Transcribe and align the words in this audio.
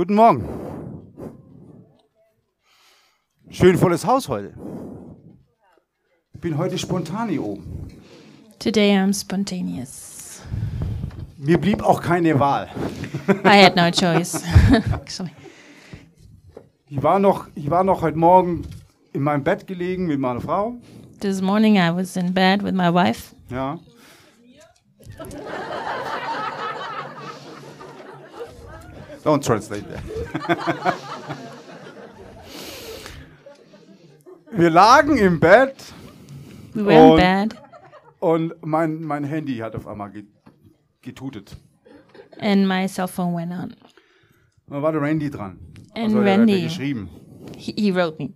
Guten 0.00 0.14
Morgen. 0.14 0.48
Schön 3.50 3.76
volles 3.76 4.06
Haus 4.06 4.30
heute. 4.30 4.54
Ich 6.32 6.40
bin 6.40 6.56
heute 6.56 6.78
spontan 6.78 7.28
hier 7.28 7.44
oben. 7.44 7.86
Today 8.58 8.96
I'm 8.96 9.12
spontaneous. 9.12 10.40
Mir 11.36 11.58
blieb 11.58 11.82
auch 11.82 12.00
keine 12.00 12.40
Wahl. 12.40 12.70
I 13.44 13.62
had 13.62 13.76
no 13.76 13.90
choice. 13.90 14.42
Ich 16.88 17.02
war 17.02 17.18
noch, 17.18 17.48
ich 17.54 17.68
war 17.68 17.84
noch 17.84 18.00
heute 18.00 18.16
Morgen 18.16 18.66
in 19.12 19.20
meinem 19.20 19.44
Bett 19.44 19.66
gelegen 19.66 20.06
mit 20.06 20.18
meiner 20.18 20.40
Frau. 20.40 20.76
This 21.20 21.42
morning 21.42 21.76
I 21.76 21.94
was 21.94 22.16
in 22.16 22.32
bed 22.32 22.62
with 22.62 22.72
my 22.72 22.90
wife. 22.90 23.34
Ja. 23.50 23.78
Don't 29.24 29.44
translate 29.44 29.84
that. 29.88 30.94
Wir 34.52 34.70
lagen 34.70 35.16
im 35.16 35.38
Bett 35.40 35.76
We 36.74 36.84
were 36.84 36.92
in 36.94 37.10
Und- 37.10 37.16
bed, 37.16 37.56
und 38.20 38.54
mein, 38.66 39.02
mein 39.02 39.24
Handy 39.24 39.56
hat 39.58 39.74
auf 39.76 39.86
einmal 39.86 40.10
ge- 40.10 40.24
getutet. 41.02 41.56
and 42.40 42.66
my 42.66 42.86
cell 42.88 43.08
phone 43.08 43.34
went 43.34 43.52
on. 43.52 43.74
Da 44.68 44.80
war 44.82 44.92
der 44.92 45.02
Randy 45.02 45.30
dran. 45.30 45.58
And 45.94 46.04
Also, 46.06 46.22
der 46.22 46.32
hat 46.32 46.38
Randy. 46.40 46.62
geschrieben. 46.62 47.08
He, 47.56 47.74
he 47.76 47.92
wrote 47.94 48.18
me, 48.22 48.32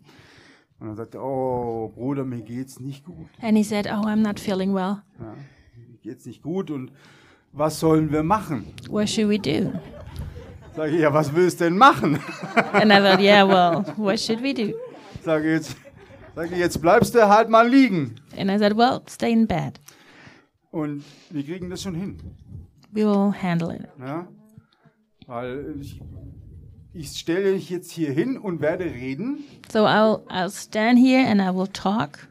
Und 0.80 0.88
er 0.88 0.94
sagte, 0.96 1.18
oh 1.20 1.92
Bruder, 1.94 2.24
mir 2.24 2.42
geht's 2.42 2.80
nicht 2.80 3.04
gut. 3.04 3.28
and 3.40 3.56
he 3.56 3.62
said, 3.62 3.86
"Oh, 3.86 4.04
I'm 4.06 4.16
not 4.22 4.38
feeling 4.40 4.74
well. 4.74 5.02
Mir 5.18 5.98
geht's 6.02 6.26
nicht 6.26 6.42
gut 6.42 6.70
und 6.70 6.90
was 7.52 7.78
sollen 7.80 8.10
wir 8.12 8.22
machen? 8.24 8.74
What 8.88 9.08
should 9.08 9.28
we 9.28 9.38
do?" 9.38 9.72
Sag 10.76 10.90
ich, 10.92 11.00
ja, 11.00 11.12
was 11.14 11.32
willst 11.34 11.60
du 11.60 11.64
denn 11.64 11.78
machen? 11.78 12.18
And 12.72 12.90
I 12.92 12.96
thought, 12.98 13.20
"Yeah, 13.20 13.46
well, 13.46 13.84
what 13.96 14.18
should 14.18 14.42
we 14.42 14.52
do?" 14.52 14.72
Sag 15.24 15.42
ich, 15.44 15.50
jetzt, 15.50 15.76
sag 16.34 16.50
ich, 16.50 16.58
jetzt 16.58 16.80
bleibst 16.82 17.14
du 17.14 17.28
halt 17.28 17.48
mal 17.48 17.68
liegen. 17.68 18.16
And 18.36 18.50
I 18.50 18.58
said, 18.58 18.76
"Well, 18.76 19.00
stay 19.08 19.32
in 19.32 19.46
bed. 19.46 19.80
Und 20.72 21.04
wir 21.30 21.44
kriegen 21.44 21.70
das 21.70 21.82
schon 21.82 21.94
hin. 21.94 22.18
We 22.90 23.04
will 23.06 23.32
handle 23.32 23.74
it." 23.74 23.82
Ja? 24.00 24.26
Weil 25.26 25.76
ich, 25.80 26.00
ich 26.92 27.08
stelle 27.18 27.52
dich 27.54 27.70
jetzt 27.70 27.92
hier 27.92 28.10
hin 28.10 28.36
und 28.36 28.60
werde 28.60 28.84
reden 28.84 29.38
So 29.72 29.86
I'll 29.86 30.26
I'll 30.28 30.50
stand 30.50 30.98
here 30.98 31.24
and 31.26 31.40
I 31.40 31.56
will 31.56 31.68
talk, 31.68 32.28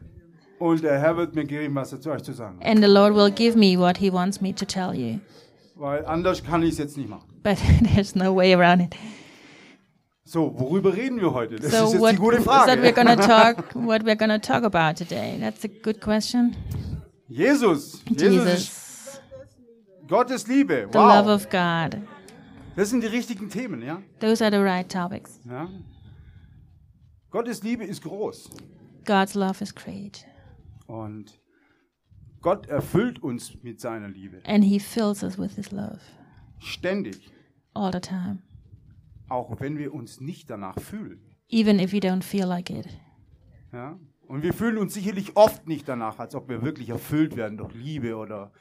und 0.58 0.82
der 0.84 0.98
Herr 1.00 1.16
wird 1.16 1.34
mir 1.34 1.44
geben, 1.44 1.74
was 1.74 1.92
er 1.92 2.00
zu 2.00 2.10
euch 2.10 2.22
zu 2.22 2.32
sagen 2.32 2.58
hat. 2.60 2.66
and 2.66 2.80
the 2.84 2.90
Lord 2.90 3.14
will 3.14 3.30
give 3.30 3.56
me 3.58 3.78
what 3.78 3.96
He 3.98 4.12
wants 4.12 4.40
me 4.42 4.54
to 4.54 4.64
tell 4.66 4.94
you. 4.94 5.18
Weil 5.76 6.04
anders 6.06 6.44
kann 6.44 6.62
ich 6.62 6.72
es 6.72 6.78
jetzt 6.78 6.96
nicht 6.98 7.08
machen. 7.08 7.33
But 7.44 7.58
there's 7.94 8.16
no 8.16 8.32
way 8.34 8.52
around 8.54 8.80
it. 8.80 8.96
So, 10.24 10.50
worüber 10.58 10.96
reden 10.96 11.20
wir 11.20 11.32
heute? 11.32 11.56
Das 11.56 11.70
So 11.70 11.84
ist 11.84 11.92
jetzt 11.92 12.00
what 12.00 12.12
die 12.12 12.16
gute 12.16 12.38
is 12.38 12.44
that 12.44 12.78
we're 12.80 12.92
Frage. 12.92 12.94
gonna 12.94 13.16
talk? 13.54 13.74
What 13.74 14.02
we're 14.04 14.16
gonna 14.16 14.38
talk 14.40 14.64
about 14.64 14.96
today? 14.96 15.38
That's 15.38 15.64
a 15.64 15.68
good 15.68 16.00
question. 16.00 16.56
Jesus. 17.28 18.02
Jesus 18.06 18.44
Jesus, 18.44 19.20
Gottes 20.08 20.46
Liebe. 20.48 20.88
the 20.90 20.98
love 20.98 21.26
Wow. 21.26 21.34
of 21.34 21.48
God. 21.50 22.00
Das 22.76 22.90
sind 22.90 23.02
die 23.02 23.06
richtigen 23.08 23.48
Themen, 23.50 23.82
ja? 23.82 24.02
Those 24.18 24.42
are 24.44 24.50
the 24.50 24.62
right 24.62 24.88
topics. 24.90 25.38
ja? 25.48 25.68
Gottes 27.30 27.62
Liebe 27.62 27.84
ist 27.84 28.02
groß. 28.02 28.50
God's 29.04 29.34
love 29.34 29.62
is 29.62 29.74
great, 29.74 30.24
Und 30.86 31.38
Gott 32.40 32.66
erfüllt 32.68 33.22
uns 33.22 33.52
mit 33.62 33.80
seiner 33.80 34.08
Liebe. 34.08 34.40
and 34.46 34.64
He 34.64 34.78
fills 34.78 35.22
us 35.22 35.38
with 35.38 35.54
His 35.56 35.70
love 35.70 36.00
Ständig. 36.60 37.20
All 37.74 37.92
the 37.92 38.00
time, 38.00 38.38
Auch 39.28 39.58
wenn 39.60 39.78
wir 39.78 39.92
uns 39.94 40.20
nicht 40.20 40.48
danach 40.50 40.78
fühlen. 40.80 41.20
even 41.48 41.78
if 41.78 41.92
you 41.92 42.00
don't 42.00 42.22
feel 42.22 42.46
like 42.46 42.70
it. 42.70 42.86
Ja? 43.72 43.98
Und 44.26 44.42
wir 44.42 44.54
fühlen 44.54 44.78
uns 44.78 44.94
sicherlich 44.94 45.36
oft 45.36 45.66
nicht 45.68 45.86
danach, 45.88 46.18
als 46.18 46.34
ob 46.34 46.48
wir 46.48 46.62
wirklich 46.62 46.88
erfüllt 46.88 47.36
werden 47.36 47.58
durch 47.58 47.74
Liebe 47.74 48.16
oder, 48.16 48.52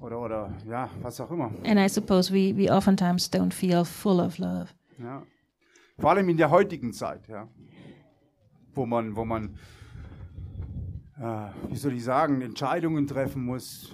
oder, 0.00 0.20
oder 0.20 0.52
ja, 0.66 0.90
was 1.02 1.20
auch 1.20 1.30
immer. 1.30 1.52
And 1.64 1.78
I 1.78 1.88
suppose 1.88 2.32
we 2.32 2.56
we 2.56 2.70
oftentimes 2.72 3.30
don't 3.32 3.52
feel 3.52 3.84
full 3.84 4.18
of 4.20 4.38
love, 4.38 4.68
Ja. 4.98 5.22
Vor 5.98 6.10
allem 6.10 6.28
in 6.30 6.36
der 6.38 6.50
heutigen 6.50 6.92
Zeit, 6.92 7.28
ja. 7.28 7.46
Wo 8.74 8.86
man, 8.86 9.14
wo 9.16 9.24
man, 9.24 9.56
äh, 11.18 11.48
wie 11.68 11.76
soll 11.76 11.92
ich 11.92 12.04
sagen, 12.04 12.40
Entscheidungen 12.40 13.06
treffen 13.06 13.44
muss, 13.44 13.92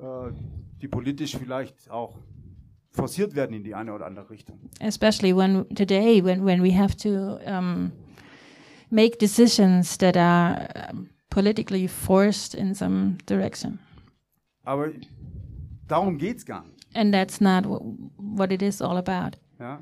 äh, 0.00 0.30
die 0.80 0.88
politisch 0.88 1.36
vielleicht 1.36 1.90
auch 1.90 2.18
forciert 2.92 3.34
werden 3.34 3.54
in 3.56 3.64
die 3.64 3.74
eine 3.74 3.92
oder 3.94 4.06
andere 4.06 4.30
Richtung. 4.30 4.58
especially 4.80 5.34
when 5.34 5.66
today 5.74 6.22
when 6.22 6.44
when 6.44 6.62
we 6.62 6.76
have 6.76 6.94
to 6.96 7.38
um, 7.46 7.92
make 8.90 9.18
decisions 9.18 9.96
that 9.98 10.16
are 10.16 10.68
um, 10.90 11.08
politically 11.30 11.88
forced 11.88 12.54
in 12.54 12.74
some 12.74 13.16
direction. 13.26 13.78
Aber 14.64 14.90
darum 15.88 16.18
geht 16.18 16.36
es 16.38 16.46
gar 16.46 16.64
nicht. 16.64 16.86
And 16.94 17.12
that's 17.12 17.40
not 17.40 17.64
what 18.16 18.52
it 18.52 18.60
is 18.62 18.82
all 18.82 18.98
about. 18.98 19.38
Ja. 19.58 19.80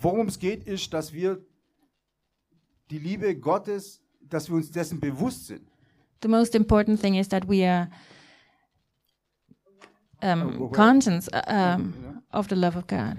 Worum 0.00 0.26
es 0.26 0.38
geht, 0.38 0.64
ist, 0.64 0.92
dass 0.92 1.12
wir 1.12 1.38
die 2.90 2.98
Liebe 2.98 3.36
Gottes, 3.36 4.02
dass 4.28 4.48
wir 4.48 4.56
uns 4.56 4.70
dessen 4.70 5.00
bewusst 5.00 5.46
sind. 5.46 5.62
The 6.22 6.28
most 6.28 6.54
important 6.54 7.00
thing 7.00 7.14
is 7.14 7.28
that 7.28 7.48
we 7.48 7.64
are 7.66 7.88
um, 10.24 10.62
Oh, 10.62 10.68
conscious 10.68 11.28
uh, 11.32 11.42
um, 11.76 12.22
of 12.32 12.48
the 12.48 12.54
love 12.56 12.76
of 12.76 12.86
God. 12.86 13.16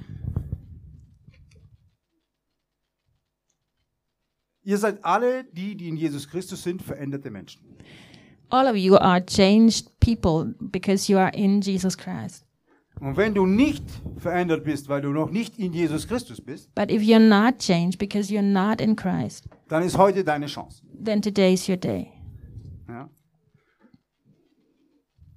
Ihr 4.64 4.78
seid 4.78 5.04
alle, 5.06 5.44
die, 5.44 5.76
die 5.76 5.88
in 5.90 5.96
Jesus 5.96 6.28
Christus 6.28 6.64
sind, 6.64 6.82
veränderte 6.82 7.30
Menschen. 7.30 7.62
All 8.50 8.68
of 8.68 8.76
you 8.76 8.96
are 8.98 9.24
changed 9.24 10.00
people 10.00 10.56
because 10.60 11.12
you 11.12 11.18
are 11.20 11.32
in 11.36 11.62
Jesus 11.62 11.96
Christ. 11.98 12.44
Und 13.02 13.18
wenn 13.18 13.34
du 13.34 13.46
nicht 13.46 13.84
verändert 14.18 14.64
bist, 14.64 14.88
weil 14.88 15.02
du 15.02 15.10
noch 15.10 15.30
nicht 15.30 15.60
in 15.60 15.74
Jesus 15.74 16.08
Christus 16.08 16.40
bist, 16.42 16.74
But 16.76 16.90
if 16.90 17.02
you're 17.02 17.20
not 17.20 17.60
changed 17.60 18.00
because 18.00 18.32
you're 18.32 18.42
not 18.42 18.80
in 18.80 18.96
Christ, 18.96 19.48
dann 19.68 19.84
ist 19.84 19.98
heute 19.98 20.24
deine 20.24 20.46
Chance. 20.48 20.82
then 21.04 21.22
today's 21.22 21.68
your 21.68 21.78
day. 21.78 22.12
Ja? 22.88 23.10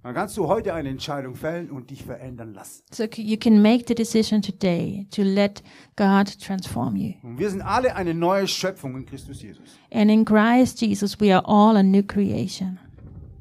Dann 0.08 0.14
kannst 0.14 0.38
du 0.38 0.48
heute 0.48 0.72
eine 0.72 0.88
Entscheidung 0.88 1.34
fällen 1.34 1.70
und 1.70 1.90
dich 1.90 2.02
verändern 2.02 2.54
lassen. 2.54 2.82
So 2.90 3.04
you 3.14 3.36
can 3.36 3.60
make 3.60 3.84
the 3.86 3.94
decision 3.94 4.40
today 4.40 5.06
to 5.10 5.20
let 5.20 5.62
God 5.96 6.40
transform 6.40 6.96
you. 6.96 7.12
Und 7.22 7.38
wir 7.38 7.50
sind 7.50 7.60
alle 7.60 7.94
eine 7.94 8.14
neue 8.14 8.48
Schöpfung 8.48 8.96
in 8.96 9.04
Christus 9.04 9.42
Jesus. 9.42 9.78
And 9.92 10.10
in 10.10 10.24
Christ 10.24 10.80
Jesus, 10.80 11.20
we 11.20 11.30
are 11.30 11.44
all 11.44 11.76
a 11.76 11.82
new 11.82 12.02
creation. 12.02 12.78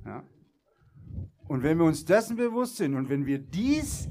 Ja? 0.06 0.24
Und 1.48 1.64
wenn 1.64 1.78
wir 1.78 1.86
uns 1.86 2.04
dessen 2.04 2.36
bewusst 2.36 2.76
sind 2.76 2.96
und 2.96 3.08
wenn 3.08 3.26
wir 3.26 3.40
dies 3.40 4.10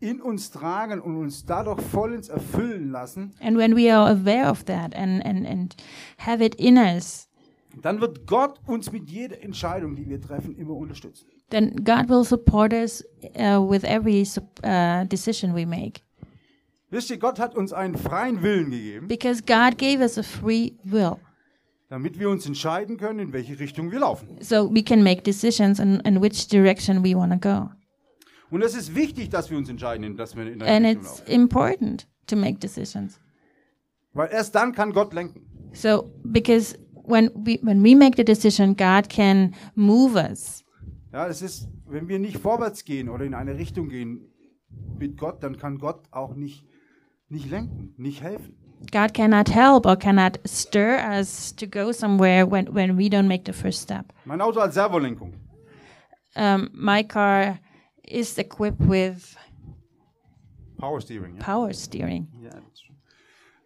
in 0.00 0.20
uns 0.20 0.50
tragen 0.50 1.00
und 1.00 1.16
uns 1.16 1.46
dadurch 1.46 1.80
vollends 1.82 2.28
erfüllen 2.28 2.90
lassen, 2.90 3.32
And 3.40 3.56
when 3.56 3.76
we 3.76 3.94
are 3.94 4.10
aware 4.10 4.50
of 4.50 4.64
that 4.64 4.92
and, 4.96 5.24
and, 5.24 5.46
and 5.46 5.76
have 6.18 6.44
it 6.44 6.56
in 6.56 6.78
us, 6.78 7.28
dann 7.80 8.00
wird 8.00 8.26
Gott 8.26 8.60
uns 8.66 8.90
mit 8.90 9.08
jeder 9.08 9.40
Entscheidung, 9.40 9.94
die 9.94 10.08
wir 10.08 10.20
treffen, 10.20 10.56
immer 10.56 10.74
unterstützen. 10.74 11.26
Then 11.52 11.76
God 11.84 12.08
will 12.08 12.24
support 12.24 12.72
us 12.72 13.04
uh, 13.36 13.60
with 13.60 13.84
every 13.84 14.26
uh, 14.64 15.04
decision 15.04 15.54
we 15.54 15.64
make. 15.64 16.02
Wisst 16.90 17.18
Gott 17.20 17.38
hat 17.38 17.54
uns 17.54 17.72
einen 17.72 17.96
freien 17.96 18.42
Willen 18.42 18.70
gegeben, 18.70 19.08
Because 19.08 19.42
God 19.42 19.78
gave 19.78 20.02
us 20.02 20.18
a 20.18 20.22
free 20.22 20.72
will. 20.84 21.16
damit 21.88 22.18
wir 22.18 22.30
uns 22.30 22.46
entscheiden 22.46 22.96
können, 22.96 23.18
in 23.18 23.32
welche 23.32 23.58
Richtung 23.60 23.92
wir 23.92 24.00
laufen. 24.00 24.38
So 24.40 24.68
we 24.68 24.82
can 24.82 25.02
make 25.02 25.22
decisions 25.22 25.78
in, 25.78 26.00
in 26.00 26.20
which 26.20 26.48
direction 26.48 27.04
we 27.04 27.14
want 27.14 27.32
to 27.32 27.38
go. 27.38 27.70
Und 28.50 28.62
es 28.62 28.74
ist 28.74 28.94
wichtig, 28.94 29.30
dass 29.30 29.50
wir 29.50 29.56
uns 29.58 29.68
entscheiden, 29.68 30.16
dass 30.16 30.34
wir 30.36 30.46
in 30.50 30.62
And 30.62 30.84
Richtung 30.86 31.02
it's 31.02 31.18
laufen. 31.20 31.32
important 31.32 32.06
to 32.26 32.36
make 32.36 32.58
decisions. 32.58 33.18
Weil 34.14 34.28
erst 34.30 34.54
dann 34.54 34.72
kann 34.72 34.92
Gott 34.92 35.14
lenken. 35.14 35.46
So 35.72 36.10
because 36.24 36.76
when 37.06 37.30
we 37.34 37.58
when 37.62 37.82
we 37.82 37.94
make 37.94 38.16
the 38.16 38.24
decision, 38.24 38.76
God 38.76 39.08
can 39.08 39.54
move 39.74 40.16
us. 40.16 40.61
Ja, 41.12 41.26
es 41.26 41.42
ist, 41.42 41.68
wenn 41.86 42.08
wir 42.08 42.18
nicht 42.18 42.38
vorwärts 42.38 42.84
gehen 42.84 43.08
oder 43.08 43.24
in 43.24 43.34
eine 43.34 43.58
Richtung 43.58 43.88
gehen 43.88 44.32
mit 44.98 45.18
Gott, 45.18 45.42
dann 45.42 45.58
kann 45.58 45.78
Gott 45.78 46.08
auch 46.10 46.34
nicht, 46.34 46.64
nicht 47.28 47.50
lenken, 47.50 47.94
nicht 47.98 48.22
helfen. 48.22 48.56
God 48.90 49.14
cannot 49.14 49.48
help 49.54 49.86
or 49.86 49.96
cannot 49.96 50.40
stir 50.46 50.98
us 51.08 51.54
to 51.54 51.66
go 51.66 51.92
somewhere 51.92 52.50
when, 52.50 52.74
when 52.74 52.96
we 52.96 53.08
don't 53.08 53.28
make 53.28 53.44
the 53.46 53.52
first 53.52 53.82
step. 53.82 54.12
Mein 54.24 54.40
Auto 54.40 54.60
hat 54.60 54.72
Servolenkung. 54.72 55.34
Um, 56.34 56.70
my 56.72 57.04
car 57.04 57.58
is 58.02 58.38
equipped 58.38 58.80
with 58.80 59.36
Power 60.78 61.00
Steering. 61.00 61.36
Ja. 61.36 61.44
power 61.44 61.72
steering. 61.72 62.28
Das 62.42 62.80
schon. 62.80 62.96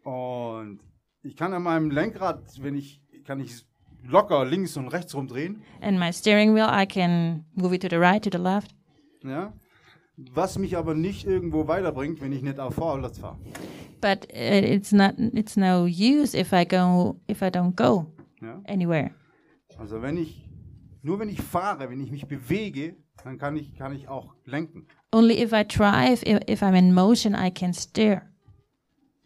Und 0.02 0.80
ich 1.22 1.36
kann 1.36 1.54
an 1.54 1.62
meinem 1.62 1.90
Lenkrad, 1.90 2.42
wenn 2.60 2.74
ich, 2.74 3.00
kann 3.24 3.40
ich 3.40 3.64
locker 4.04 4.44
links 4.44 4.76
und 4.76 4.88
rechts 4.88 5.14
rumdrehen. 5.14 5.62
And 5.80 5.98
my 5.98 6.12
steering 6.12 6.54
wheel, 6.54 6.68
I 6.70 6.86
can 6.86 7.44
move 7.54 7.74
it 7.74 7.82
to 7.82 7.88
the 7.88 7.96
right, 7.96 8.22
to 8.22 8.30
the 8.30 8.42
left. 8.42 8.74
Ja. 9.24 9.52
was 10.32 10.58
mich 10.58 10.76
aber 10.78 10.94
nicht 10.94 11.26
irgendwo 11.26 11.68
weiterbringt, 11.68 12.20
wenn 12.20 12.32
ich 12.32 12.42
nicht 12.42 12.58
auf 12.58 12.74
vorwärts 12.74 13.18
fahre. 13.18 13.36
But 14.00 14.26
uh, 14.32 14.36
it's 14.64 14.92
not. 14.92 15.14
It's 15.18 15.56
no 15.56 15.84
use 15.84 16.34
if 16.38 16.52
I 16.52 16.64
go 16.66 17.20
if 17.30 17.42
I 17.42 17.46
don't 17.46 17.74
go 17.74 18.06
Ja? 18.40 18.60
anywhere. 18.66 19.10
Also 19.78 20.00
wenn 20.00 20.16
ich, 20.16 20.48
nur 21.02 21.18
wenn 21.18 21.28
ich 21.28 21.40
fahre, 21.42 21.90
wenn 21.90 22.00
ich 22.00 22.10
mich 22.10 22.26
bewege, 22.26 22.96
dann 23.24 23.36
kann 23.38 23.56
ich, 23.56 23.74
kann 23.76 23.92
ich 23.94 24.08
auch 24.08 24.34
lenken. 24.44 24.86
Only 25.12 25.42
if 25.42 25.52
I 25.52 25.64
drive, 25.66 26.22
if, 26.26 26.40
if 26.48 26.62
I'm 26.62 26.74
in 26.78 26.94
motion, 26.94 27.34
I 27.34 27.50
can 27.50 27.74
steer. 27.74 28.22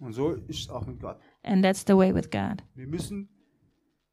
Und 0.00 0.12
so 0.14 0.31
ist 0.32 0.61
es 0.61 0.70
auch 0.70 0.87
mit 0.87 1.00
Gott. 1.00 1.19
And 1.43 1.62
that's 1.64 1.84
the 1.87 1.94
way 1.96 2.12
with 2.14 2.31
God. 2.31 2.62
Wir 2.75 2.87
müssen 2.87 3.28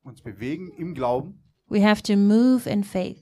uns 0.07 0.21
bewegen 0.21 0.69
im 0.77 0.93
Glauben 0.93 1.41
We 1.69 1.85
have 1.85 2.01
to 2.03 2.15
move 2.15 2.67
in 2.69 2.83
faith, 2.83 3.21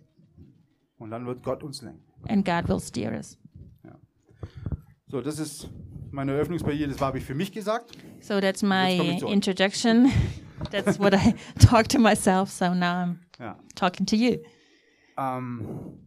und 0.98 1.10
dann 1.12 1.26
wird 1.26 1.44
Gott 1.44 1.64
uns 1.64 1.82
lenken. 1.82 2.04
and 2.28 2.46
God 2.46 2.68
will 2.70 2.80
steer 2.80 3.12
us. 3.12 3.38
So, 5.08 5.22
das 5.22 5.38
ist 5.40 5.70
meine 6.12 6.32
Eröffnungsbarriere, 6.34 6.90
das 6.90 7.00
habe 7.00 7.20
ich 7.20 7.26
für 7.26 7.36
mich 7.36 7.52
gesagt. 7.52 7.92
So 8.22 8.40
that's 8.42 8.64
my 8.64 9.20
introduction. 9.28 10.10
that's 10.72 11.00
what 11.00 11.14
I 11.14 11.36
talk 11.60 11.88
to 11.90 12.00
myself. 12.00 12.50
So 12.50 12.74
now 12.74 13.04
I'm 13.04 13.20
Ja. 13.40 13.58
talking 13.76 14.06
to 14.08 14.16
you. 14.16 14.40
Ähm, 15.18 16.00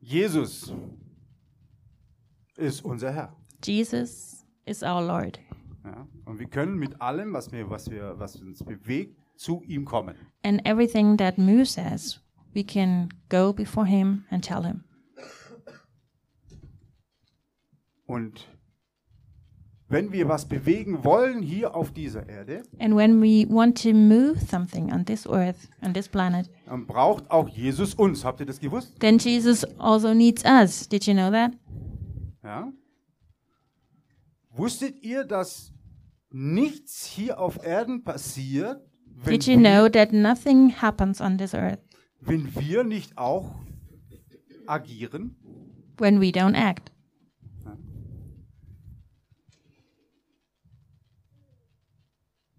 Jesus 0.00 0.72
ist 2.56 2.84
unser 2.84 3.12
Herr. 3.12 3.36
Jesus 3.64 4.44
is 4.66 4.82
our 4.82 5.02
Lord, 5.02 5.38
Ja? 5.84 6.08
Und 6.24 6.38
wir 6.38 6.46
können 6.46 6.76
mit 6.78 7.00
allem, 7.02 7.32
was, 7.34 7.52
wir, 7.52 7.68
was, 7.70 7.90
wir, 7.90 8.18
was 8.18 8.36
uns 8.36 8.64
bewegt, 8.64 9.16
zu 9.36 9.62
ihm 9.66 9.84
kommen. 9.84 10.14
and 10.42 10.64
everything 10.66 11.16
that 11.16 11.36
moves 11.38 11.76
us, 11.76 12.20
we 12.54 12.64
can 12.64 13.08
go 13.28 13.52
before 13.52 13.86
Him 13.86 14.24
and 14.30 14.44
tell 14.44 14.62
Him. 14.62 14.84
Und 18.06 18.48
wenn 19.88 20.12
wir 20.12 20.28
was 20.28 20.46
bewegen 20.46 21.04
wollen 21.04 21.42
hier 21.42 21.74
auf 21.74 21.92
dieser 21.92 22.28
Erde, 22.28 22.62
And 22.78 22.94
when 22.96 23.20
we 23.20 23.46
want 23.48 23.80
to 23.82 23.92
move 23.92 24.38
something 24.40 24.92
on 24.92 25.04
this 25.04 25.26
earth, 25.26 25.68
on 25.82 25.92
this 25.94 26.08
planet, 26.08 26.50
dann 26.66 26.86
braucht 26.86 27.30
auch 27.30 27.48
Jesus 27.48 27.94
uns. 27.94 28.24
Habt 28.24 28.40
ihr 28.40 28.46
das 28.46 28.60
gewusst? 28.60 28.98
then 29.00 29.18
Jesus 29.18 29.64
also 29.78 30.14
needs 30.14 30.44
us. 30.44 30.88
Did 30.88 31.06
you 31.06 31.14
know 31.14 31.30
that? 31.30 31.52
Ja? 32.42 32.72
Wusstet 34.56 35.02
ihr, 35.02 35.24
dass 35.24 35.72
nichts 36.36 37.06
hier 37.06 37.38
auf 37.38 37.64
Erden 37.64 38.02
passiert, 38.02 38.82
wenn, 39.06 39.34
Did 39.38 39.46
you 39.46 39.56
know 39.56 39.88
that 39.88 40.12
nothing 40.12 40.70
happens 40.82 41.20
on 41.20 41.38
this 41.38 41.54
earth 41.54 41.78
wenn 42.20 42.52
wir 42.56 42.82
nicht 42.82 43.16
auch 43.16 43.54
agieren? 44.66 45.36
when 45.98 46.20
we 46.20 46.30
don't 46.30 46.56
act? 46.56 46.90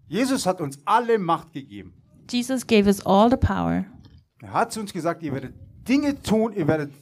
Jesus 0.08 0.46
hat 0.46 0.60
uns 0.60 0.78
alle 0.84 1.18
Macht 1.18 1.52
gegeben. 1.52 1.92
Jesus 2.30 2.66
gave 2.66 2.86
us 2.88 3.04
all 3.04 3.28
the 3.28 3.36
power. 3.36 3.84
Er 4.40 4.52
hat 4.52 4.72
zu 4.72 4.80
uns 4.80 4.92
gesagt, 4.92 5.22
ihr 5.22 5.32
werdet 5.32 5.54
Dinge 5.86 6.20
tun, 6.22 6.52
ihr 6.52 6.66
werdet 6.66 6.92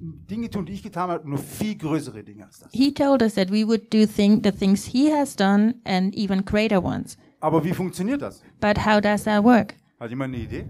Dinge 0.00 0.50
tun, 0.50 0.66
die 0.66 0.72
ich 0.72 0.82
getan 0.82 1.10
habe, 1.10 1.28
nur 1.28 1.38
viel 1.38 1.76
größere 1.76 2.22
Dinge 2.24 2.44
als 2.46 2.58
das. 2.58 2.72
He 2.72 2.92
told 2.92 3.22
us 3.22 3.34
that 3.34 3.50
we 3.50 3.66
would 3.66 3.92
do 3.92 4.06
thing, 4.06 4.42
the 4.42 4.52
things 4.52 4.84
He 4.86 5.12
has 5.12 5.34
done 5.36 5.76
and 5.84 6.14
even 6.14 6.44
greater 6.44 6.82
ones. 6.82 7.16
Aber 7.40 7.64
wie 7.64 7.72
funktioniert 7.72 8.22
das? 8.22 8.42
But 8.60 8.84
how 8.86 9.00
does 9.00 9.24
that 9.24 9.44
work? 9.44 9.74
Hat 10.00 10.10
jemand 10.10 10.34
eine 10.34 10.44
Idee? 10.44 10.66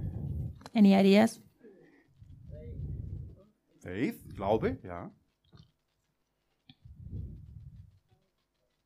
Any 0.75 0.94
ideas? 0.94 1.41
Faith, 3.81 4.21
Glaube, 4.35 4.79
ja. 4.82 5.11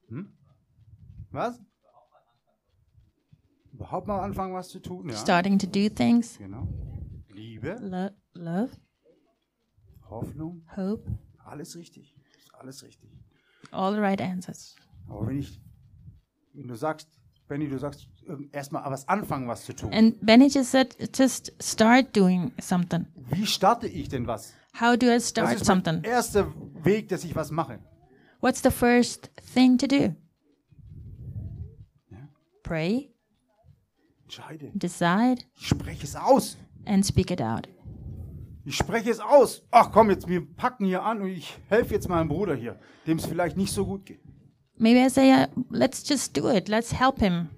Hm? 0.08 0.32
Was? 1.30 1.60
Überhaupt 3.72 4.08
mal 4.08 4.20
anfangen, 4.20 4.54
was 4.54 4.68
zu 4.68 4.80
tun, 4.80 5.08
ja. 5.08 5.16
Starting 5.16 5.58
to 5.58 5.66
do 5.66 5.88
things. 5.88 6.36
Genau. 6.38 6.66
Liebe, 7.32 7.76
Lo- 7.80 8.10
love, 8.34 8.70
Hoffnung, 10.10 10.62
hope, 10.76 11.04
alles 11.44 11.76
richtig. 11.76 12.14
Ist 12.38 12.54
alles 12.54 12.82
richtig. 12.82 13.10
all 13.70 13.92
the 13.94 14.00
right 14.00 14.20
answers. 14.20 14.74
Aber 15.08 15.26
wenn 15.26 15.38
ich, 15.38 15.60
wenn 16.54 16.68
du 16.68 16.74
sagst, 16.76 17.08
Benny, 17.48 17.68
du 17.68 17.78
sagst, 17.78 18.08
erstmal 18.52 18.84
was 18.90 19.08
anfangen, 19.08 19.48
was 19.48 19.64
zu 19.64 19.74
tun. 19.74 19.92
And 19.92 20.14
Benny 20.24 20.48
just 20.48 20.70
said, 20.70 20.94
just 21.16 21.52
start 21.62 22.14
doing 22.14 22.52
something. 22.60 23.06
Wie 23.30 23.46
starte 23.46 23.86
ich 23.88 24.08
denn 24.08 24.26
was? 24.26 24.52
How 24.78 24.96
do 24.98 25.06
I 25.06 25.14
Das 25.14 25.28
start 25.30 25.52
ist 25.54 25.66
mein 25.66 25.82
something? 25.82 26.04
erster 26.04 26.52
Weg, 26.84 27.08
dass 27.08 27.24
ich 27.24 27.34
was 27.34 27.50
mache. 27.50 27.78
What's 28.40 28.62
the 28.62 28.70
first 28.70 29.30
thing 29.54 29.78
to 29.78 29.86
do? 29.86 30.14
Ja. 32.10 32.28
Pray, 32.62 33.12
Entscheide. 34.24 34.70
decide, 34.74 35.42
spreche 35.54 36.04
es 36.04 36.14
aus. 36.16 36.56
and 36.84 37.04
speak 37.04 37.30
it 37.30 37.40
out. 37.40 37.66
Ich 38.68 38.76
spreche 38.76 39.10
es 39.10 39.18
aus. 39.18 39.62
Ach 39.70 39.90
komm, 39.92 40.10
jetzt 40.10 40.28
wir 40.28 40.44
packen 40.44 40.84
hier 40.84 41.02
an 41.02 41.22
und 41.22 41.28
ich 41.28 41.56
helfe 41.70 41.94
jetzt 41.94 42.06
meinem 42.06 42.28
Bruder 42.28 42.54
hier, 42.54 42.78
dem 43.06 43.16
es 43.16 43.24
vielleicht 43.24 43.56
nicht 43.56 43.72
so 43.72 43.86
gut 43.86 44.04
geht. 44.04 44.20
Maybe 44.76 45.00
I 45.00 45.08
say, 45.08 45.32
uh, 45.32 45.46
let's 45.70 46.06
just 46.06 46.36
do 46.36 46.50
it. 46.50 46.68
Let's 46.68 46.92
help 46.92 47.18
him. 47.18 47.48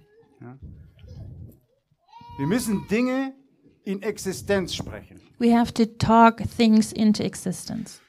Wir 2.37 2.47
müssen 2.47 2.87
Dinge 2.87 3.33
in 3.83 4.01
Existenz 4.01 4.73
sprechen. 4.73 5.19
We 5.37 5.53
have 5.53 5.73
to 5.73 5.85
talk 5.85 6.37
things 6.55 6.93
into 6.93 7.23
existence. 7.23 7.99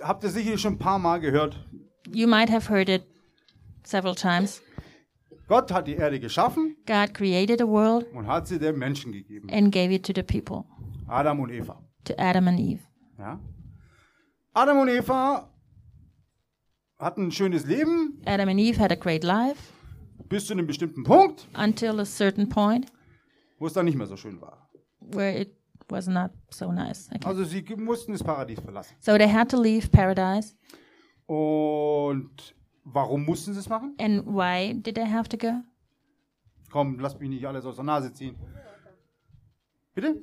Habt 0.00 0.24
ihr 0.24 0.30
sicherlich 0.30 0.62
schon 0.62 0.74
ein 0.74 0.78
paar 0.78 0.98
Mal 0.98 1.20
gehört. 1.20 1.62
You 2.10 2.26
might 2.26 2.50
have 2.50 2.70
heard 2.72 2.88
it 2.88 3.02
several 3.84 4.14
times. 4.14 4.62
Gott 5.48 5.70
hat 5.70 5.86
die 5.86 5.94
Erde 5.94 6.18
geschaffen 6.18 6.76
God 6.86 7.14
created 7.14 7.60
a 7.60 7.66
world 7.66 8.06
und 8.12 8.26
hat 8.26 8.48
sie 8.48 8.58
dem 8.58 8.78
Menschen 8.78 9.12
gegeben. 9.12 9.48
and 9.50 9.72
gave 9.72 9.92
it 9.92 10.04
to 10.04 10.12
the 10.14 10.22
people, 10.22 10.64
Adam 11.08 11.40
und 11.40 11.50
Eva. 11.50 11.82
to 12.04 12.14
Adam 12.18 12.48
and 12.48 12.60
Eve. 12.60 12.82
Ja? 13.18 13.40
Adam 14.52 14.78
und 14.78 14.88
Eva 14.88 15.50
hatten 16.98 17.26
ein 17.28 17.32
schönes 17.32 17.66
Leben 17.66 18.20
Adam 18.24 18.48
and 18.48 18.58
Eve 18.60 18.78
had 18.80 18.90
a 18.92 18.96
great 18.96 19.22
life 19.24 19.72
bis 20.28 20.46
zu 20.46 20.52
einem 20.54 20.66
bestimmten 20.66 21.04
Punkt, 21.04 21.46
until 21.56 22.00
a 22.00 22.04
certain 22.04 22.48
point 22.48 22.86
wo 23.58 23.66
es 23.66 23.72
dann 23.72 23.84
nicht 23.86 23.96
mehr 23.96 24.06
so 24.06 24.16
schön 24.16 24.40
war. 24.40 24.68
where 25.00 25.38
it 25.38 25.56
was 25.88 26.06
not 26.08 26.32
so 26.50 26.72
nice. 26.72 27.08
Okay. 27.14 27.24
Also 27.26 27.44
sie 27.44 27.62
mussten 27.76 28.12
das 28.12 28.22
Paradies 28.24 28.58
verlassen. 28.60 28.96
So 29.00 29.16
they 29.16 29.28
had 29.30 29.48
to 29.50 29.60
leave 29.60 29.88
paradise. 29.88 30.54
Und 31.26 32.54
warum 32.84 33.24
mussten 33.24 33.52
sie 33.52 33.60
es 33.60 33.68
machen? 33.68 33.94
And 34.00 34.26
why 34.26 34.74
did 34.74 34.96
they 34.96 35.06
have 35.06 35.28
to 35.28 35.36
go? 35.36 35.62
Komm, 36.72 36.98
lasst 36.98 37.20
mich 37.20 37.28
nicht 37.28 37.46
alles 37.46 37.64
aus 37.64 37.76
der 37.76 37.84
Nase 37.84 38.12
ziehen. 38.12 38.36
Bitte? 39.94 40.20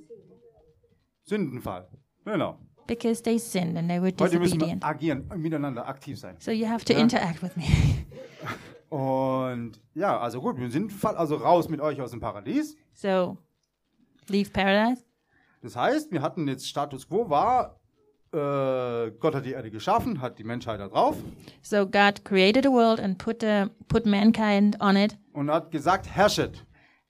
Sündenfall. 1.23 1.87
Genau. 2.25 2.57
Because 2.87 3.23
they 3.23 3.37
sinned 3.39 3.77
and 3.77 3.89
they 3.89 3.99
were 4.01 4.11
Heute 4.19 4.39
müssen 4.39 4.59
wir 4.59 4.67
disobedient. 4.67 4.83
agieren, 4.85 5.29
miteinander 5.37 5.87
aktiv 5.87 6.19
sein. 6.19 6.35
So 6.39 6.51
you 6.51 6.67
have 6.67 6.83
to 6.85 6.93
interact 6.93 7.41
with 7.41 7.55
me. 7.55 7.63
Und 8.89 9.79
ja, 9.95 10.19
also 10.19 10.41
gut, 10.41 10.57
wir 10.57 10.69
sind 10.69 10.91
Fall, 10.91 11.15
also 11.15 11.35
raus 11.35 11.67
mit 11.69 11.81
euch 11.81 11.99
aus 12.01 12.11
dem 12.11 12.19
Paradies. 12.19 12.75
so 12.93 13.37
leave 14.27 14.51
paradise. 14.51 15.03
Das 15.61 15.75
heißt, 15.75 16.11
wir 16.11 16.21
hatten 16.21 16.47
jetzt 16.47 16.67
Status 16.67 17.07
quo 17.07 17.29
war, 17.29 17.79
äh, 18.33 19.11
Gott 19.19 19.33
hat 19.33 19.45
die 19.45 19.51
Erde 19.53 19.71
geschaffen, 19.71 20.21
hat 20.21 20.37
die 20.37 20.43
Menschheit 20.43 20.79
da 20.79 20.87
drauf 20.89 21.15
So 21.61 21.85
God 21.87 22.23
created 22.25 22.65
a 22.67 22.69
world 22.69 22.99
and 22.99 23.17
put 23.17 23.43
uh, 23.43 23.67
put 23.87 24.05
mankind 24.05 24.79
on 24.81 24.95
it 24.97 25.17
und 25.33 25.49
hat 25.49 25.71
gesagt, 25.71 26.07
herrschet. 26.13 26.65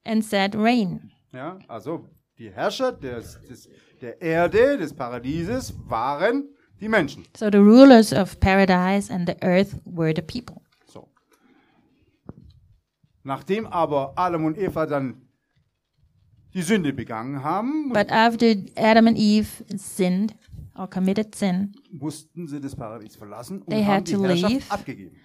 and 0.05 0.23
said 0.23 0.55
rain. 0.55 1.11
Ja, 1.33 1.57
also 1.67 2.07
die 2.43 2.51
Herrscher 2.51 2.91
des, 2.91 3.39
des, 3.47 3.69
der 4.01 4.21
Erde, 4.21 4.77
des 4.77 4.93
Paradieses 4.93 5.73
waren 5.87 6.49
die 6.81 6.89
Menschen. 6.89 7.23
So 7.37 7.49
the 7.49 7.57
rulers 7.57 8.11
of 8.11 8.37
paradise 8.41 9.09
and 9.09 9.27
the 9.27 9.35
earth 9.41 9.79
were 9.85 10.13
the 10.13 10.21
people. 10.21 10.61
So. 10.85 11.07
Nachdem 13.23 13.65
aber 13.65 14.13
Adam 14.17 14.43
und 14.43 14.57
Eva 14.57 14.85
dann 14.85 15.21
die 16.53 16.61
Sünde 16.61 16.91
begangen 16.91 17.43
haben, 17.43 17.89
But 17.93 18.11
after 18.11 18.55
Adam 18.75 19.07
and 19.07 19.17
Eve 19.17 19.47
sinned 19.77 20.35
or 20.77 20.89
committed 20.89 21.33
sin, 21.33 21.73
mussten 21.91 22.47
sie 22.47 22.59
das 22.59 22.75
Paradies 22.75 23.15
verlassen 23.15 23.61
und 23.61 23.69
They 23.69 23.85
haben 23.85 23.95
had 23.95 24.07
die 24.07 24.13
to 24.13 24.23
Herrschaft 24.25 24.53
leave. 24.53 24.71
abgegeben. 24.71 25.15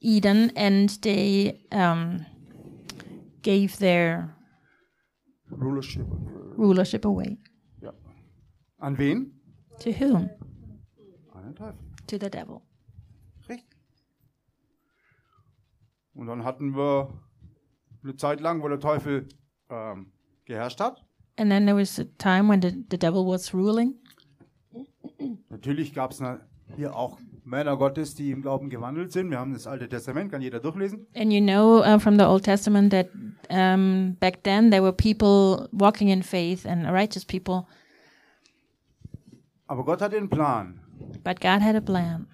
Eden, 0.00 0.52
and 0.56 1.00
they 1.02 1.64
um, 1.72 2.26
gave 3.42 3.78
their 3.78 4.36
Rulership. 5.48 6.06
Rulership 6.56 7.04
away. 7.04 7.38
Ja. 7.80 7.92
An 8.78 8.98
wen? 8.98 9.40
To 9.80 9.90
whom? 9.90 10.30
An 11.32 11.44
den 11.44 11.54
Teufel. 11.54 11.78
To 12.06 12.18
the 12.18 12.30
devil. 12.30 12.60
Richtig. 13.48 13.78
Und 16.14 16.26
dann 16.26 16.44
hatten 16.44 16.74
wir 16.76 17.12
eine 18.02 18.16
Zeit 18.16 18.40
lang, 18.40 18.62
wo 18.62 18.68
der 18.68 18.80
Teufel 18.80 19.28
ähm, 19.68 20.12
geherrscht 20.44 20.80
hat. 20.80 21.04
And 21.38 21.50
then 21.50 21.66
there 21.66 21.76
was 21.76 21.98
a 21.98 22.04
time 22.18 22.48
when 22.48 22.62
the, 22.62 22.84
the 22.90 22.98
devil 22.98 23.26
was 23.26 23.52
ruling. 23.52 23.94
Natürlich 25.50 25.92
gab 25.92 26.12
es 26.12 26.22
hier 26.76 26.96
auch 26.96 27.18
Männer 27.46 27.76
Gottes, 27.76 28.14
die 28.14 28.32
im 28.32 28.42
Glauben 28.42 28.68
gewandelt 28.70 29.12
sind. 29.12 29.30
Wir 29.30 29.38
haben 29.38 29.52
das 29.52 29.66
Alte 29.68 29.88
Testament, 29.88 30.32
kann 30.32 30.42
jeder 30.42 30.58
durchlesen. 30.60 31.06
And 31.14 31.32
you 31.32 31.40
know 31.40 31.80
uh, 31.82 31.98
from 31.98 32.18
the 32.18 32.24
Old 32.24 32.42
Testament 32.44 32.90
that 32.92 33.08
um, 33.48 34.16
back 34.18 34.42
then 34.42 34.70
there 34.70 34.82
were 34.82 34.92
people 34.92 35.68
walking 35.72 36.08
in 36.08 36.22
faith 36.22 36.66
and 36.66 36.84
righteous 36.86 37.24
people, 37.24 37.66
Aber 39.68 39.84
Gott 39.84 40.00
hatte 40.02 40.16
einen 40.16 40.28
Plan. 40.28 40.80
but 41.22 41.40
God 41.40 41.60
had 41.62 41.76
a 41.76 41.80
plan. 41.80 42.26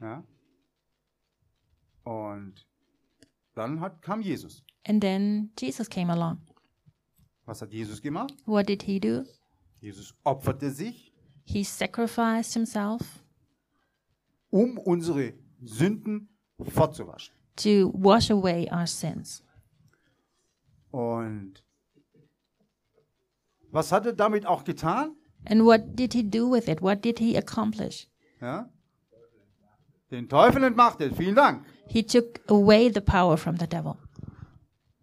Ja? 0.00 0.24
Und 2.04 2.66
dann 3.54 3.80
hat, 3.80 4.02
kam 4.02 4.20
Jesus. 4.22 4.62
And 4.86 5.00
then 5.00 5.50
Jesus 5.58 5.88
came 5.88 6.10
along. 6.12 6.38
Was 7.46 7.62
hat 7.62 7.72
Jesus 7.72 8.00
gemacht? 8.00 8.34
What 8.46 8.68
did 8.68 8.82
he 8.82 8.98
do? 8.98 9.24
Jesus 9.80 10.14
opferte 10.24 10.70
sich, 10.70 11.12
He 11.44 11.64
sacrificed 11.64 12.54
himself 12.54 13.24
um 14.50 14.78
unsere 14.78 15.32
Sünden 15.62 16.28
fortzuwaschen. 16.60 17.34
to 17.56 17.92
wash 17.94 18.30
away 18.30 18.68
our 18.72 18.86
sins. 18.86 19.42
Und 20.90 21.62
was 23.70 23.92
hat 23.92 24.06
er 24.06 24.12
damit 24.12 24.46
auch 24.46 24.64
getan? 24.64 25.14
And 25.44 25.64
what 25.64 25.96
did 25.98 26.12
he 26.12 26.22
do 26.28 26.50
with 26.50 26.68
it? 26.68 26.82
What 26.82 27.04
did 27.04 27.18
he 27.18 27.36
accomplish? 27.36 28.08
Ja? 28.40 28.68
Den 30.10 30.28
Teufel 30.28 30.64
entmachtet. 30.64 31.14
Vielen 31.16 31.36
Dank. 31.36 31.64
He 31.86 32.02
took 32.02 32.40
away 32.50 32.90
the 32.92 33.00
power 33.00 33.36
from 33.36 33.56
the 33.58 33.66
devil. 33.68 33.94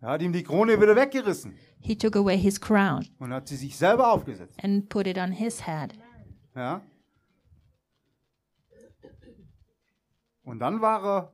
Er 0.01 0.09
hat 0.09 0.21
ihm 0.21 0.33
die 0.33 0.43
Krone 0.43 0.79
wieder 0.79 0.95
weggerissen 0.95 1.55
He 1.79 1.95
took 1.95 2.15
away 2.15 2.37
his 2.37 2.59
crown 2.59 3.07
und 3.19 3.31
hat 3.33 3.47
sie 3.47 3.55
sich 3.55 3.75
selber 3.77 4.11
aufgesetzt. 4.11 4.57
and 4.63 4.89
put 4.89 5.07
it 5.07 5.17
on 5.17 5.31
his 5.31 5.65
head. 5.65 5.93
Ja? 6.55 6.81
Und 10.47 10.59
dann 10.59 10.79
war 10.79 11.03
er 11.03 11.33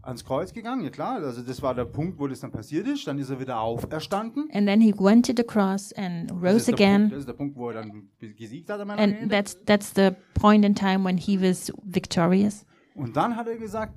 ans 0.00 0.24
Kreuz 0.24 0.54
gegangen, 0.54 0.82
ja 0.82 0.88
klar, 0.88 1.22
also 1.22 1.42
das 1.42 1.60
war 1.60 1.74
der 1.74 1.84
Punkt, 1.84 2.18
wo 2.18 2.26
das 2.26 2.40
dann 2.40 2.52
passiert 2.52 2.86
ist. 2.86 3.06
Dann 3.06 3.18
ist 3.18 3.28
er 3.28 3.38
wieder 3.38 3.60
auferstanden. 3.60 4.48
And 4.50 4.66
then 4.66 4.80
he 4.80 4.94
went 4.96 5.26
to 5.26 5.34
the 5.36 5.44
cross 5.44 5.92
and 5.92 6.32
rose 6.32 6.70
der 6.70 6.72
Punkt, 6.72 6.80
again. 6.80 7.10
das 7.10 7.18
ist 7.18 7.28
der 7.28 7.34
Punkt, 7.34 7.54
wo 7.54 7.68
er 7.68 7.74
dann 7.74 8.08
gesiegt 8.18 8.70
hat. 8.70 8.80
Ende. 8.80 8.94
And 8.96 9.30
that's 9.30 9.62
that's 9.66 9.92
the 9.94 10.12
point 10.32 10.64
in 10.64 10.74
time 10.74 11.04
when 11.04 11.18
he 11.18 11.38
was 11.38 11.70
victorious. 11.82 12.64
Und 12.94 13.14
dann 13.14 13.36
hat 13.36 13.46
er 13.46 13.58
gesagt, 13.58 13.92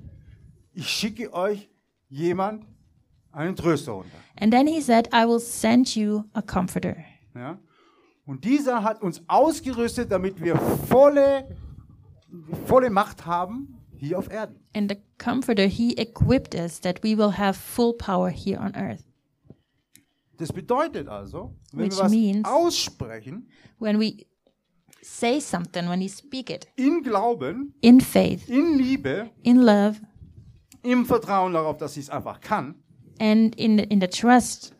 ich 0.74 0.88
schicke 0.88 1.32
euch 1.32 1.70
jemand, 2.08 2.66
einen 3.32 3.56
Tröster 3.56 3.92
runter. 3.92 4.10
And 4.38 4.52
then 4.52 4.66
he 4.66 4.82
said, 4.82 5.08
I 5.14 5.26
will 5.26 5.40
send 5.40 5.96
you 5.96 6.24
a 6.34 6.42
comforter. 6.42 6.96
Ja? 7.34 7.58
Und 8.26 8.44
dieser 8.44 8.84
hat 8.84 9.00
uns 9.00 9.22
ausgerüstet, 9.26 10.12
damit 10.12 10.38
wir 10.42 10.56
volle, 10.56 11.48
volle 12.66 12.90
Macht 12.90 13.26
haben 13.26 13.76
hier 13.96 14.18
auf 14.18 14.30
Erden. 14.30 14.56
And 14.74 14.90
the 14.90 14.98
comforter, 15.18 15.64
he 15.66 15.96
equipped 15.96 16.54
us 16.54 16.80
that 16.80 17.02
we 17.02 17.16
will 17.16 17.36
have 17.36 17.54
full 17.58 17.92
power 17.96 18.30
here 18.30 18.58
on 18.60 18.74
earth. 18.74 19.04
Das 20.38 20.52
bedeutet 20.52 21.06
also, 21.08 21.54
wenn 21.72 21.86
Which 21.86 21.96
wir 21.98 22.04
was 22.04 22.10
means- 22.10 22.48
aussprechen, 22.48 23.48
When 23.78 23.98
we 24.00 24.26
say 25.02 25.38
something, 25.40 25.88
when 25.88 26.00
we 26.00 26.08
speak 26.08 26.48
it 26.50 26.66
in 26.76 27.02
Glauben, 27.02 27.74
in 27.82 28.00
faith, 28.00 28.48
in 28.48 28.78
Liebe, 28.78 29.30
in 29.42 29.58
love, 29.58 30.00
im 30.82 31.04
Vertrauen 31.04 31.52
darauf, 31.52 31.76
dass 31.76 31.96
ich 31.98 32.04
es 32.04 32.10
einfach 32.10 32.40
kann, 32.40 32.74
and 33.18 33.54
in 33.56 33.76
the, 33.78 33.84
in 33.84 34.00
the 34.00 34.06
trust, 34.08 34.74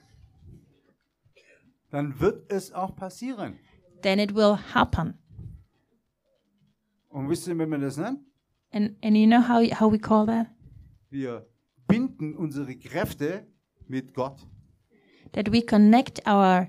dann 1.91 2.19
wird 2.21 2.51
es 2.51 2.73
auch 2.73 2.95
passieren. 2.97 3.59
then 4.03 4.19
it 4.19 4.35
will 4.35 4.57
happen. 4.75 5.19
Und 7.11 7.29
wisst 7.29 7.47
ihr, 7.49 7.59
wenn 7.59 7.69
man 7.69 7.81
das 7.81 7.97
nennt? 7.97 8.21
And 8.73 8.97
and 9.05 9.17
you 9.17 9.27
know 9.27 9.41
how 9.41 9.63
how 9.81 9.93
we 9.93 9.99
call 9.99 10.27
that? 10.27 10.47
Wir 11.11 11.47
binden 11.89 12.37
unsere 12.37 12.77
Kräfte 12.77 13.47
mit 13.89 14.15
Gott. 14.15 14.47
That 15.33 15.53
we 15.53 15.63
connect 15.63 16.27
our 16.27 16.69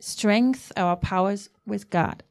strength, 0.00 0.72
our 0.78 0.96
powers 0.96 1.50
with 1.64 1.90
God. 1.90 2.24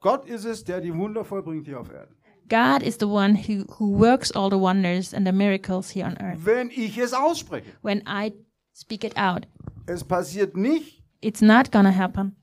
Gott 0.00 0.26
ist 0.26 0.44
es, 0.44 0.64
der 0.64 0.80
die 0.80 0.94
Wunder 0.94 1.24
vollbringt 1.24 1.66
hier 1.66 1.80
auf 1.80 1.90
Erden. 1.90 2.14
God 2.48 2.82
is 2.82 2.98
the 2.98 3.06
one 3.06 3.34
who, 3.34 3.64
who 3.78 3.98
works 3.98 4.30
all 4.32 4.50
the 4.50 4.58
wonders 4.58 5.14
and 5.14 5.26
the 5.26 5.32
miracles 5.32 5.90
here 5.94 6.06
on 6.06 6.16
earth. 6.18 6.44
Wenn 6.44 6.70
ich 6.70 6.98
es 6.98 7.14
ausspreche. 7.14 7.70
When 7.82 8.02
I 8.06 8.32
speak 8.74 9.04
it 9.04 9.16
out, 9.16 9.46
Es 9.86 10.02
passiert 10.04 10.56
nicht 10.56 11.02
it's 11.20 11.40
not 11.42 11.70
gonna 11.70 11.94
happen 11.94 12.36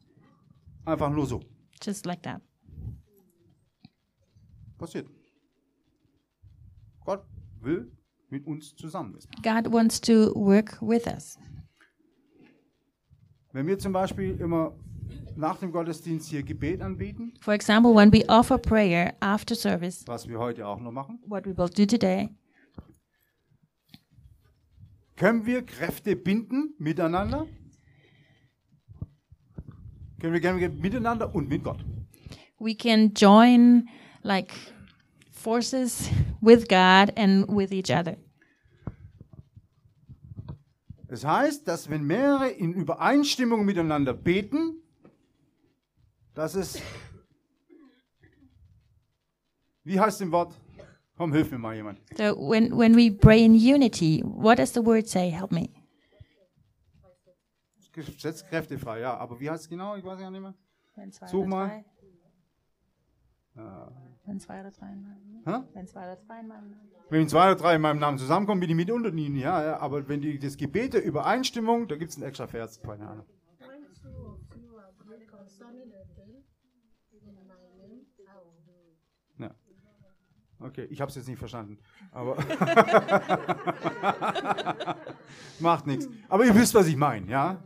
einfach 0.86 1.10
nur 1.10 1.26
so. 1.26 1.42
Just 1.84 2.06
like 2.06 2.22
that. 2.24 2.42
Passiert. 4.78 5.08
Gott 7.06 7.24
will 7.62 7.92
mit 8.30 8.46
uns 8.48 8.76
zusammen. 8.76 9.18
God 9.44 9.72
wants 9.72 10.00
to 10.02 10.34
work 10.36 10.82
with 10.82 11.08
us. 11.08 11.38
Wenn 13.54 13.68
wir 13.68 13.78
zum 13.78 13.92
Beispiel 13.92 14.40
immer 14.40 14.74
nach 15.36 15.58
dem 15.58 15.72
Gottesdienst 15.72 16.30
hier 16.30 16.44
Gebet 16.44 16.82
anbieten, 16.82 17.34
For 17.42 17.54
example, 17.54 17.94
when 17.94 18.12
we 18.12 18.24
offer 18.30 18.58
prayer 18.58 19.14
after 19.20 19.56
service, 19.56 20.04
was 20.08 20.28
wir 20.28 20.40
heute 20.40 20.66
auch 20.66 20.80
noch 20.80 20.92
machen, 20.92 21.20
what 21.28 21.46
we 21.46 21.58
will 21.58 21.70
do 21.70 21.86
today, 21.86 22.30
können 25.16 25.46
wir 25.46 25.64
Kräfte 25.64 26.16
binden 26.16 26.74
miteinander. 26.80 27.48
Wir 30.22 30.40
gerne 30.40 30.70
miteinander 30.70 31.34
und 31.34 31.50
mit 31.50 31.64
Gott. 31.64 31.80
we 32.62 32.76
can 32.76 33.12
join 33.14 33.90
like 34.24 34.52
forces 35.32 36.10
with 36.42 36.68
God 36.68 37.12
and 37.18 37.48
with 37.50 37.74
each 37.74 37.92
other. 37.92 38.18
Das 41.08 41.26
heißt, 41.26 41.68
dass 41.68 41.90
wenn 41.90 42.04
mehrere 42.06 42.50
in 42.50 42.74
Übereinstimmung 42.74 43.66
miteinander 43.66 44.14
beten, 44.14 44.76
dass 46.36 46.56
es, 46.56 46.82
wie 49.84 50.00
heißt 50.00 50.22
im 50.22 50.32
Wort? 50.32 50.54
Komm, 51.18 51.34
hilf 51.34 51.52
mir 51.52 51.58
mal 51.58 51.76
jemand. 51.76 52.00
So 52.18 52.34
when 52.38 52.78
when 52.78 52.96
we 52.96 53.12
pray 53.12 53.44
in 53.44 53.54
unity, 53.56 54.22
what 54.24 54.58
does 54.58 54.72
the 54.74 54.86
word 54.86 55.08
say? 55.08 55.30
Help 55.30 55.52
me. 55.52 55.81
Setzt 58.04 58.48
Kräfte 58.48 58.78
frei, 58.78 59.00
ja. 59.02 59.18
Aber 59.18 59.40
wie 59.40 59.50
heißt 59.50 59.64
es 59.64 59.70
genau? 59.70 59.96
Ich 59.96 60.04
weiß 60.04 60.20
ja 60.22 60.30
nicht 60.32 60.42
mehr. 60.42 60.54
Wenn 60.96 61.12
zwei 61.12 61.28
Such 61.28 61.40
oder 61.42 61.48
mal. 61.48 61.68
drei- 61.68 61.86
Wenn 64.26 64.40
zwei 64.40 64.62
oder 64.62 64.72
drei 64.72 64.96
mal. 64.96 65.18
Hä? 65.46 65.64
Wenn 65.74 65.88
zwei 65.88 66.04
oder 66.04 66.16
drei 66.28 66.44
mal. 66.44 66.64
Wenn 67.10 67.28
zwei 67.28 67.46
oder 67.52 67.56
drei 67.56 67.76
in 67.76 67.82
meinem 67.82 68.00
Namen 68.00 68.18
zusammenkommen, 68.18 68.62
bin 68.62 68.70
ich 68.70 68.76
mit 68.76 68.90
unter 68.92 69.12
ihnen, 69.14 69.36
ja, 69.36 69.64
ja. 69.64 69.80
Aber 69.80 70.08
wenn 70.08 70.22
die, 70.22 70.40
das 70.40 70.56
Gebet 70.58 70.94
der 70.94 71.04
Übereinstimmung, 71.04 71.88
da 71.88 71.96
gibt 71.98 72.12
es 72.12 72.18
einen 72.18 72.28
extra 72.28 72.48
Vers, 72.48 72.82
keine 72.82 73.08
Ahnung. 73.08 73.26
In. 79.38 79.40
Ja. 79.40 79.52
Okay, 80.60 80.86
ich 80.86 81.02
habe 81.02 81.10
es 81.10 81.16
jetzt 81.16 81.28
nicht 81.28 81.40
verstanden. 81.40 81.80
Aber 82.12 82.38
macht 85.60 85.88
nichts. 85.88 86.08
Aber 86.30 86.46
ihr 86.46 86.54
wisst, 86.56 86.74
was 86.76 86.88
ich 86.88 86.96
meine, 86.96 87.28
ja? 87.28 87.62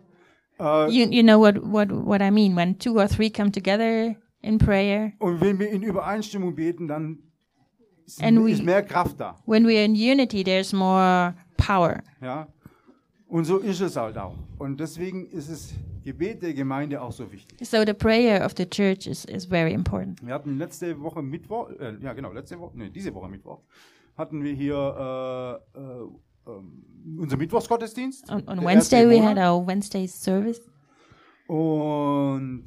Äh, 0.60 0.90
You 0.90 1.08
you 1.12 1.22
know 1.24 1.40
what 1.40 1.56
what 1.62 1.90
what 1.92 2.22
I 2.22 2.32
mean 2.32 2.56
when 2.56 2.78
two 2.78 2.96
or 2.98 3.08
three 3.08 3.30
come 3.30 3.52
together 3.52 4.16
in 4.42 4.58
prayer. 4.58 5.12
und 5.20 5.42
wenn 5.42 5.60
wir 5.60 5.70
in 5.70 5.82
Übereinstimmung 5.84 6.56
beten, 6.56 6.88
dann 6.88 7.20
ist, 8.06 8.22
we- 8.22 8.52
ist 8.52 8.64
mehr 8.64 8.84
Kraft 8.84 9.20
da. 9.20 9.36
When 9.46 9.66
we 9.68 9.76
are 9.78 9.84
in 9.86 9.94
unity, 9.96 10.44
there's 10.44 10.72
more 10.74 11.34
power. 11.58 12.02
Ja? 12.22 12.48
Und 13.28 13.46
so 13.46 13.58
ist 13.58 13.82
es 13.82 13.96
halt 13.98 14.18
auch. 14.18 14.36
Und 14.60 14.80
deswegen 14.80 15.26
ist 15.32 15.50
es 15.50 15.74
Gebet 16.04 16.44
der 16.44 16.54
Gemeinde 16.54 17.02
auch 17.02 17.12
so 17.12 17.30
wichtig. 17.32 17.68
So 17.68 17.84
the 17.84 17.94
prayer 17.94 18.46
of 18.46 18.54
the 18.56 18.66
church 18.70 19.08
is, 19.08 19.26
is 19.26 19.46
very 19.46 19.74
important. 19.74 20.22
Wir 20.26 20.34
hatten 20.36 20.58
letzte 20.60 21.02
Woche 21.02 21.24
Mittwoch, 21.24 21.72
äh, 21.80 21.96
ja 22.00 22.14
genau, 22.14 22.32
letzte 22.32 22.60
Woche, 22.60 22.78
nee, 22.78 22.90
diese 22.92 23.14
Woche 23.16 23.28
Mittwoch, 23.28 23.60
hatten 24.16 24.44
wir 24.44 24.54
hier 24.54 25.60
äh, 25.76 25.80
äh, 25.80 26.08
ähm, 26.48 27.18
unser 27.20 27.38
Mittwochsgottesdienst. 27.38 28.30
On, 28.30 28.48
on 28.48 28.64
Wednesday 28.64 29.08
we 29.08 29.22
had 29.22 29.38
our 29.38 29.66
Wednesday 29.66 30.08
service, 30.08 30.62
Und 31.48 32.66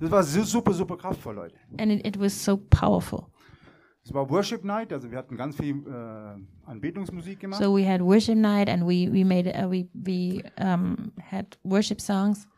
das 0.00 0.10
war 0.10 0.22
so 0.22 0.42
super, 0.42 0.72
super 0.72 0.96
kraftvoll, 0.96 1.34
Leute. 1.36 1.56
and 1.78 1.92
it, 1.92 2.06
it 2.06 2.18
was 2.18 2.44
so 2.44 2.56
powerful. 2.56 3.26
Es 4.02 4.14
war 4.14 4.28
Worship 4.30 4.64
Night, 4.64 4.92
also 4.92 5.10
wir 5.10 5.18
hatten 5.18 5.36
ganz 5.36 5.56
viel 5.56 5.76
äh, 5.86 6.68
Anbetungsmusik 6.68 7.40
gemacht. 7.40 7.62
So 7.62 7.76
we 7.76 7.86
had 7.86 8.00
worship 8.00 8.36
night, 8.36 8.68
and 8.68 8.82
we 8.84 9.12
we 9.12 9.24
made 9.24 9.46
uh, 9.46 9.70
we 9.70 9.88
we 9.92 10.42
um, 10.58 11.12
had 11.20 11.58
worship 11.62 12.00
songs, 12.00 12.48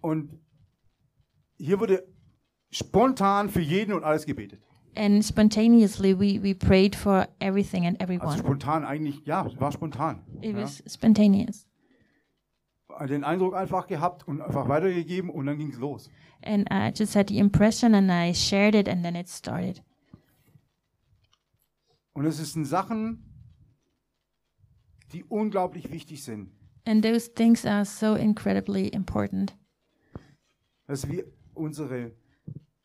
Und 0.00 0.38
hier 1.58 1.78
wurde 1.80 2.04
spontan 2.70 3.48
für 3.50 3.60
jeden 3.60 3.92
und 3.92 4.04
alles 4.04 4.24
gebetet. 4.24 4.62
And 4.94 5.24
spontaneously, 5.24 6.12
we, 6.18 6.38
we 6.42 6.52
prayed 6.54 6.94
for 6.94 7.26
everything 7.40 7.86
and 7.86 7.96
Also 8.00 8.04
everyone. 8.04 8.38
spontan 8.38 8.84
eigentlich, 8.84 9.24
ja, 9.24 9.46
es 9.46 9.58
war 9.58 9.72
spontan. 9.72 10.22
It 10.42 10.54
ja. 10.54 10.62
was 10.62 10.82
spontaneous. 10.86 11.66
Den 13.08 13.24
Eindruck 13.24 13.54
einfach 13.54 13.86
gehabt 13.86 14.28
und 14.28 14.42
einfach 14.42 14.68
weitergegeben 14.68 15.30
und 15.30 15.46
dann 15.46 15.56
ging 15.56 15.70
es 15.70 15.78
los. 15.78 16.10
And 16.44 16.68
I 16.70 16.92
just 16.94 17.16
had 17.16 17.28
the 17.30 17.38
impression 17.38 17.94
and 17.94 18.10
I 18.10 18.34
shared 18.34 18.74
it 18.74 18.86
and 18.88 19.02
then 19.02 19.14
it 19.16 19.28
started. 19.28 19.82
Und 22.12 22.26
es 22.26 22.36
sind 22.52 22.66
Sachen, 22.66 23.24
die 25.12 25.24
unglaublich 25.24 25.90
wichtig 25.90 26.22
sind. 26.22 26.50
And 26.84 27.02
those 27.02 27.32
things 27.32 27.64
are 27.64 27.84
so 27.84 28.14
incredibly 28.14 28.88
important 28.88 29.56
Dass 30.86 31.08
wir 31.08 31.24
unsere 31.54 32.12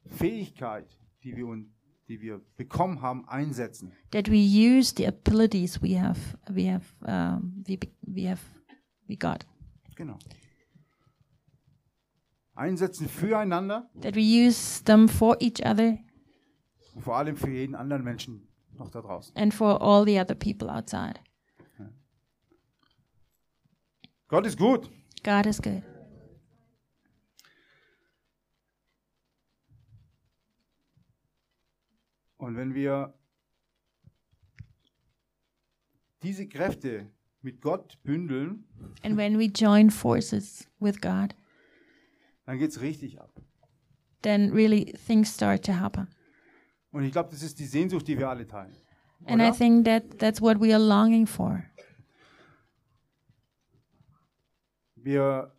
Fähigkeit, 0.05 0.85
die 1.23 1.35
wir, 1.35 1.47
un- 1.47 1.73
die 2.07 2.21
wir 2.21 2.41
bekommen 2.55 3.01
haben, 3.01 3.27
einsetzen. 3.27 3.91
that 4.11 4.29
we 4.29 4.35
use 4.37 4.93
the 4.95 5.05
abilities 5.07 5.81
we 5.81 5.99
have 5.99 6.19
we 6.49 6.71
have 6.71 6.85
um, 7.01 7.63
we, 7.67 7.77
we 8.01 8.27
have 8.29 8.41
we 9.07 9.15
got 9.17 9.45
Genau. 9.95 10.17
Einsetzen 12.55 13.07
füreinander 13.09 13.89
that 14.01 14.15
we 14.15 14.21
use 14.21 14.83
them 14.83 15.07
for 15.09 15.35
each 15.41 15.63
other 15.65 15.97
und 16.95 17.01
vor 17.03 17.15
allem 17.17 17.35
für 17.37 17.49
jeden 17.51 17.75
anderen 17.75 18.03
Menschen 18.03 18.47
noch 18.77 18.89
da 18.89 19.01
draußen. 19.01 19.35
and 19.35 19.53
for 19.53 19.81
all 19.81 20.05
the 20.05 20.19
other 20.19 20.35
people 20.35 20.69
outside. 20.69 21.19
Gott 24.29 24.45
ist 24.45 24.57
gut. 24.57 24.89
God 25.23 25.45
is 25.45 25.61
good. 25.61 25.81
Und 32.47 32.55
wenn 32.55 32.73
wir 32.73 33.13
diese 36.23 36.47
Kräfte 36.47 37.11
mit 37.41 37.59
Gott 37.59 38.01
bündeln, 38.03 38.63
And 39.03 39.17
when 39.17 39.37
we 39.37 39.47
join 39.47 39.91
forces 39.91 40.65
with 40.79 41.01
God, 41.01 41.35
dann 42.45 42.57
geht 42.57 42.69
es 42.71 42.79
richtig 42.79 43.19
ab. 43.19 43.41
then 44.21 44.53
really 44.53 44.93
things 44.93 45.33
start 45.33 45.65
to 45.65 45.73
happen. 45.73 46.07
Und 46.91 47.03
ich 47.03 47.11
glaube, 47.11 47.31
das 47.31 47.43
ist 47.43 47.59
die 47.59 47.65
Sehnsucht, 47.65 48.07
die 48.07 48.17
wir 48.17 48.29
alle 48.29 48.47
teilen. 48.47 48.77
And 49.25 49.41
I 49.41 49.51
think 49.51 49.83
that 49.83 50.17
that's 50.17 50.41
what 50.41 50.61
we 50.61 50.73
are 50.73 50.81
longing 50.81 51.27
for. 51.27 51.65
Wir 54.95 55.51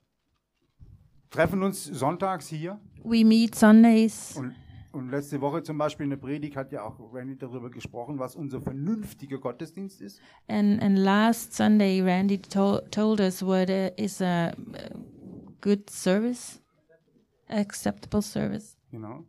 treffen 1.29 1.63
uns 1.63 1.85
sonntags 1.85 2.49
hier 2.49 2.81
We 3.05 3.27
meet 3.27 3.55
Sundays, 3.55 4.37
und, 4.37 4.55
und 4.99 5.11
letzte 5.11 5.41
Woche 5.41 5.63
zum 5.63 5.79
Beispiel 5.79 6.05
in 6.05 6.11
der 6.11 6.17
Predigt 6.19 6.57
hat 6.57 6.73
ja 6.73 6.83
auch 6.85 6.99
Randy 7.13 7.37
darüber 7.39 7.71
gesprochen, 7.71 8.19
was 8.19 8.37
unser 8.37 8.61
vernünftiger 8.61 9.39
Gottesdienst 9.39 10.01
ist. 10.03 10.21
and 10.49 10.83
and 10.83 10.99
last 10.99 11.55
Sunday 11.55 12.01
Randy 12.03 12.39
to- 12.39 12.81
told 12.91 13.21
us 13.21 13.43
what 13.43 13.69
is 13.71 14.21
a, 14.21 14.49
a 14.51 14.55
good 15.61 15.89
service, 15.91 16.61
acceptable 17.49 18.23
service, 18.23 18.77
Genau. 18.91 19.25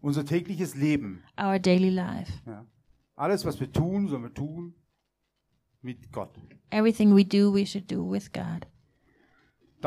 Unser 0.00 0.24
tägliches 0.24 0.74
Leben. 0.76 1.22
our 1.40 1.58
daily 1.58 1.90
life. 1.90 2.32
Ja. 2.46 2.64
Alles, 3.16 3.44
was 3.44 3.58
wir 3.58 3.72
tun, 3.72 4.08
sollen 4.08 4.22
wir 4.24 4.34
tun 4.34 4.74
mit 5.82 6.12
Gott. 6.12 6.30
Everything 6.70 7.14
we 7.16 7.24
do, 7.24 7.52
we 7.52 7.64
should 7.66 7.90
do 7.90 8.08
with 8.08 8.30
God. 8.32 8.66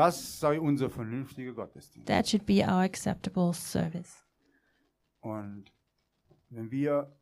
Das 0.00 0.40
sei 0.40 0.58
unser 0.58 0.88
vernünftiger 0.88 1.52
Gottesdienst. 1.52 2.08
That 2.08 2.26
should 2.26 2.46
be 2.46 2.62
our 2.64 2.80
acceptable 2.84 3.52
service. 3.52 4.24
Und 5.20 5.66
wenn 6.48 6.70
wir 6.70 7.14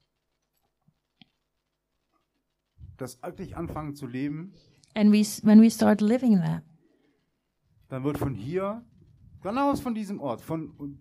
das 2.97 3.21
wirklich 3.21 3.57
anfangen 3.57 3.97
zu 3.97 4.07
leben, 4.07 4.53
And 4.95 5.13
we, 5.13 5.23
when 5.45 5.61
we 5.61 5.69
start 5.71 6.01
living 6.01 6.37
that, 6.41 6.63
dann 7.89 8.05
wird 8.05 8.17
von 8.17 8.35
hier, 8.37 8.85
genau 9.43 9.73
aus 9.73 9.81
von 9.81 9.95
diesem 9.97 10.21
Ort, 10.21 10.41
von 10.41 10.71
und 10.71 10.99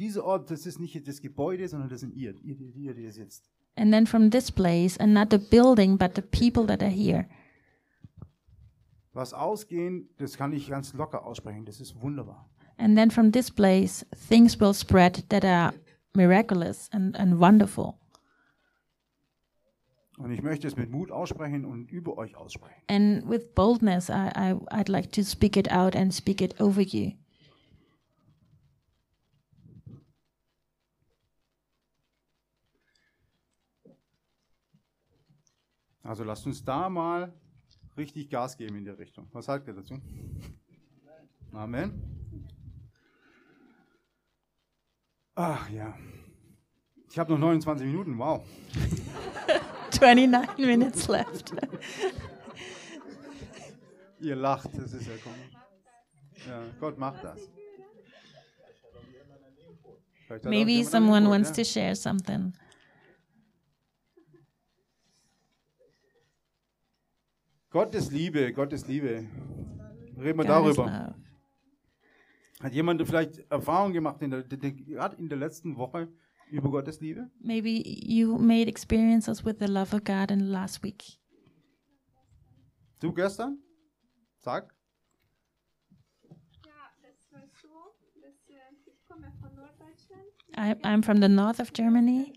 dieser 0.00 0.24
Ort, 0.24 0.50
das 0.50 0.66
ist 0.66 0.80
nicht 0.80 1.06
das 1.06 1.20
Gebäude, 1.20 1.68
sondern 1.68 1.88
das 1.88 2.00
sind 2.00 2.12
ihr, 2.12 2.34
ihr, 2.42 2.58
ihr, 2.58 2.74
ihr, 2.74 2.96
ihr 2.96 3.12
sitzt. 3.12 3.48
and 3.76 3.92
then 3.92 4.04
from 4.04 4.30
this 4.30 4.50
place, 4.50 4.96
and 4.98 5.14
not 5.14 5.30
the 5.30 5.38
building, 5.38 5.96
but 5.96 6.16
the 6.16 6.22
people 6.22 6.66
that 6.66 6.82
are 6.82 6.90
here, 6.90 7.28
Was 9.20 9.34
ausgehen, 9.34 10.08
das 10.16 10.38
kann 10.38 10.54
ich 10.54 10.70
ganz 10.70 10.94
locker 10.94 11.26
aussprechen, 11.26 11.66
das 11.66 11.78
ist 11.78 12.00
wunderbar. 12.00 12.48
and 12.80 12.96
then 12.96 13.10
from 13.10 13.30
this 13.32 13.50
place, 13.50 14.02
things 14.14 14.58
will 14.58 14.72
spread 14.72 15.24
that 15.28 15.44
are 15.44 15.74
miraculous 16.14 16.88
and, 16.92 17.14
and 17.16 17.38
wonderful. 17.38 17.98
Und 20.16 20.32
ich 20.32 20.42
möchte 20.42 20.66
es 20.66 20.76
mit 20.76 20.90
Mut 20.90 21.10
aussprechen 21.10 21.64
und 21.64 21.90
über 21.90 22.16
euch 22.16 22.34
aussprechen. 22.34 22.82
And 22.88 23.28
with 23.28 23.54
boldness, 23.54 24.08
I, 24.08 24.30
I, 24.34 24.54
I'd 24.70 24.88
like 24.88 25.12
to 25.12 25.22
speak 25.22 25.56
it 25.56 25.70
out 25.70 25.94
and 25.94 26.12
speak 26.12 26.40
it 26.40 26.58
over 26.60 26.80
you. 26.80 27.12
Also 36.02 36.24
lasst 36.24 36.46
uns 36.46 36.64
da 36.64 36.88
mal 36.88 37.32
richtig 38.00 38.30
Gas 38.30 38.56
geben 38.56 38.76
in 38.76 38.84
der 38.84 38.98
Richtung. 38.98 39.28
Was 39.32 39.44
sagt 39.44 39.68
ihr 39.68 39.74
dazu? 39.74 40.00
Amen. 41.52 41.92
Ach 45.34 45.68
ja. 45.70 45.96
Ich 47.10 47.18
habe 47.18 47.32
noch 47.32 47.38
29 47.38 47.86
Minuten, 47.86 48.18
wow. 48.18 48.42
29 50.00 50.66
minutes 50.66 51.08
left. 51.08 51.52
Ihr 54.20 54.36
lacht, 54.36 54.70
das 54.76 54.92
ist 54.92 55.06
ja 55.06 55.14
komisch. 55.16 55.50
Ja, 56.46 56.62
Gott 56.78 56.98
macht 56.98 57.24
das. 57.24 57.48
Maybe 60.44 60.84
someone 60.84 61.28
wants 61.28 61.50
to 61.52 61.64
share 61.64 61.96
something. 61.96 62.52
Gottes 67.70 68.10
Liebe, 68.10 68.52
Gottes 68.52 68.88
Liebe. 68.88 69.28
Reden 70.18 70.38
wir 70.38 70.44
darüber. 70.44 71.14
Hat 72.60 72.72
jemand 72.74 73.00
vielleicht 73.06 73.38
Erfahrung 73.48 73.92
gemacht, 73.92 74.20
in 74.22 74.32
der, 74.32 74.42
gerade 74.42 75.16
in 75.16 75.28
der 75.28 75.38
letzten 75.38 75.76
Woche, 75.76 76.08
über 76.50 76.68
Gottes 76.68 77.00
Liebe? 77.00 77.30
Maybe 77.38 77.70
you 77.70 78.36
made 78.38 78.68
experiences 78.68 79.44
with 79.44 79.56
the 79.60 79.66
love 79.66 79.94
of 79.94 80.02
God 80.02 80.32
in 80.32 80.40
the 80.40 80.46
last 80.46 80.82
week. 80.82 81.20
Du 82.98 83.12
gestern? 83.12 83.62
Sag. 84.40 84.74
Ja, 86.66 86.72
das 87.02 87.30
war 87.30 87.46
so, 87.62 87.68
dass 88.20 88.50
äh, 88.50 88.54
ich 88.84 89.04
komme 89.06 89.32
von 89.40 89.54
Norddeutschland, 89.54 90.26
I, 90.56 90.74
I'm 90.84 91.04
from 91.04 91.22
the 91.22 91.28
north 91.28 91.60
of 91.60 91.72
Germany, 91.72 92.32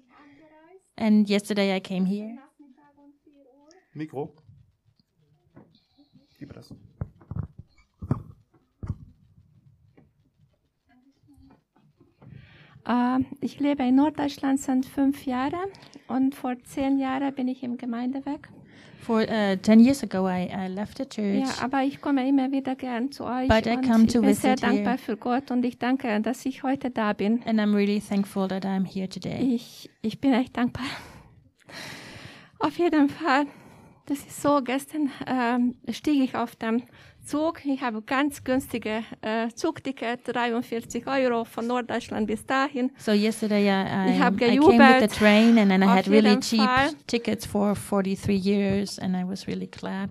and 0.95 1.27
yesterday 1.27 1.75
I 1.75 1.81
came 1.81 2.05
here. 2.05 2.35
Nachmittag 2.35 2.93
4 3.23 3.33
Uhr. 3.33 3.69
Mikro. 3.93 4.35
Mir 6.47 6.53
das. 6.53 6.73
Äh, 12.85 13.19
ich 13.39 13.59
lebe 13.59 13.83
in 13.83 13.95
Norddeutschland 13.95 14.59
seit 14.59 14.85
fünf 14.85 15.25
Jahren 15.25 15.69
und 16.07 16.35
vor 16.35 16.55
zehn 16.63 16.97
Jahren 16.97 17.33
bin 17.33 17.47
ich 17.47 17.63
im 17.63 17.77
Gemeinde 17.77 18.25
weg. 18.25 18.49
For 18.99 19.21
uh, 19.21 19.57
10 19.61 19.81
years 19.81 20.01
ago, 20.01 20.25
I, 20.29 20.47
I 20.49 20.67
left 20.67 20.97
the 20.97 21.05
church. 21.05 21.39
Ja, 21.39 21.65
aber 21.65 21.83
ich 21.83 21.99
komme 21.99 22.27
immer 22.27 22.49
wieder 22.51 22.75
gern 22.75 23.11
zu 23.11 23.25
euch 23.25 23.49
But 23.49 23.65
I 23.65 23.71
und 23.71 23.85
come 23.85 24.03
ich 24.05 24.13
to 24.13 24.21
bin 24.21 24.33
sehr 24.33 24.55
dankbar 24.55 24.97
für 24.97 25.17
Gott 25.17 25.51
und 25.51 25.65
ich 25.65 25.77
danke, 25.77 26.21
dass 26.21 26.45
ich 26.45 26.63
heute 26.63 26.89
da 26.89 27.11
bin. 27.11 27.43
And 27.45 27.59
I'm 27.59 27.75
really 27.75 27.99
thankful 27.99 28.47
that 28.47 28.65
I'm 28.65 28.85
here 28.85 29.09
today. 29.09 29.41
Ich, 29.55 29.89
ich 30.01 30.21
bin 30.21 30.31
echt 30.31 30.55
dankbar. 30.55 30.85
Auf 32.59 32.77
jeden 32.77 33.09
Fall, 33.09 33.45
das 34.05 34.19
ist 34.19 34.41
so, 34.41 34.61
gestern 34.63 35.09
ähm, 35.25 35.75
stieg 35.91 36.21
ich 36.23 36.35
auf 36.35 36.55
den 36.55 36.83
Zug. 37.25 37.65
Ich 37.65 37.81
habe 37.81 38.01
ganz 38.01 38.43
günstige 38.43 39.03
äh, 39.21 39.47
Zugticket, 39.55 40.19
43 40.25 41.07
Euro 41.07 41.45
von 41.45 41.67
Norddeutschland 41.67 42.27
bis 42.27 42.45
dahin. 42.45 42.91
So 42.97 43.11
yesterday 43.13 43.63
I, 43.69 44.09
I, 44.09 44.15
Ich 44.15 44.21
hab 44.21 44.35
I 44.35 44.37
came 44.39 44.59
with 44.59 44.65
the 44.65 44.77
gejubelt. 44.77 45.11
train 45.13 45.57
and 45.57 45.69
then 45.71 45.81
I 45.83 45.85
had 45.87 46.07
really 46.09 46.37
cheap 46.41 46.59
Fall. 46.61 46.89
tickets 47.07 47.45
for 47.45 47.75
43 47.75 48.35
years 48.35 48.99
and 48.99 49.15
I 49.15 49.23
was 49.25 49.47
really 49.47 49.67
glad. 49.67 50.09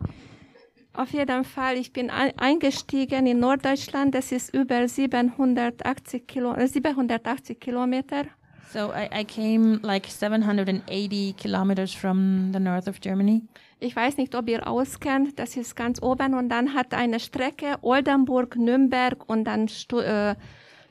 Auf 0.95 1.11
jeden 1.13 1.45
Fall, 1.45 1.77
ich 1.77 1.93
bin 1.93 2.11
ein, 2.11 2.33
eingestiegen 2.39 3.27
in 3.27 3.41
Norddeutschland. 3.41 4.15
Das 4.15 4.31
ist 4.31 4.55
über 4.55 4.87
780, 4.89 6.27
Kilo, 6.27 6.55
äh, 6.55 6.67
780 6.69 7.59
Kilometer. 7.61 8.25
So 8.73 8.91
I, 8.91 9.21
I 9.21 9.25
came 9.25 9.81
like 9.83 10.07
780 10.07 11.35
kilometers 11.37 11.93
from 11.93 12.53
the 12.53 12.59
north 12.59 12.89
of 12.89 13.01
Germany. 13.01 13.43
Ich 13.81 13.95
weiß 13.95 14.17
nicht, 14.17 14.35
ob 14.35 14.49
ihr 14.49 14.67
auskennt. 14.67 15.39
Das 15.39 15.57
ist 15.57 15.77
ganz 15.77 16.01
oben 16.01 16.35
und 16.35 16.49
dann 16.49 16.73
hat 16.73 16.95
eine 16.95 17.21
Strecke 17.21 17.77
Oldenburg, 17.83 18.57
Nürnberg 18.57 19.29
und 19.29 19.45
dann 19.45 19.69
Stu 19.69 19.99
äh, 19.99 20.37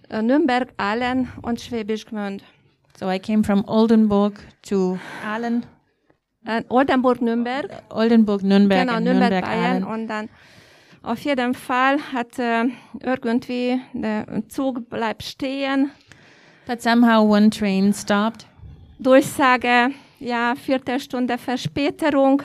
äh, 0.09 0.21
Nürnberg, 0.21 0.73
Allen 0.77 1.29
und 1.41 1.59
Schwäbisch 1.59 2.05
Gmünd. 2.05 2.43
So 2.99 3.09
I 3.09 3.17
came 3.17 3.43
from 3.43 3.63
Oldenburg 3.67 4.39
to 4.63 4.99
Aalen, 5.25 5.65
Äh, 6.45 6.63
Oldenburg, 6.69 7.21
Nürnberg. 7.21 7.81
Oldenburg, 7.89 8.43
Nürnberg, 8.43 8.81
genau, 8.87 8.99
Nürnberg, 8.99 9.31
Nürnberg, 9.31 9.45
Bayern. 9.45 9.83
Aalen. 9.83 10.01
Und 10.01 10.07
dann 10.07 10.29
auf 11.01 11.19
jeden 11.21 11.55
Fall 11.55 11.97
hat 12.13 12.37
äh, 12.37 12.65
irgendwie 12.99 13.81
der 13.93 14.43
Zug 14.49 14.87
bleibt 14.87 15.23
stehen. 15.23 15.89
But 16.67 16.81
somehow 16.81 17.21
one 17.23 17.49
train 17.49 17.93
stopped. 17.93 18.45
Durchsage, 18.99 19.91
ja, 20.19 20.53
vierte 20.55 20.99
Stunde 20.99 21.37
Verspätung. 21.37 22.43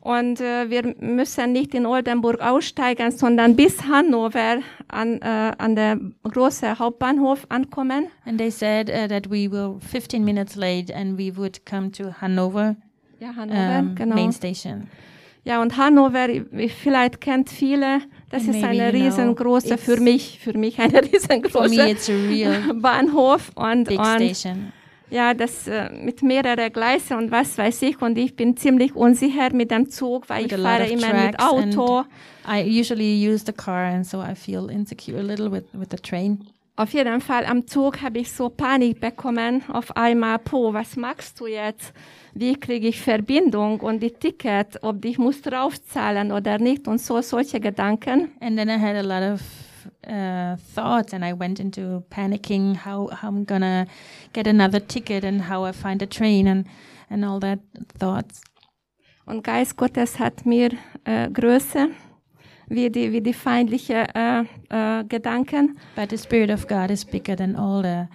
Und 0.00 0.38
äh, 0.40 0.68
wir 0.68 0.94
müssen 1.00 1.52
nicht 1.52 1.74
in 1.74 1.86
Oldenburg 1.86 2.38
aussteigen, 2.40 3.10
sondern 3.10 3.56
bis 3.56 3.82
Hannover 3.86 4.58
an, 4.88 5.18
äh, 5.22 5.52
an 5.56 5.74
der 5.74 5.98
großen 6.24 6.78
Hauptbahnhof 6.78 7.46
ankommen. 7.48 8.08
And 8.26 8.36
they 8.38 8.50
said 8.50 8.90
uh, 8.90 9.08
that 9.08 9.30
we 9.30 9.50
were 9.50 9.80
15 9.80 10.22
minutes 10.22 10.56
late 10.56 10.94
and 10.94 11.18
we 11.18 11.34
would 11.34 11.64
come 11.64 11.90
to 11.92 12.12
Hanover 12.20 12.76
Ja, 13.18 13.34
Hannover, 13.34 13.78
um, 13.78 13.94
genau. 13.94 14.14
main 14.14 14.32
station. 14.32 14.88
Ja, 15.44 15.62
und 15.62 15.76
Hannover, 15.78 16.28
ich- 16.28 16.74
vielleicht 16.74 17.22
kennt 17.22 17.48
viele, 17.48 18.00
das 18.34 18.48
And 18.48 18.56
ist 18.56 18.64
eine 18.64 18.92
riesengroße, 18.92 19.78
für 19.78 20.00
mich, 20.00 20.40
für 20.40 20.58
mich 20.58 20.80
eine 20.80 21.02
riesengroße 21.12 21.96
Bahnhof 22.74 23.52
und, 23.54 23.88
und 23.88 23.94
station. 23.94 24.72
ja, 25.08 25.34
das 25.34 25.68
äh, 25.68 25.88
mit 25.92 26.20
mehreren 26.22 26.72
Gleise 26.72 27.16
und 27.16 27.30
was 27.30 27.56
weiß 27.56 27.82
ich 27.82 28.02
und 28.02 28.18
ich 28.18 28.34
bin 28.34 28.56
ziemlich 28.56 28.96
unsicher 28.96 29.54
mit 29.54 29.70
dem 29.70 29.88
Zug, 29.88 30.28
weil 30.28 30.44
With 30.46 30.52
ich 30.52 30.60
fahre 30.60 30.86
immer 30.88 31.26
mit 31.26 31.38
Auto. 31.38 32.04
I 32.46 32.80
usually 32.80 33.26
use 33.26 33.44
the 33.46 33.52
car, 33.52 33.84
and 33.84 34.04
so 34.04 34.20
I 34.20 34.34
feel 34.34 34.68
insecure 34.68 35.20
a 35.20 35.22
little 35.22 35.50
with, 35.50 35.64
with 35.72 35.88
the 35.92 35.96
train. 35.96 36.46
Auf 36.76 36.92
jeden 36.92 37.20
Fall 37.20 37.46
am 37.46 37.68
Zug 37.68 38.02
habe 38.02 38.18
ich 38.18 38.32
so 38.32 38.48
Panik 38.48 39.00
bekommen. 39.00 39.62
Auf 39.72 39.96
einmal, 39.96 40.40
po, 40.40 40.74
was 40.74 40.96
machst 40.96 41.38
du 41.38 41.46
jetzt? 41.46 41.92
Wie 42.34 42.56
kriege 42.56 42.88
ich 42.88 43.00
Verbindung 43.00 43.78
und 43.78 44.02
die 44.02 44.10
Ticket, 44.10 44.82
ob 44.82 45.04
ich 45.04 45.16
muss 45.16 45.40
draufzahlen 45.40 46.32
oder 46.32 46.58
nicht 46.58 46.88
und 46.88 47.00
so 47.00 47.20
solche 47.20 47.60
Gedanken. 47.60 48.32
And 48.40 48.56
then 48.56 48.68
I 48.68 48.76
had 48.76 48.96
a 48.96 49.02
lot 49.02 49.22
of 49.22 49.40
uh, 50.08 50.56
thoughts, 50.74 51.14
and 51.14 51.24
I 51.24 51.32
went 51.32 51.60
into 51.60 52.02
panicking 52.10 52.84
how, 52.84 53.08
how 53.22 53.28
I'm 53.28 53.44
gonna 53.46 53.86
get 54.32 54.48
another 54.48 54.80
ticket 54.80 55.24
and 55.24 55.48
how 55.48 55.64
I 55.64 55.72
find 55.72 56.02
a 56.02 56.06
train 56.06 56.48
and, 56.48 56.66
and 57.08 57.24
all 57.24 57.38
that 57.38 57.60
thoughts. 58.00 58.40
Und 59.26 59.44
Geist 59.44 59.76
Gottes 59.76 60.18
hat 60.18 60.44
mir 60.44 60.70
äh, 61.04 61.30
Größe 61.30 61.90
wie 62.68 62.90
die, 62.90 63.12
wie 63.12 63.20
die 63.20 63.32
feindliche 63.32 64.06
äh, 64.14 64.40
äh, 64.68 65.04
Gedanken. 65.04 65.78
But 65.96 66.10
the 66.10 66.18
Spirit 66.18 66.50
of 66.50 66.66
God 66.66 66.90
is 66.90 67.04
bigger 67.04 67.36
than 67.36 67.56
all 67.56 67.82
the 67.82 68.08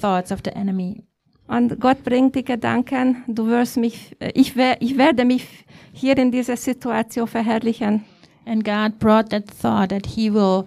thoughts 0.00 0.32
of 0.32 0.40
the 0.44 0.50
enemy. 0.54 1.04
Und 1.46 1.80
Gott 1.80 2.04
bringt 2.04 2.36
die 2.36 2.44
Gedanken, 2.44 3.24
du 3.26 3.48
wirst 3.48 3.76
mich, 3.76 4.16
äh, 4.20 4.30
ich, 4.34 4.54
wer, 4.56 4.80
ich 4.80 4.96
werde 4.96 5.24
mich 5.24 5.46
hier 5.92 6.16
in 6.16 6.30
dieser 6.30 6.56
Situation 6.56 7.26
verherrlichen. 7.26 8.04
And 8.46 8.64
God 8.64 8.98
brought 8.98 9.30
that 9.30 9.44
thought 9.60 9.90
that 9.90 10.06
He 10.06 10.32
will 10.32 10.64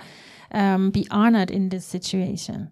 um, 0.53 0.91
be 0.91 1.05
honored 1.09 1.49
in 1.49 1.69
this 1.69 1.89
situation. 1.89 2.69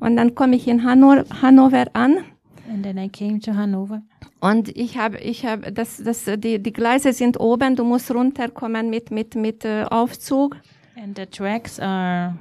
Und 0.00 0.16
dann 0.16 0.34
komme 0.34 0.56
ich 0.56 0.68
in 0.68 0.84
Hanno 0.84 1.24
Hannover 1.42 1.86
an 1.92 2.24
And 2.68 2.84
then 2.84 2.98
I 2.98 3.08
came 3.08 3.40
to 3.40 3.54
Hanover. 3.54 4.02
und 4.40 4.68
ich 4.76 4.98
habe, 4.98 5.18
ich 5.18 5.46
habe, 5.46 5.72
das, 5.72 6.02
das, 6.02 6.24
die, 6.38 6.62
die 6.62 6.72
Gleise 6.72 7.12
sind 7.12 7.40
oben, 7.40 7.76
du 7.76 7.84
musst 7.84 8.14
runterkommen 8.14 8.90
mit, 8.90 9.10
mit, 9.10 9.34
mit 9.34 9.64
äh, 9.64 9.84
Aufzug. 9.84 10.56
And 10.96 11.16
the 11.16 11.26
tracks 11.26 11.80
are 11.80 12.36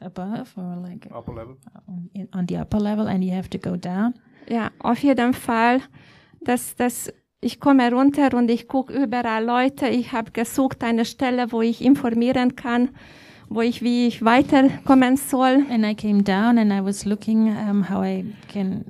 above 0.00 0.56
or 0.56 0.76
like 0.76 1.08
Upper 1.10 1.34
level. 1.34 1.56
on, 1.86 2.28
on 2.32 2.46
the 2.48 2.58
upper 2.58 2.78
level, 2.78 3.08
and 3.08 3.24
you 3.24 3.34
have 3.34 3.48
to 3.50 3.58
go 3.58 3.76
down. 3.76 4.14
Ja, 4.48 4.70
auf 4.78 4.98
jeden 5.02 5.34
Fall, 5.34 5.80
dass, 6.40 6.76
dass 6.76 7.12
ich 7.40 7.60
komme 7.60 7.90
runter 7.90 8.34
und 8.34 8.50
ich 8.50 8.68
gucke 8.68 8.92
überall 8.92 9.44
Leute. 9.44 9.88
Ich 9.88 10.12
habe 10.12 10.30
gesucht 10.30 10.84
eine 10.84 11.04
Stelle, 11.04 11.50
wo 11.52 11.62
ich 11.62 11.84
informieren 11.84 12.56
kann, 12.56 12.90
wo 13.54 13.60
ich, 13.60 13.82
wie 13.82 14.06
ich 14.06 14.24
weiterkommen 14.24 15.16
soll. 15.16 15.64
And 15.70 15.84
I 15.84 15.94
came 15.94 16.22
down 16.22 16.58
and 16.58 16.72
I 16.72 16.84
was 16.84 17.04
looking 17.04 17.48
um, 17.48 17.88
how 17.88 18.02
I 18.02 18.24
can 18.52 18.84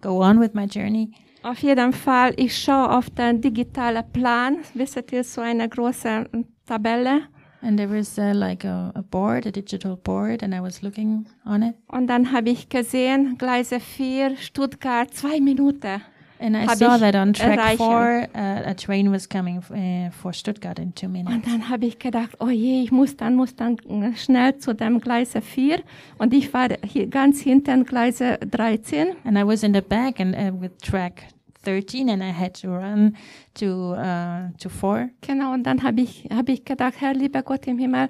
go 0.00 0.22
on 0.22 0.40
with 0.40 0.54
my 0.54 0.66
journey. 0.66 1.10
Auf 1.42 1.58
jeden 1.62 1.92
Fall, 1.92 2.34
ich 2.36 2.56
schaue 2.56 2.90
auf 2.90 3.08
den 3.10 3.40
digitalen 3.40 4.04
Plan. 4.12 4.58
Wisst 4.74 5.12
ihr, 5.12 5.22
so 5.22 5.40
eine 5.40 5.68
große 5.68 6.26
mm, 6.32 6.44
Tabelle. 6.66 7.22
And 7.62 7.78
there 7.78 7.88
was 7.88 8.18
uh, 8.18 8.32
like 8.34 8.64
a, 8.64 8.92
a 8.94 9.02
board, 9.02 9.46
a 9.46 9.50
digital 9.50 9.96
board, 9.96 10.42
and 10.42 10.54
I 10.54 10.60
was 10.60 10.82
looking 10.82 11.26
on 11.44 11.62
it. 11.62 11.74
Und 11.88 12.08
dann 12.08 12.32
habe 12.32 12.50
ich 12.50 12.68
gesehen, 12.68 13.36
Gleise 13.38 13.80
4, 13.80 14.36
Stuttgart, 14.36 15.14
zwei 15.14 15.40
Minuten. 15.40 16.02
And 16.38 16.56
I 16.56 16.66
Hab 16.66 16.76
saw 16.76 16.98
that 16.98 17.14
on 17.14 17.32
track 17.32 17.58
erreichen. 17.58 17.76
four, 17.78 18.28
uh, 18.34 18.70
a 18.70 18.74
train 18.74 19.10
was 19.10 19.28
coming 19.28 19.58
uh, 19.58 20.10
for 20.10 20.32
Stuttgart 20.32 20.78
in 20.78 20.92
two 20.94 21.08
minutes. 21.08 21.34
Und 21.34 21.46
dann 21.46 21.68
habe 21.68 21.86
ich 21.86 21.98
gedacht, 21.98 22.36
oh 22.40 22.48
je, 22.48 22.82
ich 22.82 22.92
muss 22.92 23.16
dann, 23.16 23.34
muss 23.34 23.54
dann 23.54 23.78
äh, 23.88 24.16
schnell 24.16 24.58
zu 24.58 24.74
dem 24.74 25.00
Gleise 25.00 25.40
4. 25.40 25.80
Und 26.18 26.34
ich 26.34 26.52
war 26.52 26.68
hier 26.84 27.06
ganz 27.06 27.40
hinten 27.40 27.84
Gleise 27.84 28.38
13. 28.38 29.08
And 29.24 29.38
I 29.38 29.46
was 29.46 29.62
in 29.62 29.72
the 29.72 29.80
back 29.80 30.20
and 30.20 30.34
uh, 30.36 30.60
with 30.60 30.76
track 30.82 31.24
13, 31.66 32.08
and 32.10 32.22
I 32.22 32.32
had 32.32 32.54
to 32.60 32.68
run 32.68 33.16
to 33.54 33.94
uh, 33.94 34.50
to 34.58 34.68
four. 34.68 35.10
Genau, 35.20 35.52
und 35.52 35.64
dann 35.64 35.82
habe 35.82 36.00
ich, 36.00 36.28
habe 36.32 36.52
ich 36.52 36.64
gedacht, 36.64 36.94
Herr, 37.00 37.12
lieber 37.14 37.42
Gott 37.42 37.66
im 37.66 37.78
Himmel, 37.78 38.08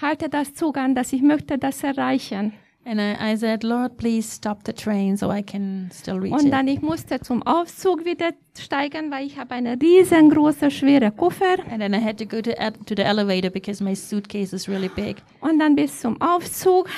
halte 0.00 0.28
das 0.28 0.54
Zug 0.54 0.76
an, 0.76 0.94
dass 0.94 1.12
ich 1.12 1.22
möchte 1.22 1.56
das 1.56 1.84
erreichen. 1.84 2.52
And 2.88 3.00
I, 3.00 3.32
I 3.32 3.36
said, 3.36 3.64
Lord, 3.64 3.96
please 3.96 4.30
stop 4.32 4.62
the 4.64 4.72
train 4.72 5.16
so 5.16 5.28
I 5.28 5.42
can 5.42 5.90
still 5.92 6.20
reach 6.20 6.32
Und 6.32 6.46
it. 6.46 6.52
dann 6.52 6.68
ich 6.68 6.80
musste 6.82 7.18
zum 7.18 7.42
Aufzug 7.42 8.04
wieder 8.04 8.30
steigen, 8.56 9.10
weil 9.10 9.26
ich 9.26 9.38
habe 9.38 9.54
eine 9.56 9.76
riesengroße, 9.80 10.70
schwere 10.70 11.10
Koffer. 11.10 11.56
And 11.68 11.80
then 11.80 11.92
I 11.94 12.00
had 12.00 12.16
to 12.18 12.24
go 12.24 12.40
to, 12.40 12.52
to 12.52 12.94
the 12.96 13.02
elevator 13.02 13.50
because 13.50 13.82
my 13.82 13.96
suitcase 13.96 14.54
is 14.54 14.68
really 14.68 14.88
big. 14.88 15.16
Und 15.40 15.58
dann 15.58 15.74
bis 15.74 16.00
zum 16.00 16.20
Aufzug. 16.22 16.88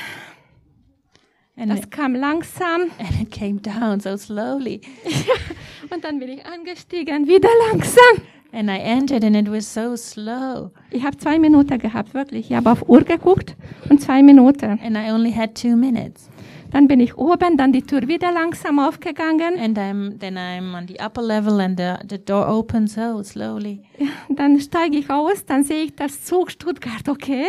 And, 1.56 1.70
Das 1.70 1.78
it, 1.80 1.90
kam 1.90 2.14
langsam. 2.14 2.90
and 2.98 3.20
it 3.22 3.30
came 3.30 3.58
down 3.58 3.98
so 3.98 4.14
slowly. 4.18 4.82
Und 5.90 6.04
dann 6.04 6.18
bin 6.18 6.28
ich 6.28 6.44
angestiegen, 6.44 7.26
wieder 7.26 7.48
langsam. 7.70 8.26
And 8.52 8.70
I 8.70 8.78
entered 8.78 9.24
and 9.24 9.36
it 9.36 9.50
was 9.50 9.72
so 9.72 9.94
slow. 9.94 10.70
Ich 10.90 11.04
habe 11.04 11.16
zwei 11.18 11.38
Minuten 11.38 11.78
gehabt, 11.78 12.14
wirklich. 12.14 12.50
Ich 12.50 12.56
habe 12.56 12.70
auf 12.70 12.88
Uhr 12.88 13.02
geguckt 13.02 13.56
und 13.90 14.00
zwei 14.00 14.22
Minuten. 14.22 14.78
And 14.82 14.96
I 14.96 15.12
only 15.12 15.32
had 15.32 15.54
two 15.54 15.76
minutes. 15.76 16.30
Dann 16.70 16.86
bin 16.86 17.00
ich 17.00 17.16
oben, 17.16 17.56
dann 17.56 17.72
die 17.72 17.82
Tür 17.82 18.08
wieder 18.08 18.30
langsam 18.32 18.78
aufgegangen. 18.78 19.58
And 19.58 19.78
I'm, 19.78 20.18
then 20.18 20.36
I'm 20.36 20.76
on 20.76 20.86
the 20.86 20.98
upper 21.00 21.22
level 21.22 21.60
and 21.60 21.78
the, 21.78 21.94
the 22.08 22.18
door 22.18 22.48
opens 22.48 22.94
so 22.94 23.22
slowly. 23.22 23.80
Dann 24.28 24.60
steige 24.60 24.98
ich 24.98 25.10
aus, 25.10 25.44
dann 25.46 25.62
sehe 25.62 25.84
ich 25.84 25.96
das 25.96 26.24
Zug 26.24 26.50
Stuttgart, 26.50 27.08
okay. 27.08 27.46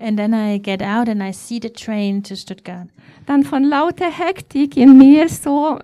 And 0.00 0.18
then 0.18 0.32
I 0.32 0.58
get 0.58 0.82
out 0.82 1.08
and 1.08 1.22
I 1.22 1.32
see 1.32 1.60
the 1.62 1.70
train 1.70 2.22
to 2.24 2.34
Stuttgart. 2.34 2.88
Dann 3.26 3.44
von 3.44 3.64
lauter 3.64 4.10
Hektik 4.10 4.76
in 4.76 4.98
mir 4.98 5.28
so 5.28 5.78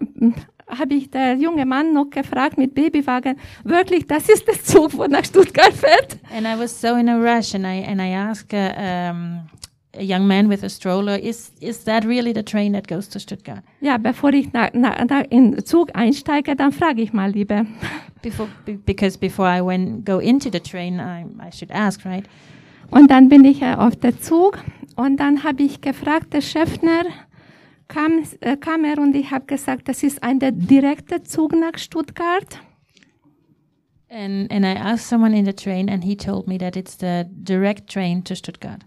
habe 0.68 0.94
ich 0.94 1.10
der 1.10 1.34
junge 1.34 1.66
Mann 1.66 1.92
noch 1.92 2.10
gefragt 2.10 2.58
mit 2.58 2.74
Babywagen, 2.74 3.36
wirklich, 3.64 4.06
das 4.06 4.28
ist 4.28 4.46
der 4.46 4.62
Zug, 4.62 4.96
wo 4.96 5.04
nach 5.06 5.24
Stuttgart 5.24 5.72
fährt? 5.72 6.18
And 6.34 6.46
I 6.46 6.58
was 6.58 6.80
so 6.80 6.96
in 6.96 7.08
a 7.08 7.16
rush 7.16 7.54
and 7.54 7.64
I, 7.64 7.84
and 7.86 8.00
I 8.00 8.12
asked 8.12 8.52
uh, 8.52 8.56
um, 8.78 9.48
a 9.98 10.02
young 10.02 10.26
man 10.26 10.48
with 10.48 10.62
a 10.62 10.68
stroller, 10.68 11.16
is, 11.16 11.50
is 11.60 11.84
that 11.84 12.04
really 12.04 12.32
the 12.32 12.42
train 12.42 12.72
that 12.72 12.86
goes 12.86 13.08
to 13.08 13.18
Stuttgart? 13.18 13.62
Ja, 13.80 13.98
bevor 13.98 14.32
ich 14.32 14.52
na, 14.52 14.68
na, 14.72 15.04
na, 15.04 15.20
in 15.30 15.52
den 15.52 15.64
Zug 15.64 15.90
einsteige, 15.94 16.54
dann 16.56 16.72
frage 16.72 17.02
ich 17.02 17.12
mal 17.12 17.30
lieber. 17.30 17.66
Before, 18.22 18.48
be, 18.64 18.74
because 18.84 19.16
before 19.16 19.46
I 19.46 19.60
went, 19.60 20.04
go 20.04 20.18
into 20.18 20.50
the 20.50 20.60
train, 20.60 21.00
I, 21.00 21.24
I 21.40 21.50
should 21.52 21.70
ask, 21.70 22.04
right? 22.04 22.24
Und 22.90 23.10
dann 23.10 23.28
bin 23.28 23.44
ich 23.44 23.62
äh, 23.62 23.74
auf 23.74 23.96
der 23.96 24.18
Zug 24.18 24.58
und 24.96 25.18
dann 25.18 25.44
habe 25.44 25.62
ich 25.62 25.80
gefragt, 25.80 26.32
der 26.32 26.40
Chefner 26.40 27.04
kam, 27.88 28.22
äh, 28.40 28.56
kam 28.56 28.84
er 28.84 28.98
und 28.98 29.16
ich 29.16 29.30
habe 29.30 29.46
gesagt, 29.46 29.88
das 29.88 30.02
ist 30.02 30.22
ein 30.22 30.38
der 30.38 30.52
direkte 30.52 31.22
Zug 31.22 31.52
nach 31.52 31.78
Stuttgart. 31.78 32.60
And, 34.10 34.50
and 34.50 34.64
I 34.64 34.74
asked 34.78 35.08
someone 35.08 35.36
in 35.36 35.44
the 35.44 35.52
train 35.52 35.90
and 35.90 36.02
he 36.02 36.16
told 36.16 36.46
me 36.46 36.56
that 36.58 36.76
it's 36.76 36.96
the 36.98 37.24
direct 37.28 37.90
train 37.90 38.24
to 38.24 38.34
Stuttgart. 38.34 38.80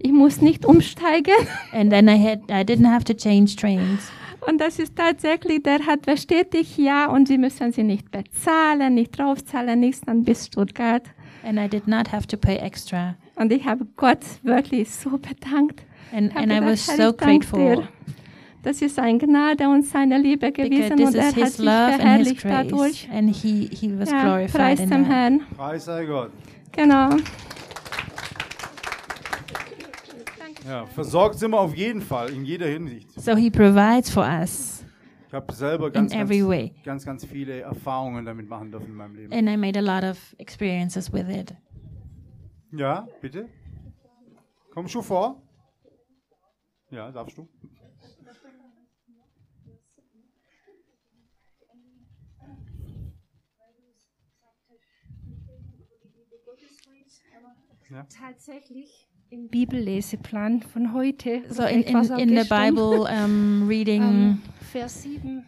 Ich 0.00 0.12
muss 0.12 0.40
nicht 0.40 0.64
umsteigen. 0.64 1.34
And 1.72 1.90
then 1.90 2.08
I 2.08 2.16
had, 2.16 2.42
I 2.48 2.62
didn't 2.62 2.88
have 2.88 3.04
to 3.04 3.14
change 3.14 3.56
trains. 3.56 4.10
Und 4.46 4.60
das 4.60 4.78
ist 4.78 4.94
tatsächlich, 4.94 5.64
der 5.64 5.84
hat 5.84 6.02
bestätigt, 6.02 6.78
ja, 6.78 7.06
und 7.10 7.26
Sie 7.26 7.38
müssen 7.38 7.72
sie 7.72 7.82
nicht 7.82 8.10
bezahlen, 8.12 8.94
nicht 8.94 9.18
draufzahlen, 9.18 9.80
nichts, 9.80 10.02
dann 10.02 10.22
bis 10.22 10.46
Stuttgart. 10.46 11.02
And 11.44 11.58
I 11.58 11.68
did 11.68 11.88
not 11.88 12.12
have 12.12 12.26
to 12.28 12.36
pay 12.36 12.56
extra. 12.56 13.16
Und 13.34 13.52
ich 13.52 13.64
habe 13.64 13.86
Gott 13.96 14.24
wirklich 14.42 14.90
so 14.90 15.10
bedankt. 15.18 15.82
And, 16.12 16.34
and 16.36 16.46
I 16.46 16.54
gedacht, 16.54 16.64
was 16.64 16.88
Herr, 16.88 16.96
so 16.96 17.12
grateful 17.12 17.76
dir. 17.76 17.88
Das 18.62 18.82
ist 18.82 18.98
ein 18.98 19.18
Gnade 19.18 19.68
und 19.68 19.86
seine 19.86 20.18
Liebe 20.18 20.50
gewesen 20.52 21.00
und 21.00 21.14
er 21.14 21.28
hat 21.28 21.34
his 21.34 21.56
sich 21.56 21.64
verherrlicht 21.64 22.44
dadurch. 22.44 23.08
And 23.10 23.34
he, 23.34 23.68
he 23.72 23.98
was 23.98 24.10
Ja, 24.10 24.22
glorified 24.24 24.52
preis 24.60 24.80
in 24.80 24.90
dem. 24.90 25.04
Herrn. 25.04 25.40
Preis 25.56 25.84
sei 25.84 26.04
Gott. 26.06 26.32
Genau. 26.72 27.10
Ja, 30.66 30.84
versorgt 30.86 31.38
sind 31.38 31.52
wir 31.52 31.60
auf 31.60 31.74
jeden 31.74 32.02
Fall, 32.02 32.30
in 32.30 32.44
jeder 32.44 32.66
Hinsicht. 32.66 33.08
So 33.20 33.34
He 33.36 33.50
provides 33.50 34.10
for 34.10 34.24
us, 34.24 34.84
Ich 35.28 35.32
habe 35.34 35.52
selber 35.54 35.90
ganz, 35.90 36.12
In 36.12 36.20
every 36.20 36.38
ganz, 36.40 36.48
way. 36.50 36.72
ganz, 36.84 37.04
ganz 37.06 37.24
viele 37.24 37.60
Erfahrungen 37.60 38.24
damit 38.26 38.48
machen 38.48 38.70
dürfen 38.70 38.88
in 38.88 38.94
meinem 38.94 39.14
Leben. 39.14 39.32
and 39.32 39.48
I 39.48 39.56
made 39.56 39.78
a 39.78 39.82
lot 39.82 40.04
of 40.04 40.34
experiences 40.38 41.10
with 41.12 41.28
it. 41.28 41.54
Ja, 42.72 43.08
bitte. 43.22 43.48
Komm 44.74 44.88
schon 44.88 45.02
vor. 45.02 45.40
Ja, 46.90 47.10
darfst 47.12 47.38
du. 47.38 47.48
Tatsächlich 58.20 59.08
im 59.30 59.48
Bibelleseplan 59.48 60.62
von 60.62 60.92
heute. 60.92 61.42
So 61.48 61.62
in, 61.64 61.82
in, 61.82 61.96
in 62.18 62.28
the 62.28 62.48
Bible 62.48 63.00
um, 63.24 63.66
reading, 63.68 64.02
ähm, 64.02 64.42
Vers 64.72 65.02
7. 65.02 65.44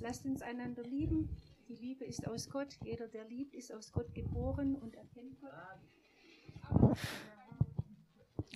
Lasst 0.00 0.24
uns 0.24 0.42
einander 0.42 0.82
lieben. 0.82 1.28
Die 1.68 1.74
Liebe 1.74 2.04
ist 2.04 2.26
aus 2.26 2.48
Gott. 2.50 2.76
Jeder, 2.84 3.06
der 3.06 3.24
liebt, 3.28 3.54
ist 3.54 3.72
aus 3.72 3.92
Gott 3.92 4.14
geboren 4.14 4.76
und 4.76 4.94
erkennt 4.96 5.40
Gott. 5.40 6.98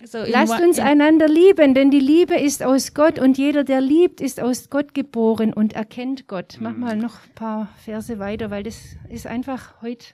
so 0.03 0.17
Lasst 0.27 0.59
uns 0.61 0.77
in- 0.77 0.83
einander 0.83 1.27
lieben, 1.27 1.73
denn 1.73 1.91
die 1.91 1.99
Liebe 1.99 2.35
ist 2.35 2.63
aus 2.63 2.93
Gott 2.93 3.19
und 3.19 3.37
jeder, 3.37 3.63
der 3.63 3.79
liebt, 3.81 4.19
ist 4.21 4.41
aus 4.41 4.69
Gott 4.69 4.93
geboren 4.93 5.53
und 5.53 5.73
erkennt 5.73 6.27
Gott. 6.27 6.57
Mach 6.59 6.75
mal 6.75 6.97
noch 6.97 7.23
ein 7.25 7.33
paar 7.35 7.69
Verse 7.83 8.19
weiter, 8.19 8.49
weil 8.49 8.63
das 8.63 8.81
ist 9.09 9.27
einfach 9.27 9.81
heute 9.81 10.07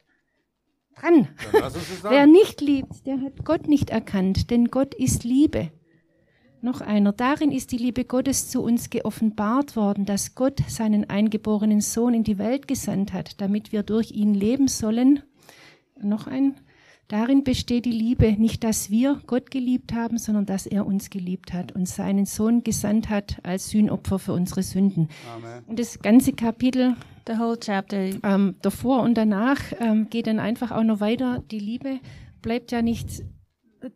das 1.52 2.04
Wer 2.04 2.28
nicht 2.28 2.62
liebt, 2.62 3.06
der 3.06 3.20
hat 3.22 3.44
Gott 3.44 3.68
nicht 3.68 3.90
erkannt, 3.90 4.50
denn 4.52 4.68
Gott 4.68 4.94
ist 4.94 5.24
Liebe. 5.24 5.72
Noch 6.64 6.82
einer. 6.82 7.12
Darin 7.12 7.52
ist 7.52 7.72
die 7.72 7.78
Liebe 7.78 8.06
Gottes 8.06 8.50
zu 8.50 8.62
uns 8.62 8.92
geoffenbart 8.92 9.76
worden, 9.76 10.06
dass 10.06 10.36
Gott 10.36 10.62
seinen 10.68 11.10
eingeborenen 11.10 11.82
Sohn 11.82 12.14
in 12.14 12.24
die 12.24 12.38
Welt 12.38 12.68
gesandt 12.68 13.14
hat, 13.14 13.42
damit 13.42 13.72
wir 13.72 13.82
durch 13.82 14.12
ihn 14.12 14.36
leben 14.36 14.68
sollen. 14.68 15.24
Noch 16.00 16.28
ein. 16.28 16.56
Darin 17.12 17.43
besteht 17.43 17.84
die 17.84 17.91
Liebe, 17.91 18.32
nicht 18.39 18.63
dass 18.63 18.89
wir 18.89 19.21
Gott 19.28 19.52
geliebt 19.52 19.91
haben, 19.91 20.17
sondern 20.17 20.45
dass 20.45 20.65
er 20.65 20.86
uns 20.86 21.10
geliebt 21.10 21.52
hat 21.52 21.74
und 21.74 21.86
seinen 21.86 22.26
Sohn 22.26 22.63
gesandt 22.63 23.10
hat 23.10 23.36
als 23.43 23.67
Sühnopfer 23.69 24.17
für 24.17 24.32
unsere 24.32 24.63
Sünden. 24.63 25.10
Amen. 25.36 25.62
Und 25.67 25.78
das 25.78 26.00
ganze 26.00 26.32
Kapitel 26.32 26.95
the 27.28 27.38
whole 27.38 27.60
chapter 27.60 27.97
ähm, 28.24 28.56
davor 28.62 29.02
und 29.02 29.15
danach 29.15 29.60
ähm, 29.82 30.10
geht 30.10 30.26
dann 30.26 30.39
einfach 30.39 30.71
auch 30.71 30.86
noch 30.86 31.02
weiter. 31.02 31.43
Die 31.52 31.60
Liebe 31.60 32.00
bleibt 32.41 32.71
ja 32.71 32.82
nicht 32.82 33.26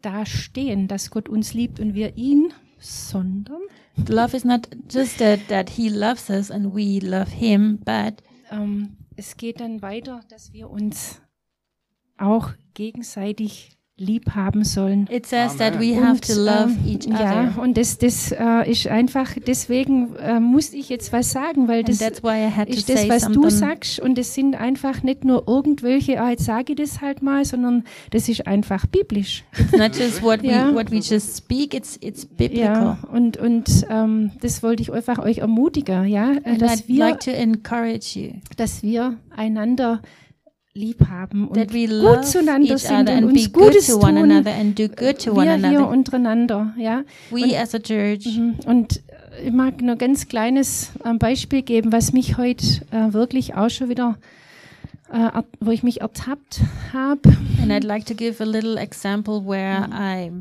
da 0.01 0.25
stehen, 0.25 0.89
dass 0.89 1.09
Gott 1.09 1.29
uns 1.29 1.53
liebt 1.53 1.79
und 1.79 1.93
wir 1.93 2.17
ihn, 2.17 2.51
sondern 2.79 3.61
love 4.09 4.35
is 4.35 4.43
not 4.43 4.67
just 4.91 5.19
that, 5.19 5.39
that 5.47 5.69
he 5.69 5.87
loves 5.87 6.29
us 6.29 6.51
and 6.51 6.75
we 6.75 6.99
love 6.99 7.31
him, 7.31 7.77
but 7.77 8.15
ähm, 8.51 8.97
es 9.15 9.37
geht 9.37 9.61
dann 9.61 9.81
weiter, 9.81 10.19
dass 10.27 10.51
wir 10.51 10.69
uns 10.69 11.21
auch 12.17 12.49
gegenseitig 12.73 13.71
lieb 13.97 14.31
haben 14.35 14.65
sollen. 14.65 15.07
it 15.09 15.25
says 15.25 15.55
that 15.55 15.79
we 15.79 15.95
have 15.95 16.19
to 16.19 16.33
love 16.33 16.69
ähm, 16.69 16.85
each 16.85 17.05
ja, 17.05 17.47
other. 17.53 17.61
und 17.61 17.77
das, 17.77 17.97
das 17.97 18.29
äh, 18.33 18.69
ist 18.69 18.87
einfach, 18.87 19.35
deswegen 19.47 20.13
äh, 20.17 20.41
muss 20.41 20.73
ich 20.73 20.89
jetzt 20.89 21.13
was 21.13 21.31
sagen, 21.31 21.69
weil 21.69 21.81
das 21.85 21.99
that's 21.99 22.21
why 22.21 22.45
I 22.45 22.51
had 22.51 22.67
to 22.67 22.73
ist 22.73 22.89
das, 22.89 23.03
say 23.03 23.09
was 23.09 23.21
du 23.27 23.33
something. 23.43 23.49
sagst. 23.51 23.99
Und 24.01 24.17
es 24.19 24.33
sind 24.33 24.55
einfach 24.59 25.01
nicht 25.01 25.23
nur 25.23 25.47
irgendwelche, 25.47 26.21
ah, 26.21 26.31
jetzt 26.31 26.43
sage 26.43 26.73
ich 26.73 26.77
das 26.77 26.99
halt 26.99 27.21
mal, 27.21 27.45
sondern 27.45 27.85
das 28.11 28.27
ist 28.27 28.45
einfach 28.45 28.85
biblisch. 28.85 29.45
It's 29.57 29.71
not 29.71 29.95
just 29.97 30.21
what 30.21 30.43
Ja. 30.43 30.71
we 30.71 30.75
what 30.75 30.91
we 30.91 30.97
just 30.97 31.37
speak. 31.37 31.73
It's 31.73 31.97
it's 32.01 32.25
biblical. 32.25 32.65
Ja, 32.65 32.97
und, 33.13 33.37
und 33.37 33.85
ähm, 33.89 34.31
das 34.41 34.61
wollte 34.61 34.81
ich 34.83 34.91
einfach 34.91 35.19
euch 35.19 35.37
ermutigen, 35.37 36.05
ja, 36.09 36.31
And 36.43 36.61
dass 36.61 36.81
I'd 36.81 36.87
wir, 36.89 36.99
like 36.99 37.21
to 37.21 37.31
encourage 37.31 38.19
you 38.19 38.31
dass 38.57 38.83
wir 38.83 39.19
einander 39.33 40.01
lieb 40.75 41.07
haben 41.07 41.47
und 41.47 41.57
gut 41.71 42.25
zueinander 42.25 42.77
sind 42.77 43.09
und 43.09 43.23
uns 43.23 43.51
Gutes 43.53 43.87
tun. 43.87 44.01
wir 44.03 45.69
hier 45.69 45.87
untereinander, 45.87 46.73
ja. 46.77 47.03
We 47.31 47.57
as 47.57 47.73
a 47.73 47.79
church. 47.79 48.25
Mhm. 48.25 48.55
Und 48.65 49.01
ich 49.43 49.53
mag 49.53 49.81
nur 49.81 49.95
ganz 49.95 50.27
kleines 50.27 50.91
ähm, 51.05 51.17
Beispiel 51.17 51.61
geben, 51.61 51.93
was 51.93 52.11
mich 52.11 52.37
heute 52.37 52.65
äh, 52.91 53.13
wirklich 53.13 53.55
auch 53.55 53.69
schon 53.69 53.87
wieder, 53.87 54.17
äh, 55.13 55.41
wo 55.61 55.71
ich 55.71 55.81
mich 55.81 56.01
ertappt 56.01 56.59
habe. 56.91 57.21
And 57.61 57.71
I'd 57.71 57.85
like 57.85 58.05
to 58.07 58.13
give 58.13 58.43
a 58.43 58.45
little 58.45 58.77
example 58.77 59.45
where 59.45 59.87
I 59.91 60.31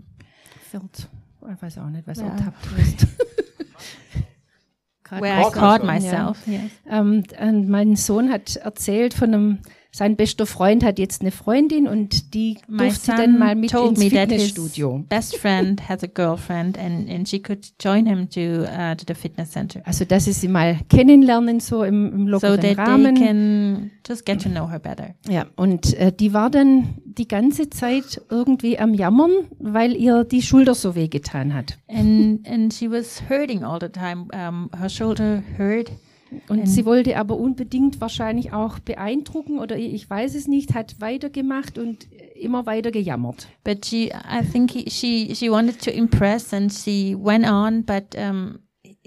Wird. 0.73 1.09
Ich 1.55 1.63
weiß 1.63 1.79
auch 1.79 1.91
nicht, 1.91 2.07
was 2.09 2.19
Ja. 2.19 2.25
ertappt. 2.27 2.57
Gerade 5.05 5.23
where 5.23 5.41
I 5.41 5.53
Caught 5.53 5.85
myself. 5.85 6.45
myself. 6.45 6.47
Yes. 6.47 6.71
Ähm, 6.91 7.23
und 7.41 7.69
mein 7.69 7.95
Sohn 7.95 8.33
hat 8.33 8.57
erzählt 8.57 9.15
von 9.15 9.33
einem, 9.35 9.59
sein 9.95 10.17
bester 10.17 10.45
Freund 10.45 10.83
hat 10.83 10.99
jetzt 10.99 11.21
eine 11.23 11.31
Freundin 11.31 11.87
und 11.87 12.35
die 12.35 12.59
My 12.67 12.89
durfte 12.89 13.13
dann 13.13 13.39
mal 13.39 13.55
mit 13.55 13.73
ins 13.73 14.01
that 14.01 14.29
Fitnessstudio. 14.29 15.05
best 15.09 15.37
friend 15.37 15.89
has 15.89 16.03
a 16.03 16.09
girlfriend 16.09 16.77
and, 16.77 17.09
and 17.09 17.29
she 17.29 17.41
could 17.41 17.65
join 17.81 18.05
him 18.05 18.29
to 18.29 18.65
uh, 18.65 18.97
to 18.97 19.05
the 19.07 19.15
fitness 19.15 19.53
center 19.53 19.83
Also, 19.85 20.05
dass 20.05 20.25
sie 20.25 20.33
sie 20.33 20.49
mal 20.49 20.79
kennenlernen, 20.91 21.61
so 21.61 21.85
im, 21.85 22.13
im 22.13 22.25
so 22.27 22.31
lockeren 22.33 22.61
that 22.61 22.63
they 22.63 22.75
Rahmen. 22.75 23.15
can 23.15 23.91
just 24.05 24.27
get 24.27 24.43
to 24.43 24.49
know 24.49 24.69
her 24.69 24.81
better. 24.81 25.15
Ja, 25.29 25.47
und 25.55 25.95
äh, 25.95 26.11
die 26.13 26.33
war 26.35 26.51
dann 26.51 26.99
die 27.05 27.29
ganze 27.29 27.71
Zeit 27.71 28.21
irgendwie 28.31 28.79
am 28.79 28.95
Jammern, 28.95 29.31
weil 29.61 29.95
ihr 29.95 30.25
die 30.25 30.43
Schulter 30.43 30.75
so 30.75 30.97
weh 30.97 31.07
getan 31.07 31.55
hat. 31.55 31.79
And 31.89 32.45
and 32.49 32.75
she 32.75 32.91
was 32.91 33.23
hurting 33.29 33.63
all 33.63 33.79
the 33.81 33.89
time. 33.91 34.27
Um, 34.35 34.71
her 34.77 34.89
shoulder 34.89 35.43
hurt, 35.57 35.93
Und 36.49 36.59
Ähm. 36.61 36.67
sie 36.67 36.85
wollte 36.85 37.17
aber 37.17 37.37
unbedingt 37.37 38.01
wahrscheinlich 38.01 38.53
auch 38.53 38.79
beeindrucken 38.81 39.59
oder 39.59 39.77
ich 39.79 40.09
weiß 40.09 40.35
es 40.35 40.49
nicht, 40.49 40.75
hat 40.75 41.01
weitergemacht 41.01 41.79
und 41.79 42.09
immer 42.35 42.67
weiter 42.67 42.91
gejammert. 42.91 43.49
but 43.65 43.85
she 43.87 44.07
I 44.09 44.45
think 44.51 44.71
he, 44.73 44.91
she 44.91 45.35
she 45.35 45.51
wanted 45.51 45.81
to 45.83 45.91
impress 45.91 46.53
and 46.53 46.73
she 46.73 47.17
went 47.19 47.47
on, 47.49 47.85
but 47.85 48.17
um, 48.17 48.59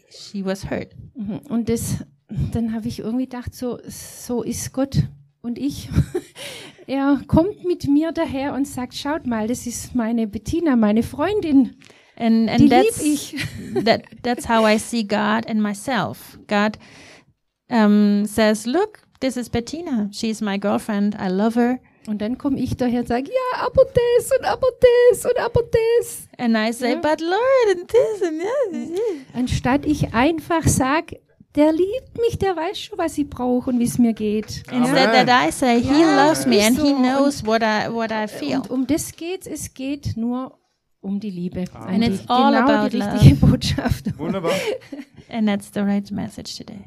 she 0.10 0.43
was 0.45 0.69
hurt. 0.69 0.89
Mhm. 1.15 1.39
Und 1.49 1.67
das, 1.69 2.06
dann 2.53 2.73
habe 2.73 2.88
ich 2.88 2.99
irgendwie 2.99 3.25
gedacht, 3.25 3.53
so, 3.53 3.77
so 3.88 4.43
ist 4.43 4.71
Gott 4.71 5.03
und 5.41 5.58
ich. 5.58 5.89
er 6.88 7.19
kommt 7.27 7.65
mit 7.65 7.88
mir 7.89 8.12
daher 8.13 8.53
und 8.53 8.67
sagt, 8.67 8.93
schaut 8.95 9.27
mal, 9.27 9.47
das 9.47 9.67
ist 9.67 9.95
meine 9.95 10.27
Bettina, 10.27 10.75
meine 10.75 11.03
Freundin. 11.03 11.75
And 12.19 12.47
Die 12.47 12.51
and 12.51 12.60
lieb 12.62 12.69
that's 12.71 13.01
ich. 13.03 13.36
that 13.86 14.01
that's 14.23 14.47
how 14.49 14.65
I 14.67 14.80
see 14.80 15.03
God 15.03 15.45
and 15.47 15.62
myself. 15.62 16.39
God 16.47 16.80
um, 17.69 18.25
says, 18.25 18.65
"Look, 18.65 18.99
this 19.19 19.38
is 19.38 19.49
Bettina. 19.49 20.10
She's 20.12 20.41
my 20.41 20.58
girlfriend. 20.58 21.15
I 21.15 21.30
love 21.30 21.60
her." 21.60 21.80
Und 22.08 22.21
dann 22.21 22.38
komme 22.38 22.58
ich 22.58 22.77
daher 22.77 23.01
und 23.01 23.08
sage, 23.10 23.25
ja, 23.30 23.65
aber 23.65 23.84
das 23.84 24.32
und 24.32 24.45
aber 24.45 24.67
das 25.12 25.25
und 25.25 25.38
aber 25.38 25.62
das. 25.63 26.30
And 26.38 26.56
I 26.56 26.71
say, 26.71 26.91
Yeah. 26.91 27.01
"But 27.01 27.19
Lord, 27.19 27.77
and 27.77 27.88
this 27.89 28.23
and 28.25 28.41
this." 28.71 28.99
Anstatt 29.34 29.86
ich 29.86 30.13
einfach 30.13 30.65
sage, 30.65 31.19
der 31.56 31.73
liebt 31.73 32.17
mich, 32.17 32.38
der 32.38 32.56
weiß 32.56 32.80
schon, 32.80 32.97
was 32.97 33.17
ich 33.17 33.30
brauche 33.30 33.69
und 33.71 33.80
wie 33.80 33.84
es 33.84 33.97
mir 33.97 34.13
geht. 34.13 34.63
Instead 34.71 35.10
Amen. 35.10 35.25
that 35.27 35.49
I 35.49 35.51
say, 35.51 35.82
"He 35.82 36.01
Ja, 36.01 36.27
loves 36.27 36.45
me 36.45 36.65
and 36.65 36.77
He 36.80 36.91
so. 36.91 36.95
knows 36.95 37.45
what 37.45 37.62
I 37.62 37.91
what 37.91 38.12
I 38.12 38.27
feel." 38.30 38.60
Und 38.60 38.69
um 38.69 38.88
das 38.88 39.13
geht 39.13 39.45
es. 39.45 39.73
geht 39.73 40.15
nur 40.15 40.58
um 41.01 41.19
die 41.19 41.30
Liebe. 41.32 41.65
And 41.73 42.03
die, 42.03 42.08
it's 42.12 42.23
all 42.30 42.53
genau 42.53 42.71
about 42.71 42.89
die 42.89 43.01
richtige 43.01 43.36
Botschaft. 43.45 44.17
Wunderbar. 44.17 44.51
And 45.30 45.45
that's 45.47 45.69
the 45.73 45.82
right 45.82 46.10
message 46.10 46.56
today. 46.56 46.86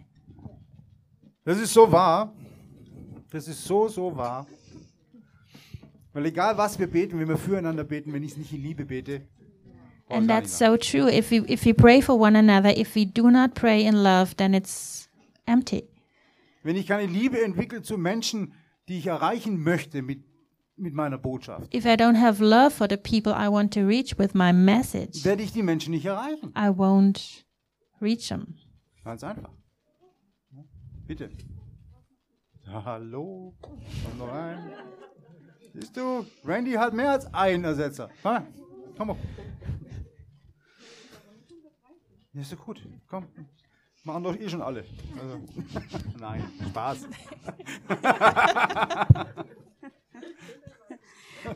Das 1.44 1.58
ist 1.58 1.72
so 1.72 1.90
wahr. 1.90 2.32
Das 3.30 3.48
ist 3.48 3.64
so, 3.64 3.88
so 3.88 4.16
wahr. 4.16 4.46
Weil 6.12 6.26
egal 6.26 6.56
was 6.58 6.78
wir 6.78 6.88
beten, 6.88 7.18
wenn 7.18 7.28
wir 7.28 7.36
füreinander 7.36 7.84
beten, 7.84 8.12
wenn 8.12 8.22
ich 8.22 8.32
es 8.32 8.36
nicht 8.36 8.52
in 8.52 8.62
Liebe 8.62 8.84
bete, 8.84 9.22
And 10.12 10.28
that's 10.28 10.58
so 10.58 10.76
true. 10.76 11.08
If 11.08 11.30
we 11.30 11.36
if 11.48 11.64
we 11.64 11.72
pray 11.72 12.02
for 12.02 12.18
one 12.18 12.36
another, 12.36 12.76
if 12.76 12.96
we 12.96 13.06
do 13.06 13.30
not 13.30 13.54
pray 13.54 13.86
in 13.86 14.02
love, 14.02 14.34
then 14.36 14.54
it's 14.54 15.08
empty. 15.46 15.84
wenn 16.64 16.74
ich 16.74 16.88
keine 16.88 17.06
Liebe 17.06 17.40
entwickle 17.42 17.82
zu 17.82 17.96
Menschen, 17.96 18.52
die 18.88 18.98
ich 18.98 19.06
erreichen 19.06 19.62
möchte 19.62 20.02
mit, 20.02 20.24
mit 20.76 20.94
meiner 20.94 21.16
Botschaft, 21.16 21.72
If 21.72 21.84
I 21.84 21.94
don't 21.94 22.18
have 22.20 22.42
love 22.44 22.72
for 22.72 22.88
the 22.90 22.96
people 22.96 23.32
I 23.32 23.48
want 23.48 23.72
to 23.74 23.86
reach 23.86 24.18
with 24.18 24.34
my 24.34 24.52
message, 24.52 25.24
werde 25.24 25.44
ich 25.44 25.52
die 25.52 25.62
Menschen 25.62 25.92
nicht 25.92 26.06
erreichen. 26.06 26.52
I 26.56 26.70
won't 26.70 27.44
reach 28.00 28.28
them. 28.28 28.56
Ganz 29.04 29.22
einfach. 29.22 29.50
Bitte. 31.10 31.28
Hallo. 32.68 33.52
Komm 33.60 33.80
noch 34.16 34.28
rein. 34.28 34.70
Siehst 35.74 35.96
du, 35.96 36.24
Randy 36.44 36.74
hat 36.74 36.94
mehr 36.94 37.10
als 37.10 37.34
einen 37.34 37.64
Ersetzer. 37.64 38.10
Komm, 38.22 38.32
mal. 38.32 38.46
komm 38.96 39.08
mal. 39.08 39.16
Ja, 42.32 42.40
ist 42.42 42.52
doch 42.52 42.64
gut. 42.64 42.86
Komm. 43.08 43.26
Machen 44.04 44.22
doch 44.22 44.36
eh 44.36 44.48
schon 44.48 44.62
alle. 44.62 44.84
Also, 45.20 45.40
Nein, 46.20 46.44
Spaß. 46.68 47.08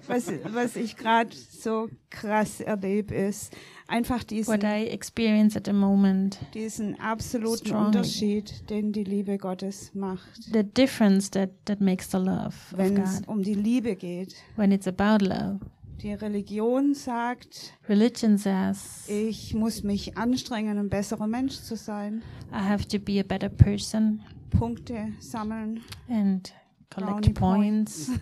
was, 0.06 0.30
was 0.52 0.76
ich 0.76 0.96
gerade 0.96 1.30
so 1.34 1.88
krass 2.10 2.60
erlebe, 2.60 3.14
ist 3.14 3.52
einfach 3.86 4.20
What 4.20 4.30
diesen, 4.30 4.60
I 4.62 4.86
experience 4.88 5.56
at 5.56 5.66
the 5.66 5.72
moment, 5.72 6.38
diesen 6.54 6.98
absoluten 7.00 7.66
Strongly. 7.66 7.86
Unterschied, 7.86 8.70
den 8.70 8.92
die 8.92 9.04
Liebe 9.04 9.38
Gottes 9.38 9.94
macht, 9.94 10.42
the 10.52 10.62
difference 10.64 11.30
that, 11.30 11.50
that 11.66 11.80
makes 11.80 12.10
the 12.10 12.18
love 12.18 12.54
wenn 12.76 12.96
es 12.98 13.22
um 13.26 13.42
die 13.42 13.54
Liebe 13.54 13.94
geht. 13.96 14.34
when 14.56 14.72
it's 14.72 14.86
about 14.88 15.24
love. 15.24 15.60
Die 16.02 16.12
Religion 16.12 16.92
sagt, 16.94 17.72
Religion 17.88 18.36
says 18.36 19.04
ich 19.08 19.54
muss 19.54 19.82
mich 19.82 20.18
anstrengen, 20.18 20.76
ein 20.78 20.88
besserer 20.90 21.26
Mensch 21.26 21.54
zu 21.60 21.76
sein, 21.76 22.22
I 22.52 22.56
have 22.68 22.86
to 22.88 22.98
be 22.98 23.20
a 23.20 23.22
better 23.22 23.48
person 23.48 24.20
Punkte 24.50 25.12
sammeln. 25.20 25.80
and 26.08 26.52
collect 26.94 27.34
points. 27.34 28.10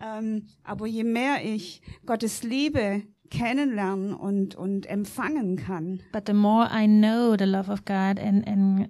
Ähm, 0.00 0.42
aber 0.64 0.86
je 0.86 1.04
mehr 1.04 1.44
ich 1.44 1.80
Gottes 2.04 2.42
Liebe 2.42 3.02
kennenlernen 3.30 4.14
und, 4.14 4.54
und 4.54 4.86
empfangen 4.86 5.56
kann, 5.56 6.00
But 6.12 6.24
the 6.26 6.32
more 6.32 6.68
I 6.72 6.86
know 6.86 7.34
the 7.36 7.44
love 7.44 7.70
of 7.70 7.84
God 7.84 8.20
and, 8.20 8.46
and 8.46 8.88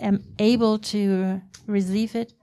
am 0.00 0.20
able 0.40 0.80
to 0.80 1.40
receive 1.70 2.18
it 2.18 2.34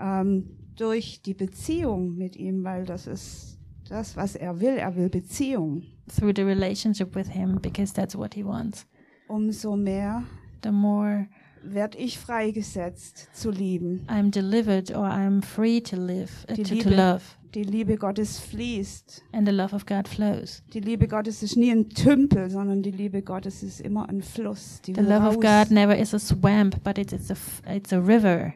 ähm, 0.00 0.48
durch 0.76 1.22
die 1.22 1.34
Beziehung 1.34 2.16
mit 2.16 2.36
ihm, 2.36 2.64
weil 2.64 2.84
das 2.84 3.06
ist 3.06 3.58
das, 3.88 4.16
was 4.16 4.34
er 4.34 4.60
will. 4.60 4.76
Er 4.76 4.96
will 4.96 5.08
Beziehung. 5.08 5.82
through 6.08 6.32
the 6.34 6.42
relationship 6.42 7.14
with 7.14 7.28
Him, 7.28 7.58
because 7.60 7.92
that's 7.92 8.16
what 8.16 8.34
He 8.34 8.44
wants, 8.44 8.86
Umso 9.28 9.76
mehr 9.76 10.24
the 10.64 10.72
more 10.72 11.28
werde 11.64 11.98
ich 11.98 12.18
freigesetzt 12.18 13.28
zu 13.32 13.50
lieben. 13.50 14.04
I'm 14.08 14.30
delivered 14.30 14.90
or 14.94 15.04
I'm 15.06 15.42
free 15.42 15.80
to 15.82 15.96
live, 15.96 16.30
uh, 16.50 16.54
Die 16.54 16.62
to, 16.62 16.68
to 16.68 16.74
Liebe. 16.74 16.90
love, 16.96 17.22
Die 17.54 17.62
Liebe 17.64 17.96
Gottes 17.96 18.38
fließt. 18.40 19.22
and 19.32 19.46
the 19.46 19.54
love 19.54 19.74
of 19.74 19.84
God 19.86 20.08
flows. 20.08 20.62
Die 20.72 20.80
Liebe 20.80 21.06
Gottes 21.08 21.42
ist 21.42 21.56
nie 21.56 21.70
ein 21.70 21.88
Tümpel, 21.90 22.50
sondern 22.50 22.82
die 22.82 22.90
Liebe 22.90 23.22
Gottes 23.22 23.62
ist 23.62 23.80
immer 23.80 24.08
ein 24.08 24.22
Fluss. 24.22 24.80
The 24.86 24.92
love 24.94 25.26
of. 25.28 25.34
God 25.40 25.70
never 25.70 25.96
is 25.96 26.14
a 26.14 26.18
swamp, 26.18 26.82
but 26.82 26.98
it's, 26.98 27.12
it's, 27.12 27.30
a, 27.30 27.36
it's 27.72 27.92
a 27.92 27.98
river. 27.98 28.54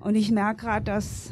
Und 0.00 0.14
ich 0.16 0.30
merke 0.30 0.64
gerade, 0.66 0.84
dass 0.84 1.30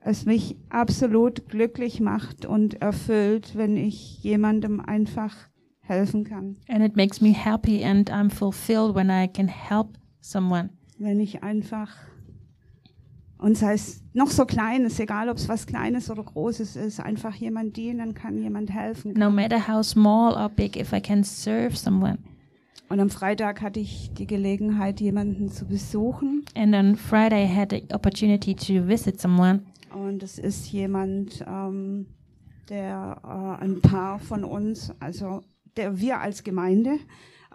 es 0.00 0.24
mich 0.24 0.56
absolut 0.70 1.48
glücklich 1.48 2.00
macht 2.00 2.46
und 2.46 2.80
erfüllt, 2.80 3.56
wenn 3.56 3.76
ich 3.76 4.22
jemandem 4.22 4.80
einfach 4.80 5.47
helfen 5.88 6.24
kann. 6.24 6.56
And 6.68 6.84
it 6.84 6.96
makes 6.96 7.20
me 7.20 7.32
happy 7.32 7.84
and 7.84 8.10
I'm 8.10 8.30
fulfilled 8.30 8.94
when 8.94 9.10
I 9.10 9.28
can 9.28 9.48
help 9.48 9.98
someone. 10.20 10.70
Wenn 10.98 11.20
ich 11.20 11.42
einfach, 11.42 11.94
und 13.38 13.56
sei 13.56 13.74
es 13.74 14.02
noch 14.12 14.30
so 14.30 14.44
klein, 14.44 14.84
ist 14.84 14.98
egal, 14.98 15.28
ob 15.28 15.36
es 15.36 15.48
was 15.48 15.66
Kleines 15.66 16.10
oder 16.10 16.24
Großes 16.24 16.76
ist, 16.76 17.00
einfach 17.00 17.34
jemand 17.34 17.76
dienen 17.76 18.14
kann, 18.14 18.36
jemand 18.38 18.70
helfen 18.70 19.14
kann. 19.14 19.20
No 19.20 19.30
matter 19.30 19.68
how 19.68 19.84
small 19.84 20.34
or 20.34 20.48
big, 20.48 20.76
if 20.76 20.92
I 20.92 21.00
can 21.00 21.22
serve 21.22 21.76
someone. 21.76 22.18
Und 22.88 23.00
am 23.00 23.10
Freitag 23.10 23.60
hatte 23.60 23.80
ich 23.80 24.12
die 24.14 24.26
Gelegenheit, 24.26 25.00
jemanden 25.00 25.50
zu 25.50 25.66
besuchen. 25.66 26.44
And 26.56 26.74
on 26.74 26.96
Friday, 26.96 27.44
I 27.44 27.54
had 27.54 27.70
the 27.70 27.84
opportunity 27.94 28.54
to 28.54 28.86
visit 28.86 29.20
someone. 29.20 29.62
Und 29.94 30.22
es 30.22 30.38
ist 30.38 30.72
jemand, 30.72 31.44
ähm, 31.46 32.06
der 32.68 33.20
äh, 33.22 33.62
ein 33.62 33.80
Paar 33.80 34.18
von 34.18 34.42
uns, 34.44 34.92
also 35.00 35.42
der 35.78 35.98
wir 35.98 36.20
als 36.20 36.44
Gemeinde 36.44 36.98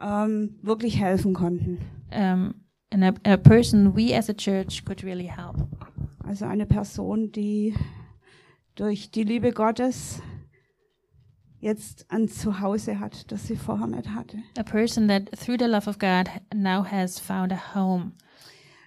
ähm, 0.01 0.57
wirklich 0.61 0.99
helfen 0.99 1.33
konnten. 1.33 1.79
Um, 2.11 2.55
and 2.91 3.03
a, 3.03 3.31
a 3.31 3.37
person 3.37 3.95
we 3.95 4.15
as 4.15 4.29
a 4.29 4.33
church 4.33 4.83
could 4.85 5.03
really 5.03 5.27
help. 5.27 5.67
Also 6.23 6.45
eine 6.45 6.65
Person, 6.65 7.31
die 7.31 7.75
durch 8.75 9.11
die 9.11 9.23
Liebe 9.23 9.51
Gottes 9.51 10.21
jetzt 11.59 12.05
ein 12.09 12.27
Zuhause 12.27 12.99
hat, 12.99 13.31
das 13.31 13.47
sie 13.47 13.55
vorher 13.55 13.87
nicht 13.87 14.09
hatte. 14.09 14.37
A 14.57 14.63
person 14.63 15.07
that, 15.07 15.29
through 15.31 15.57
the 15.59 15.65
love 15.65 15.89
of 15.89 15.99
God, 15.99 16.29
now 16.53 16.83
has 16.83 17.19
found 17.19 17.51
a 17.51 17.75
home. 17.75 18.13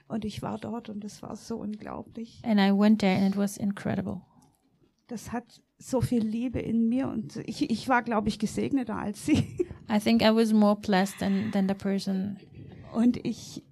Und 0.08 0.24
ich 0.24 0.42
war 0.42 0.58
dort 0.58 0.88
und 0.88 1.04
es 1.04 1.22
war 1.22 1.36
so 1.36 1.56
unglaublich. 1.56 2.40
And 2.44 2.60
I 2.60 2.70
went 2.70 3.00
there 3.00 3.16
and 3.16 3.34
it 3.34 3.36
was 3.36 3.56
incredible. 3.56 4.20
Das 5.06 5.32
hat 5.32 5.62
so 5.78 6.00
viel 6.00 6.24
Liebe 6.24 6.58
in 6.58 6.88
mir 6.88 7.08
und 7.08 7.36
ich, 7.46 7.70
ich 7.70 7.88
war, 7.88 8.02
glaube 8.02 8.28
ich, 8.28 8.38
gesegneter 8.38 8.96
als 8.96 9.24
sie. 9.24 9.56
I 9.90 10.00
think 10.00 10.22
I 10.22 10.34
was 10.34 10.52
more 10.52 10.76
blessed 10.76 11.18
than, 11.18 11.50
than 11.52 11.68
the 11.68 11.74
person. 11.74 12.38
Und 12.92 13.24
ich 13.24 13.62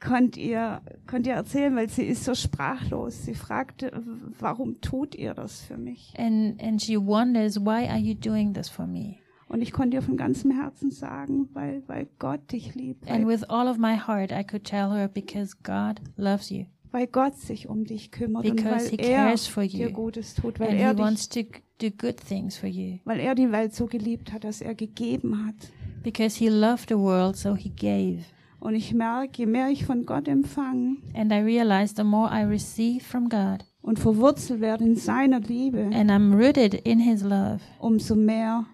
konnte 0.00 0.40
ihr, 0.40 0.82
konnte 1.06 1.30
ihr 1.30 1.36
erzählen, 1.36 1.74
weil 1.76 1.88
sie 1.88 2.04
ist 2.04 2.24
so 2.24 2.34
sprachlos. 2.34 3.24
Sie 3.24 3.34
fragte, 3.34 3.92
warum 4.38 4.80
tut 4.80 5.14
ihr 5.14 5.34
das 5.34 5.60
für 5.62 5.76
mich? 5.76 6.14
And, 6.18 6.60
and 6.62 6.82
she 6.82 6.96
wonders, 6.96 7.58
why 7.60 7.88
are 7.88 7.98
you 7.98 8.14
doing 8.14 8.54
this 8.54 8.68
for 8.68 8.86
me? 8.86 9.16
Und 9.48 9.62
ich 9.62 9.72
konnte 9.72 9.96
ihr 9.96 10.02
von 10.02 10.16
ganzem 10.16 10.52
Herzen 10.52 10.92
sagen, 10.92 11.48
weil, 11.54 11.82
weil 11.88 12.08
Gott 12.20 12.52
dich 12.52 12.76
liebt, 12.76 13.10
And 13.10 13.26
with 13.26 13.42
all 13.44 13.66
of 13.66 13.78
my 13.78 13.96
heart, 13.96 14.30
I 14.30 14.44
could 14.44 14.62
tell 14.64 14.90
her 14.90 15.08
because 15.08 15.56
God 15.64 16.00
loves 16.16 16.50
you, 16.50 16.66
weil 16.92 17.06
Gott 17.06 17.36
sich 17.36 17.68
um 17.68 17.84
dich 17.84 18.10
kümmert 18.10 18.44
und 18.46 18.56
because 18.56 18.92
weil 18.92 19.68
He 19.68 19.76
er 19.82 19.86
dir 19.86 19.90
Gutes 19.92 20.34
tut, 20.34 20.58
weil 20.60 20.74
er, 20.74 20.94
dich, 20.94 21.28
to 21.28 21.42
do 21.78 21.90
good 21.90 22.16
things 22.16 22.56
for 22.56 22.68
you, 22.68 22.98
weil 23.04 23.20
er 23.20 23.34
die 23.34 23.50
Welt 23.52 23.74
so 23.74 23.86
geliebt 23.86 24.32
hat, 24.32 24.44
dass 24.44 24.60
er 24.60 24.74
gegeben 24.74 25.46
hat. 25.46 25.54
because 26.02 26.38
He 26.38 26.48
loved 26.48 26.88
the 26.88 26.98
world, 26.98 27.36
so 27.36 27.54
He 27.54 27.70
gave. 27.70 28.24
Und 28.58 28.74
ich 28.74 28.92
merke, 28.92 29.38
je 29.38 29.46
mehr 29.46 29.68
ich 29.70 29.86
von 29.86 30.04
Gott 30.04 30.28
empfange 30.28 30.96
And 31.14 31.32
I 31.32 31.38
realized 31.38 31.96
the 31.96 32.04
more 32.04 32.28
I 32.30 32.44
receive 32.44 33.00
from 33.00 33.28
God, 33.28 33.64
und 33.82 33.98
verwurzelt 33.98 34.60
werde 34.60 34.84
in 34.84 34.96
seiner 34.96 35.40
Liebe, 35.40 35.90
and 35.92 36.10
I'm 36.10 36.34
rooted 36.34 36.74
in 36.74 36.98
His 36.98 37.22
love, 37.22 37.60
umso 37.78 38.16
mehr 38.16 38.66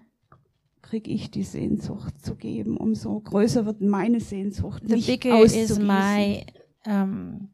kriege 0.81 1.11
ich 1.11 1.31
die 1.31 1.43
Sehnsucht 1.43 2.19
zu 2.23 2.35
geben, 2.35 2.77
umso 2.77 3.19
größer 3.19 3.65
wird 3.65 3.81
meine 3.81 4.19
Sehnsucht, 4.19 4.83
the 4.87 4.95
mich 4.95 5.07
bigger 5.07 5.43
is 5.43 5.79
my 5.79 6.45
um, 6.85 7.49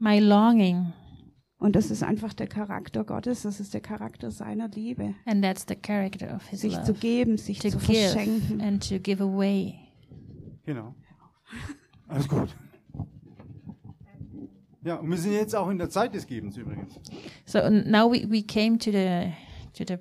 my 0.00 0.18
longing, 0.18 0.92
Und 1.58 1.76
das 1.76 1.90
ist 1.90 2.02
einfach 2.02 2.32
der 2.32 2.46
Charakter 2.46 3.04
Gottes, 3.04 3.42
das 3.42 3.60
ist 3.60 3.74
der 3.74 3.80
Charakter 3.82 4.30
seiner 4.30 4.68
Liebe. 4.68 5.14
and 5.26 5.44
that's 5.44 5.64
the 5.68 5.76
character 5.76 6.34
of 6.34 6.46
His 6.48 6.62
Sich 6.62 6.72
zu 6.82 6.92
love, 6.92 7.00
geben, 7.00 7.36
sich 7.36 7.58
to 7.58 7.68
zu 7.70 7.78
give 7.78 7.92
verschenken. 8.10 8.60
and 8.60 8.88
to 8.88 8.98
give 8.98 9.22
away. 9.22 9.74
Genau. 10.64 10.94
Alles 12.08 12.28
gut. 12.28 12.54
Ja, 14.82 14.94
und 14.96 15.10
wir 15.10 15.18
sind 15.18 15.32
jetzt 15.32 15.54
auch 15.54 15.68
in 15.68 15.76
der 15.78 15.90
Zeit 15.90 16.14
des 16.14 16.26
Gebens 16.26 16.56
übrigens. 16.56 16.94
So 17.44 17.58
now 17.68 18.10
we, 18.10 18.26
we 18.30 18.42
came 18.42 18.78
to 18.78 18.90
the 18.90 19.32
to 19.74 19.84
the 19.86 19.98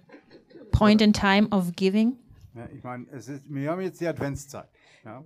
point 0.72 1.02
in 1.02 1.12
time 1.12 1.48
of 1.52 1.74
giving. 1.76 2.18
Ja, 2.56 2.68
ich 2.74 2.82
meine, 2.84 3.06
es 3.12 3.28
ist, 3.28 3.44
wir 3.54 3.70
haben 3.72 3.82
jetzt 3.82 4.00
die 4.00 4.08
Adventszeit. 4.08 4.70
Ja, 5.04 5.24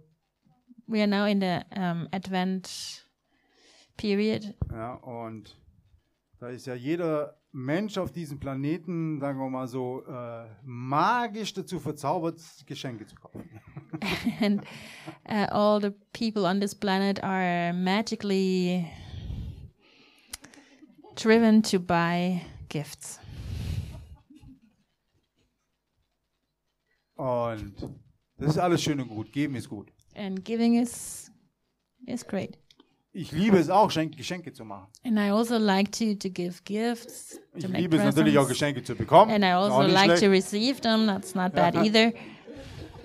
We 0.87 0.99
are 0.99 1.07
now 1.07 1.25
in 1.25 1.39
the 1.39 1.59
um, 1.79 2.07
Advent 2.11 3.02
period, 3.97 4.55
ja, 4.71 4.93
und 4.95 5.57
da 6.39 6.49
ist 6.49 6.65
ja 6.67 6.75
jeder 6.75 7.37
Mensch 7.51 7.97
auf 7.97 8.11
diesem 8.11 8.39
Planeten, 8.39 9.19
sagen 9.19 9.39
wir 9.39 9.49
mal 9.49 9.67
so, 9.67 10.03
äh, 10.05 10.47
magisch 10.63 11.53
dazu 11.53 11.79
verzaubert, 11.79 12.41
Geschenke 12.65 13.05
zu 13.05 13.15
kaufen. 13.15 13.47
and 14.41 14.63
uh, 15.29 15.47
all 15.51 15.79
the 15.79 15.93
people 16.13 16.45
on 16.45 16.59
this 16.59 16.73
planet 16.73 17.23
are 17.23 17.71
magically 17.73 18.91
driven 21.15 21.61
to 21.61 21.79
buy 21.79 22.41
gifts. 22.69 23.19
Und 27.15 27.75
das 28.37 28.51
ist 28.51 28.57
alles 28.57 28.81
schön 28.81 28.99
und 28.99 29.07
gut. 29.07 29.31
Geben 29.31 29.55
ist 29.55 29.69
gut. 29.69 29.91
And 30.15 30.43
giving 30.43 30.75
is 30.75 31.31
is 32.07 32.25
great. 32.25 32.57
Ich 33.15 33.31
liebe 33.31 33.57
es 33.57 33.69
auch, 33.69 33.91
Schenk 33.91 34.17
Geschenke 34.17 34.51
zu 34.53 34.65
machen. 34.65 34.87
And 35.05 35.17
I 35.17 35.29
also 35.29 35.57
like 35.59 35.91
to 35.91 36.15
to 36.15 36.29
give 36.29 36.63
gifts, 36.65 37.39
Ich 37.55 37.63
to 37.63 37.69
make 37.69 37.81
liebe 37.81 37.97
es 37.97 38.03
natürlich 38.03 38.37
auch. 38.39 38.47
Geschenke 38.47 38.83
zu 38.83 38.95
bekommen. 38.95 39.31
And 39.31 39.43
I 39.43 39.49
also 39.49 39.81
like 39.83 40.11
to 40.13 40.17
schlecht. 40.17 40.31
receive 40.31 40.81
them. 40.81 41.05
That's 41.05 41.35
not 41.35 41.53
bad 41.53 41.75
Ja. 41.75 41.83
either. 41.83 42.13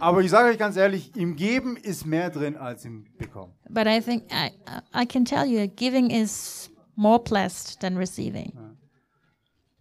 Aber 0.01 0.23
ich 0.23 0.31
sage 0.31 0.49
euch 0.51 0.59
ganz 0.59 0.77
ehrlich, 0.77 1.15
im 1.17 1.37
Geben 1.37 1.77
ist 1.77 2.07
mehr 2.07 2.31
drin 2.31 2.57
als 2.57 2.85
im 2.87 3.05
Bekommen. 3.19 3.53
But 3.69 3.87
I 3.87 4.01
think 4.01 4.25
I 4.33 4.51
I 4.99 5.05
can 5.05 5.25
tell 5.27 5.45
you, 5.45 5.69
giving 5.69 6.09
is 6.11 6.71
more 6.97 7.19
blessed 7.23 7.79
than 7.81 7.97
receiving. 7.99 8.53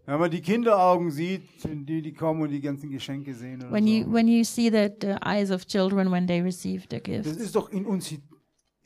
Wenn 0.05 0.19
man 0.19 0.31
die 0.31 0.41
Kinderaugen 0.41 1.11
sieht, 1.11 1.43
die, 1.63 2.01
die 2.01 2.13
kommen 2.13 2.41
und 2.41 2.49
die 2.49 2.61
ganzen 2.61 2.89
Geschenke 2.89 3.33
sehen. 3.33 3.61
When 3.71 3.85
so. 3.85 3.89
you 3.91 4.11
when 4.11 4.27
you 4.27 4.43
see 4.43 4.69
the, 4.69 4.89
the 5.01 5.15
eyes 5.25 5.51
of 5.51 5.65
children 5.67 6.11
when 6.11 6.27
they 6.27 6.41
receive 6.41 6.87
their 6.87 6.99
das 7.01 7.23
gifts. 7.25 7.37
ist 7.41 7.55
doch 7.55 7.69
in 7.69 7.85
uns 7.85 8.13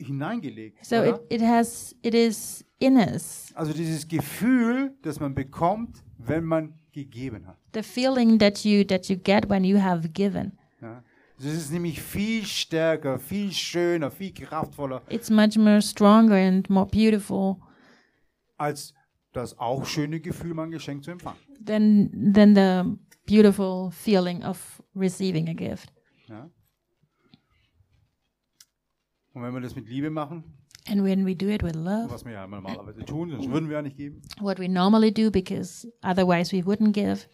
hineingelegt. 0.06 0.84
So 0.84 0.96
it, 1.02 1.20
it 1.30 1.42
has 1.42 1.94
it 2.02 2.14
is 2.14 2.64
in 2.78 2.96
us 2.96 3.52
also 3.54 3.72
dieses 3.72 4.06
Gefühl, 4.08 4.94
das 5.02 5.20
man 5.20 5.34
bekommt, 5.34 6.02
wenn 6.18 6.44
man 6.44 6.74
gegeben 6.92 7.46
hat. 7.46 7.56
the 7.74 7.82
feeling 7.82 8.38
that 8.38 8.64
you 8.64 8.84
that 8.84 9.08
you 9.08 9.16
get 9.16 9.48
when 9.48 9.64
you 9.64 9.80
have 9.80 10.08
given. 10.08 10.58
Ja. 10.80 11.02
Das 11.38 11.46
ist 11.52 11.72
nämlich 11.72 12.00
viel 12.00 12.44
stärker, 12.44 13.18
viel 13.18 13.50
schöner, 13.52 14.10
viel 14.10 14.32
kraftvoller, 14.32 15.02
It's 15.08 15.30
much 15.30 15.56
more 15.56 15.80
stronger 15.82 16.36
and 16.36 16.68
more 16.70 16.86
beautiful 16.86 17.56
als 18.58 18.94
das 19.32 19.58
auch 19.58 19.84
schöne 19.86 20.20
Gefühl, 20.20 20.54
mal 20.54 20.64
ein 20.64 20.70
Geschenk 20.70 21.02
zu 21.02 21.10
empfangen. 21.10 21.38
than 21.64 22.32
than 22.34 22.54
the 22.54 22.96
beautiful 23.26 23.90
feeling 23.90 24.44
of 24.44 24.82
receiving 24.94 25.48
a 25.48 25.52
gift. 25.54 25.92
Ja? 26.28 26.48
Und 29.34 29.42
wenn 29.42 29.54
wir 29.54 29.60
das 29.60 29.74
mit 29.74 29.88
Liebe 29.88 30.10
machen, 30.10 30.44
And 30.88 31.04
when 31.04 31.24
we 31.24 31.36
do 31.36 31.46
it 31.48 31.62
with 31.62 31.74
love, 31.76 32.10
was 32.10 32.24
wir 32.24 32.32
ja 32.32 32.46
normalerweise 32.46 33.04
tun, 33.04 33.30
sonst 33.30 33.48
würden 33.48 33.68
wir 33.68 33.76
ja 33.76 33.82
nicht 33.82 33.96
geben, 33.96 34.20
what 34.40 34.58
we 34.58 34.68
normally 34.68 35.12
do 35.12 35.30
because 35.30 35.86
otherwise 36.02 36.50
we 36.54 36.60
wouldn't 36.64 36.90
give, 36.92 37.26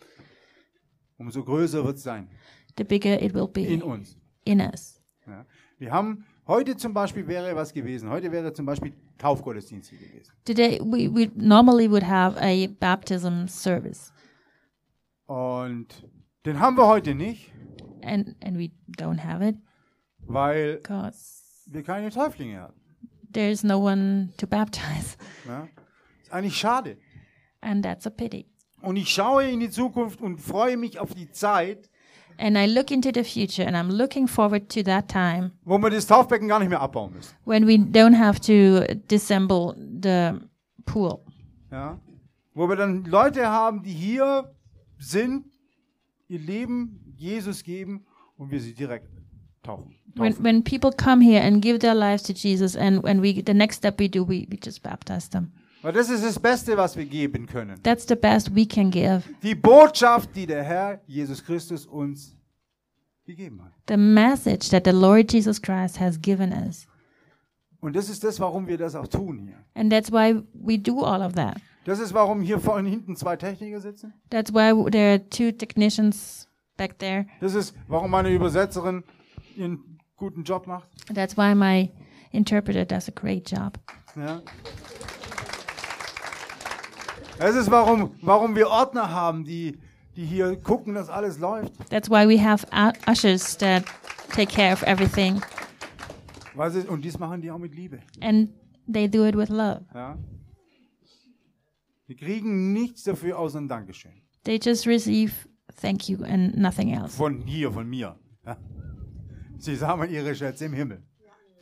umso 1.17 1.43
größer 1.43 1.83
wird 1.85 1.97
es 1.97 2.03
sein 2.03 2.29
the 2.77 2.85
bigger 2.85 3.21
it 3.23 3.33
will 3.35 3.49
in 3.57 3.81
be 3.81 3.85
uns. 3.85 4.17
in 4.45 4.61
us. 4.61 5.01
Ja? 5.27 5.47
Wir 5.79 5.91
haben 5.93 6.27
heute 6.47 6.77
zum 6.77 6.93
Beispiel 6.93 7.27
wäre 7.27 7.57
was 7.57 7.73
gewesen. 7.73 8.11
Heute 8.11 8.31
wäre 8.33 8.53
zum 8.53 8.67
Beispiel 8.67 8.93
Taufgottesdienst 9.17 9.89
hier 9.91 9.99
gewesen. 9.99 10.33
Today 10.45 10.79
we, 10.81 11.09
we 11.13 11.31
normally 11.35 11.91
would 11.91 12.07
have 12.07 12.37
a 12.41 12.67
baptism 12.79 13.47
service. 13.49 14.13
Und 15.27 16.07
den 16.45 16.61
haben 16.61 16.77
wir 16.77 16.87
heute 16.87 17.15
nicht, 17.15 17.51
And 18.03 18.37
and 18.45 18.59
we 18.59 18.71
don't 18.99 19.25
have 19.25 19.43
it 19.47 19.57
weil 20.21 20.77
because 20.77 21.43
wir 21.71 21.83
keine 21.83 22.11
Täuflinge 22.11 22.61
hatten. 22.61 22.81
there's 23.33 23.63
no 23.63 23.79
one 23.79 24.31
to 24.39 24.47
baptize. 24.47 25.17
Ja? 25.47 25.69
Ist 26.23 26.33
eigentlich 26.33 26.57
schade. 26.57 26.97
And 27.61 27.85
that's 27.85 28.07
a 28.07 28.11
pity. 28.11 28.47
Und 28.81 28.97
ich 28.97 29.09
schaue 29.09 29.45
in 29.51 29.61
die 29.61 29.71
Zukunft 29.71 30.21
und 30.21 30.39
freue 30.41 30.77
mich 30.77 30.99
auf 30.99 31.15
die 31.15 31.31
Zeit, 31.31 31.91
And 32.41 32.57
I 32.57 32.67
look 32.73 32.93
into 32.93 33.11
the 33.13 33.25
future 33.25 33.67
and 33.67 33.77
I'm 33.77 33.91
looking 33.93 34.29
forward 34.29 34.69
to 34.73 34.85
that 34.85 35.09
time 35.09 35.51
wo 35.65 35.77
wir 35.79 35.91
das 35.91 36.07
Taufbecken 36.07 36.47
gar 36.47 36.61
nicht 36.61 36.69
mehr 36.69 36.81
abbauen 36.81 37.13
müssen. 37.13 37.35
when 37.45 37.67
we 37.67 37.73
don't 37.75 38.17
have 38.17 38.39
to 38.41 38.85
disassemble 39.11 39.75
the 39.77 40.39
pool. 40.85 41.19
Ja? 41.73 41.99
Wo 42.55 42.69
wir 42.69 42.77
dann 42.77 43.05
Leute 43.07 43.49
haben, 43.49 43.83
die 43.83 43.93
hier 43.93 44.55
sind, 44.99 45.47
ihr 46.29 46.39
Leben 46.39 47.13
Jesus 47.17 47.65
geben 47.65 48.07
und 48.37 48.53
wir 48.53 48.61
sie 48.61 48.73
direkt 48.75 49.09
taufen. 49.65 49.97
When 50.15 50.35
when 50.43 50.63
people 50.63 50.91
come 50.91 51.21
here 51.21 51.41
and 51.41 51.63
give 51.63 51.79
their 51.81 51.95
lives 51.95 52.23
to 52.25 52.33
Jesus 52.33 52.77
and 52.77 53.03
when 53.03 53.21
we 53.21 53.43
the 53.43 53.55
next 53.55 53.77
step 53.77 53.99
we 54.01 54.09
do 54.09 54.25
we, 54.25 54.47
we 54.51 54.59
just 54.63 54.83
baptize 54.83 55.29
them. 55.29 55.53
Weil 55.83 55.93
das 55.93 56.11
ist 56.11 56.25
das 56.25 56.39
Beste, 56.41 56.77
was 56.77 56.97
wir 56.97 57.05
geben 57.05 57.47
können. 57.47 57.81
That's 57.83 58.07
the 58.09 58.17
best 58.17 58.55
we 58.55 58.67
can 58.67 58.91
give. 58.91 59.23
Die 59.43 59.55
Botschaft, 59.55 60.35
die 60.35 60.47
der 60.47 60.65
Herr 60.65 61.01
Jesus 61.07 61.45
Christus 61.45 61.87
uns 61.87 62.37
gegeben 63.25 63.63
hat. 63.63 63.73
The 63.89 63.97
message 63.97 64.71
that 64.71 64.85
the 64.85 64.93
Lord 64.93 65.33
Jesus 65.33 65.61
Christ 65.63 66.01
has 66.01 66.21
given 66.21 66.53
us. 66.53 66.87
Und 67.81 67.95
das 67.95 68.09
ist 68.09 68.25
das, 68.25 68.41
warum 68.41 68.67
wir 68.67 68.77
das 68.77 68.97
auch 68.97 69.07
tun 69.07 69.39
hier. 69.39 69.55
And 69.75 69.93
that's 69.93 70.11
why 70.11 70.43
we 70.53 70.79
do 70.79 71.05
all 71.05 71.23
of 71.23 71.35
that. 71.35 71.59
Das 71.85 72.01
ist, 72.01 72.13
warum 72.13 72.43
hier 72.43 72.59
vorne 72.59 72.89
hinten 72.89 73.17
zwei 73.17 73.37
Techniker 73.37 73.81
sitzen. 73.81 74.13
That's 74.31 74.53
why 74.53 74.73
there 74.91 75.13
are 75.13 75.29
two 75.31 75.53
technicians 75.53 76.49
back 76.77 76.99
there. 76.99 77.27
Das 77.41 77.55
ist, 77.55 77.75
warum 77.87 78.11
meine 78.11 78.31
Übersetzerin 78.31 79.05
ihren 79.57 79.88
guten 80.19 80.45
Job 80.45 80.67
macht. 80.67 80.89
That's 81.15 81.37
why 81.37 81.55
my 81.55 81.91
interpreter 82.33 82.85
does 82.85 83.09
a 83.09 83.13
great 83.13 83.51
job. 83.51 83.79
Ja. 84.15 84.43
Das 87.39 87.55
ist, 87.55 87.71
warum, 87.71 88.11
warum 88.21 88.57
wir 88.57 88.69
Ordner 88.69 89.11
haben, 89.11 89.45
die, 89.45 89.79
die 90.17 90.27
hier 90.27 90.57
gucken, 90.57 90.95
dass 90.95 91.09
alles 91.09 91.39
läuft. 91.39 91.73
That's 91.89 92.11
why 92.11 92.29
we 92.29 92.43
have 92.43 92.67
ushers 93.09 93.57
that 93.59 93.85
take 94.35 94.53
care 94.53 94.73
of 94.73 94.83
everything. 94.83 95.41
Weil 96.55 96.73
sie, 96.73 96.81
und 96.81 97.05
dies 97.05 97.19
machen 97.19 97.41
die 97.41 97.51
auch 97.51 97.59
mit 97.59 97.75
Liebe. 97.75 98.01
And 98.21 98.51
they 98.93 99.09
do 99.09 99.25
it 99.25 99.37
with 99.37 99.49
love. 99.49 99.83
Ja. 99.95 100.19
Wir 102.09 102.17
kriegen 102.17 102.73
nichts 102.73 103.05
dafür 103.05 103.39
außer 103.39 103.61
ein 103.61 103.69
Dankeschön. 103.69 104.23
They 104.43 104.59
just 104.61 104.87
receive 104.87 105.33
thank 105.81 106.09
you 106.09 106.25
and 106.25 106.57
nothing 106.57 106.93
else. 106.93 107.17
Von 107.17 107.43
hier, 107.43 107.71
von 107.71 107.89
mir. 107.89 108.17
Ja. 108.45 108.57
Sie 109.59 109.77
sammeln 109.77 110.11
ihre 110.11 110.35
Schätze 110.35 110.65
im 110.67 110.73
Himmel. 110.73 111.03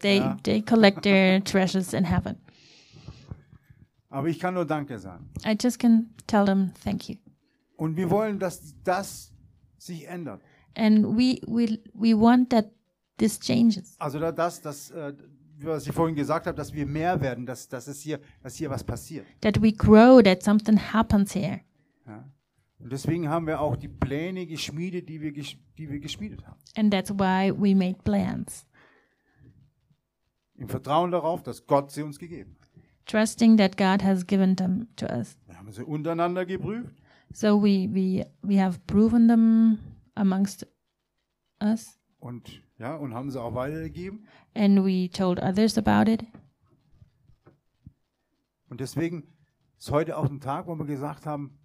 They 0.03 0.19
Yeah. 0.19 0.37
they 0.43 0.61
collect 0.63 1.03
their 1.03 1.43
treasures 1.45 1.93
in 1.95 2.05
heaven. 2.05 2.37
Aber 4.11 4.29
ich 4.29 4.39
kann 4.39 4.55
nur 4.55 4.65
Danke 4.65 4.99
sagen. 4.99 5.29
I 5.45 5.57
just 5.61 5.79
can 5.79 6.11
tell 6.27 6.45
them 6.45 6.73
thank 6.85 7.09
you. 7.09 7.17
Und 7.77 7.97
wir 7.97 8.11
wollen, 8.11 8.39
dass 8.39 8.75
das 8.85 9.33
sich 9.79 10.07
ändert. 10.07 10.41
And 10.75 11.05
we 11.17 11.41
we 11.47 11.79
we 11.95 12.19
want 12.19 12.51
that 12.51 12.71
this 13.19 13.39
changes. 13.41 13.97
Also 13.99 14.19
da- 14.19 14.33
das, 14.33 14.61
das, 14.61 14.91
äh, 14.91 15.15
was 15.61 15.87
ich 15.87 15.93
vorhin 15.93 16.15
gesagt 16.15 16.47
habe, 16.47 16.57
dass 16.57 16.73
wir 16.75 16.85
mehr 16.87 17.19
werden, 17.23 17.47
dass, 17.47 17.67
dass, 17.69 17.87
es 17.87 18.01
hier, 18.03 18.21
dass 18.43 18.57
hier 18.57 18.69
was 18.69 18.85
passiert. 18.85 19.27
That 19.41 19.61
we 19.63 19.73
grow, 19.73 20.23
that 20.23 20.43
something 20.43 20.79
happens 20.79 21.35
here. 21.35 21.61
Ja. 22.07 22.25
Und 22.79 22.93
deswegen 22.93 23.29
haben 23.29 23.47
wir 23.47 23.61
auch 23.61 23.77
die 23.77 23.89
Pläne 23.89 24.47
geschmiedet, 24.47 25.09
die 25.09 25.21
wir, 25.21 25.33
die 25.33 25.91
wir 25.91 25.99
geschmiedet 26.01 26.47
haben. 26.47 26.59
And 26.77 26.93
that's 26.93 27.11
why 27.11 27.51
we 27.57 27.75
made 27.75 27.97
plans. 28.05 28.67
Im 30.57 30.69
Vertrauen 30.69 31.11
darauf, 31.11 31.43
dass 31.43 31.67
Gott 31.67 31.91
sie 31.91 32.03
uns 32.03 32.19
gegeben 32.19 32.57
hat. 32.61 32.69
Trusting 33.07 33.57
that 33.57 33.77
God 33.77 34.03
has 34.03 34.27
given 34.27 34.57
them 34.57 34.89
to 34.97 35.07
us. 35.07 35.39
Wir 35.47 35.57
haben 35.59 35.71
sie 35.73 35.85
untereinander 35.85 36.45
geprüft 36.45 36.95
So 37.33 37.63
we 37.63 37.89
we 37.93 38.25
we 38.43 38.61
have 38.63 38.79
proven 38.87 39.29
them 39.29 39.79
amongst 40.15 40.67
us 41.63 41.99
und, 42.19 42.63
ja, 42.79 42.95
und 42.97 43.15
haben 43.15 43.31
sie 43.31 43.41
auch 43.41 43.55
weitergegeben. 43.55 44.27
and 44.55 44.85
we 44.85 45.09
told 45.11 45.41
others 45.41 45.77
about 45.79 46.11
it. 46.11 46.25
Und 48.69 48.81
deswegen 48.81 49.25
ist 49.79 49.91
heute 49.91 50.17
auch 50.17 50.29
ein 50.29 50.41
Tag, 50.41 50.67
wo 50.67 50.75
wir 50.75 50.85
gesagt 50.87 51.27
haben, 51.27 51.59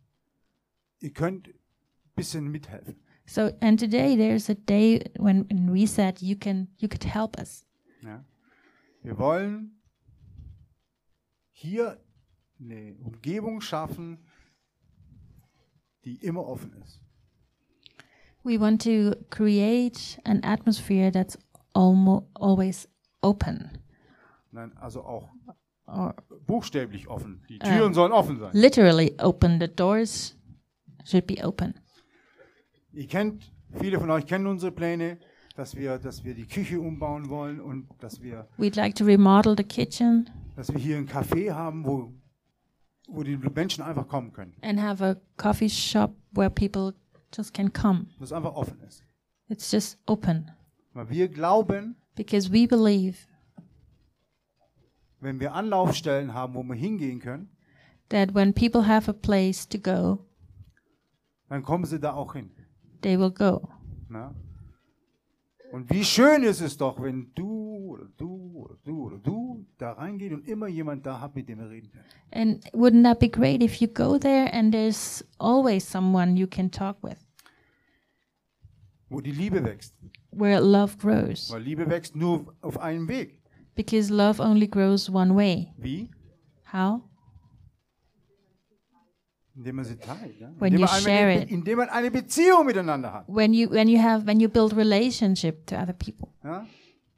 ihr 1.02 1.12
könnt 1.12 1.48
ein 1.48 1.54
bisschen 2.16 2.50
mithelfen. 2.50 2.96
So 3.26 3.52
and 3.62 3.80
today 3.80 4.16
there's 4.16 4.50
a 4.50 4.56
day 4.56 5.04
when, 5.18 5.46
when 5.50 5.72
we 5.72 5.86
said 5.86 6.22
you 6.22 6.36
can 6.36 6.68
you 6.78 6.88
could 6.88 7.04
help 7.04 7.38
us. 7.40 7.66
Ja. 8.02 8.24
Wir 9.04 9.18
wollen 9.18 9.82
hier 11.52 12.00
eine 12.60 12.96
Umgebung 13.04 13.62
schaffen, 13.62 14.20
die 16.06 16.16
immer 16.16 16.46
offen 16.46 16.74
ist. 16.84 17.02
We 18.44 18.60
want 18.60 18.82
to 18.84 19.16
create 19.30 20.20
an 20.26 20.44
atmosphere 20.44 21.12
that's 21.12 21.38
always 21.74 22.88
open 23.22 23.70
Nein, 24.52 24.76
also 24.78 25.04
auch 25.04 25.30
or 25.88 26.16
buchstäblich 26.48 27.08
offen. 27.08 27.44
Die 27.50 27.60
Türen 27.60 27.94
sollen 27.94 28.12
offen 28.12 28.40
sein. 28.40 28.52
literally 28.54 29.16
open. 29.20 29.60
The 29.60 29.68
doors 29.68 30.36
should 31.06 31.26
be 31.28 31.44
open. 31.46 31.74
Ihr 32.94 33.08
kennt, 33.08 33.52
viele 33.80 34.00
von 34.00 34.10
euch 34.10 34.26
kennen 34.26 34.48
unsere 34.48 34.72
Pläne, 34.72 35.18
dass 35.56 35.76
wir, 35.76 35.98
dass 35.98 36.24
wir 36.24 36.34
die 36.34 36.46
Küche 36.48 36.80
umbauen 36.80 37.30
wollen 37.30 37.60
und 37.60 37.88
dass 38.00 38.22
wir, 38.22 38.48
We'd 38.58 38.76
like 38.76 38.96
to 38.96 39.06
remodel 39.06 39.56
the 39.58 39.64
kitchen 39.64 40.30
dass 40.56 40.72
wir 40.72 40.80
hier 40.80 40.98
ein 40.98 41.08
Café 41.08 41.52
haben, 41.54 41.86
wo, 41.86 42.14
wo 43.08 43.24
die 43.24 43.38
Menschen 43.38 43.84
einfach 43.84 44.08
kommen 44.08 44.32
können. 44.34 44.54
and 44.62 44.80
have 44.82 45.04
a 45.04 45.16
coffee 45.38 45.70
shop 45.70 46.14
where 46.34 46.50
people 46.50 46.94
just 47.36 47.54
can 47.54 47.72
come. 47.72 48.08
Das 48.20 48.32
einfach 48.34 48.54
offen 48.56 48.80
ist. 48.82 49.04
It's 49.48 49.72
just 49.72 49.98
open 50.06 50.52
Weil 50.94 51.10
wir 51.10 51.28
glauben, 51.30 51.96
because 52.16 52.52
we 52.52 52.68
believe 52.68 53.18
wenn 55.20 55.40
wir 55.40 55.54
Anlaufstellen 55.54 56.34
haben, 56.34 56.54
wo 56.56 56.64
wir 56.64 56.76
hingehen 56.76 57.20
können, 57.20 57.50
that 58.10 58.34
when 58.34 58.54
people 58.54 58.88
have 58.88 59.10
a 59.10 59.14
place 59.14 59.68
to 59.68 59.78
go, 59.78 60.26
dann 61.52 61.64
kommen 61.64 61.86
sie 61.86 62.00
da 62.00 62.14
auch 62.14 62.34
hin. 62.34 62.50
they 63.02 63.18
will 63.20 63.32
go. 63.32 63.68
Na? 64.10 64.34
Und 65.72 65.90
wie 65.90 66.04
schön 66.04 66.44
ist 66.44 66.60
es 66.62 66.76
doch, 66.78 67.02
wenn 67.02 67.32
du 67.34 67.48
oder 67.92 68.06
du 68.18 68.52
oder 68.64 68.76
du 68.84 69.04
oder 69.06 69.18
du 69.20 69.66
da 69.78 69.94
reingeht 69.94 70.34
und 70.34 70.48
immer 70.48 70.68
jemand 70.68 71.06
da 71.06 71.20
hat, 71.22 71.36
mit 71.36 71.48
dem 71.50 71.60
er 71.60 71.70
reden 71.70 71.90
kann. 71.92 72.04
And 72.34 72.64
wouldn't 72.74 73.04
that 73.04 73.20
be 73.20 73.30
great 73.30 73.62
if 73.64 73.76
you 73.82 73.88
go 73.88 74.18
there 74.18 74.52
and 74.54 74.72
there's 74.74 75.24
always 75.40 75.90
someone 75.90 76.36
you 76.38 76.48
can 76.48 76.70
talk 76.72 76.98
with, 77.04 77.18
Wo 79.10 79.20
die 79.22 79.32
Liebe 79.32 79.64
wächst. 79.64 79.94
where 80.32 80.60
love 80.62 80.98
grows? 80.98 81.50
Weil 81.52 81.62
Liebe 81.64 81.90
wächst 81.90 82.16
nur 82.16 82.54
auf 82.62 82.78
einem 82.80 83.08
Weg. 83.08 83.42
Because 83.76 84.14
love 84.14 84.42
only 84.42 84.68
grows 84.68 85.10
one 85.10 85.34
way. 85.36 85.74
Wie? 85.78 86.10
How? 86.72 87.02
Indem 89.56 89.76
man 89.76 89.86
sie 89.86 89.98
teilt. 89.98 90.40
Ja? 90.40 90.50
When 90.60 90.74
indem, 90.74 90.80
you 90.80 90.86
man 90.86 91.02
share 91.02 91.28
eine, 91.32 91.44
it. 91.44 91.52
indem 91.52 91.78
man 91.78 91.90
eine 91.90 92.10
Beziehung 92.10 92.66
miteinander 92.66 93.12
hat. 93.14 93.26
When 93.28 93.54
you 93.54 93.70
when 93.70 93.90
you 93.90 94.02
have 94.02 94.26
when 94.26 94.40
you 94.40 94.48
build 94.48 94.76
relationship 94.76 95.68
to 95.68 95.76
other 95.76 95.94
people. 95.94 96.30
Ja? 96.44 96.66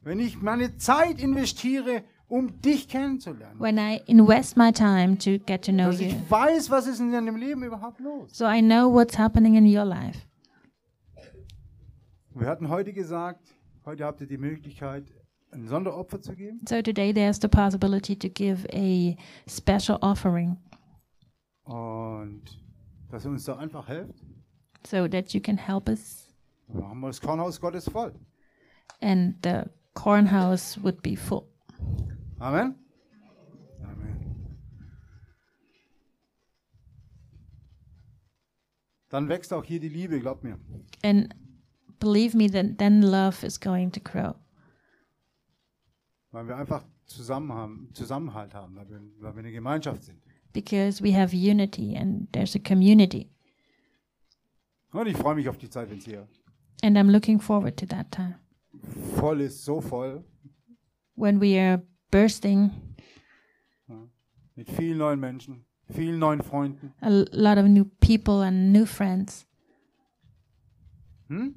Wenn 0.01 0.19
ich 0.19 0.41
meine 0.41 0.75
Zeit 0.77 1.21
investiere, 1.21 2.03
um 2.27 2.59
dich 2.61 2.87
kennenzulernen. 2.87 3.59
When 3.59 3.77
I 3.77 4.01
invest 4.07 4.57
my 4.57 4.71
time 4.71 5.17
to 5.19 5.37
get 5.45 5.63
to 5.65 5.71
know 5.71 5.91
Dass 5.91 6.01
you. 6.01 6.07
ich 6.07 6.15
weiß, 6.29 6.71
was 6.71 6.87
ist 6.87 6.99
in 6.99 7.11
deinem 7.11 7.35
Leben 7.35 7.63
überhaupt 7.63 7.99
los. 7.99 8.35
So 8.35 8.45
I 8.45 8.61
know 8.61 8.91
what's 8.91 9.17
happening 9.17 9.55
in 9.55 9.65
your 9.65 9.85
life. 9.85 10.19
Wir 12.33 12.47
hatten 12.47 12.67
heute 12.69 12.93
gesagt, 12.93 13.53
heute 13.85 14.05
habt 14.05 14.21
ihr 14.21 14.27
die 14.27 14.39
Möglichkeit, 14.39 15.03
ein 15.51 15.67
Sonderopfer 15.67 16.19
zu 16.19 16.35
geben. 16.35 16.61
So 16.67 16.81
today 16.81 17.13
there's 17.13 17.39
the 17.39 17.47
possibility 17.47 18.15
to 18.15 18.27
give 18.27 18.67
a 18.73 19.15
special 19.47 19.99
offering. 20.01 20.57
Und 21.63 22.43
dass 23.09 23.25
er 23.25 23.31
uns 23.31 23.45
da 23.45 23.55
einfach 23.57 23.87
hilft. 23.87 24.21
so 24.85 25.07
that 25.07 25.33
you 25.33 25.39
can 25.41 25.57
help 25.57 25.87
us 25.87 26.29
Dann 26.67 26.83
haben 26.83 26.99
wir 26.99 27.07
das 27.07 27.21
Kornhaus 27.21 27.59
Gottes 27.61 27.87
voll. 27.89 28.13
and 29.01 29.35
the 29.43 29.63
corn 29.93 30.29
house 30.31 30.77
would 30.83 31.01
be 31.01 31.15
full. 31.15 31.43
Amen. 32.39 32.75
Amen. 33.81 34.57
Dann 39.09 39.29
wächst 39.29 39.53
auch 39.53 39.63
hier 39.63 39.79
die 39.79 39.89
Liebe, 39.89 40.19
glaub 40.19 40.43
mir. 40.43 40.59
And 41.03 41.33
believe 41.99 42.35
me 42.35 42.49
that 42.51 42.77
then 42.77 43.01
love 43.01 43.45
is 43.45 43.59
going 43.59 43.91
to 43.91 43.99
grow 44.01 44.35
Weil 46.31 46.47
wir 46.47 46.57
einfach 46.57 46.83
zusammen 47.05 47.53
haben, 47.53 47.89
Zusammenhalt 47.93 48.53
haben, 48.53 48.75
weil 48.75 48.89
wir, 48.89 48.99
weil 49.19 49.35
wir 49.35 49.39
eine 49.39 49.51
Gemeinschaft 49.51 50.03
sind. 50.03 50.19
Because 50.53 51.01
we 51.01 51.11
have 51.13 51.33
unity 51.33 51.95
and 51.95 52.27
there's 52.31 52.55
a 52.55 52.59
community. 52.59 53.29
Und 54.91 55.07
ich 55.07 55.17
freue 55.17 55.35
mich 55.35 55.49
auf 55.49 55.57
die 55.57 55.69
Zeit, 55.69 55.89
wenn 55.89 55.97
es 55.97 56.05
hier 56.05 56.27
And 56.83 56.97
I'm 56.97 57.09
looking 57.11 57.39
forward 57.39 57.77
to 57.77 57.85
that 57.87 58.11
time 58.11 58.35
voll 59.17 59.41
ist, 59.41 59.63
so 59.63 59.79
voll, 59.81 60.23
when 61.15 61.39
we 61.41 61.57
are 61.59 61.81
bursting 62.11 62.71
mit 64.55 64.69
vielen 64.69 64.97
neuen 64.99 65.19
Menschen, 65.19 65.65
vielen 65.89 66.19
neuen 66.19 66.41
Freunden. 66.43 66.93
a 67.01 67.07
l- 67.09 67.27
lot 67.31 67.57
of 67.57 67.65
new 67.67 67.85
people 68.01 68.43
and 68.45 68.71
new 68.71 68.85
friends 68.85 69.47
Hm? 71.29 71.55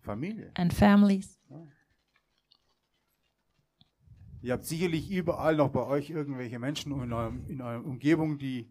Familie. 0.00 0.50
and 0.56 0.72
families. 0.72 1.37
Ihr 4.42 4.52
habt 4.52 4.64
sicherlich 4.64 5.10
überall 5.10 5.56
noch 5.56 5.70
bei 5.70 5.84
euch 5.84 6.10
irgendwelche 6.10 6.58
Menschen 6.58 6.92
in, 7.02 7.12
eurem, 7.12 7.44
in 7.48 7.60
eurer 7.60 7.84
Umgebung, 7.84 8.38
die, 8.38 8.70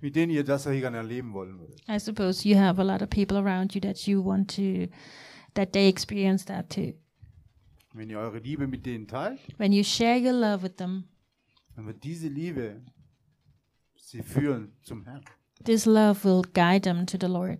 mit 0.00 0.16
denen 0.16 0.32
ihr 0.32 0.44
das 0.44 0.64
hier 0.64 0.80
gerne 0.80 0.96
erleben 0.98 1.32
wollen 1.34 1.58
würdet. 1.58 1.80
I 1.88 1.98
suppose 1.98 2.48
you 2.48 2.56
have 2.56 2.80
a 2.80 2.84
lot 2.84 3.02
of 3.02 3.10
people 3.10 3.36
around 3.36 3.74
you 3.74 3.80
that 3.82 4.06
you 4.06 4.24
want 4.24 4.54
to, 4.56 4.88
that 5.54 5.72
they 5.72 5.88
experience 5.88 6.44
that 6.46 6.70
too. 6.70 6.94
Wenn 7.92 8.08
ihr 8.10 8.18
eure 8.18 8.38
Liebe 8.38 8.66
mit 8.66 8.84
denen 8.86 9.06
teilt, 9.08 9.38
When 9.58 9.72
you 9.72 9.82
share 9.84 10.18
your 10.18 10.32
love 10.32 10.62
with 10.62 10.76
them, 10.76 11.04
dann 11.74 11.86
wird 11.86 12.02
diese 12.04 12.28
Liebe 12.28 12.82
sie 13.96 14.22
führen 14.22 14.72
zum 14.82 15.04
Herrn. 15.04 15.22
this 15.64 15.84
love 15.86 16.24
will 16.24 16.42
guide 16.54 16.82
them 16.82 17.06
to 17.06 17.18
the 17.20 17.26
Lord. 17.26 17.58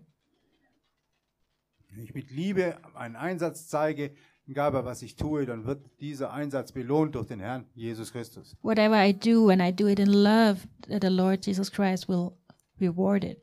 Wenn 1.90 2.04
ich 2.04 2.14
mit 2.14 2.30
Liebe 2.30 2.78
einen 2.94 3.16
Einsatz 3.16 3.68
zeige, 3.68 4.14
egal 4.46 4.72
bei 4.72 4.84
was 4.84 5.02
ich 5.02 5.16
tue, 5.16 5.46
dann 5.46 5.64
wird 5.64 5.84
dieser 6.00 6.32
Einsatz 6.32 6.72
belohnt 6.72 7.14
durch 7.14 7.26
den 7.26 7.40
Herrn 7.40 7.66
Jesus 7.74 8.12
Christus. 8.12 8.56
Whatever 8.62 9.04
I 9.04 9.12
do, 9.12 9.46
when 9.46 9.60
I 9.60 9.72
do 9.72 9.86
it 9.88 9.98
in 9.98 10.12
love, 10.12 10.66
that 10.88 11.02
the 11.02 11.08
Lord 11.10 11.44
Jesus 11.44 11.70
Christ 11.70 12.08
will 12.08 12.32
reward 12.80 13.24
it. 13.24 13.40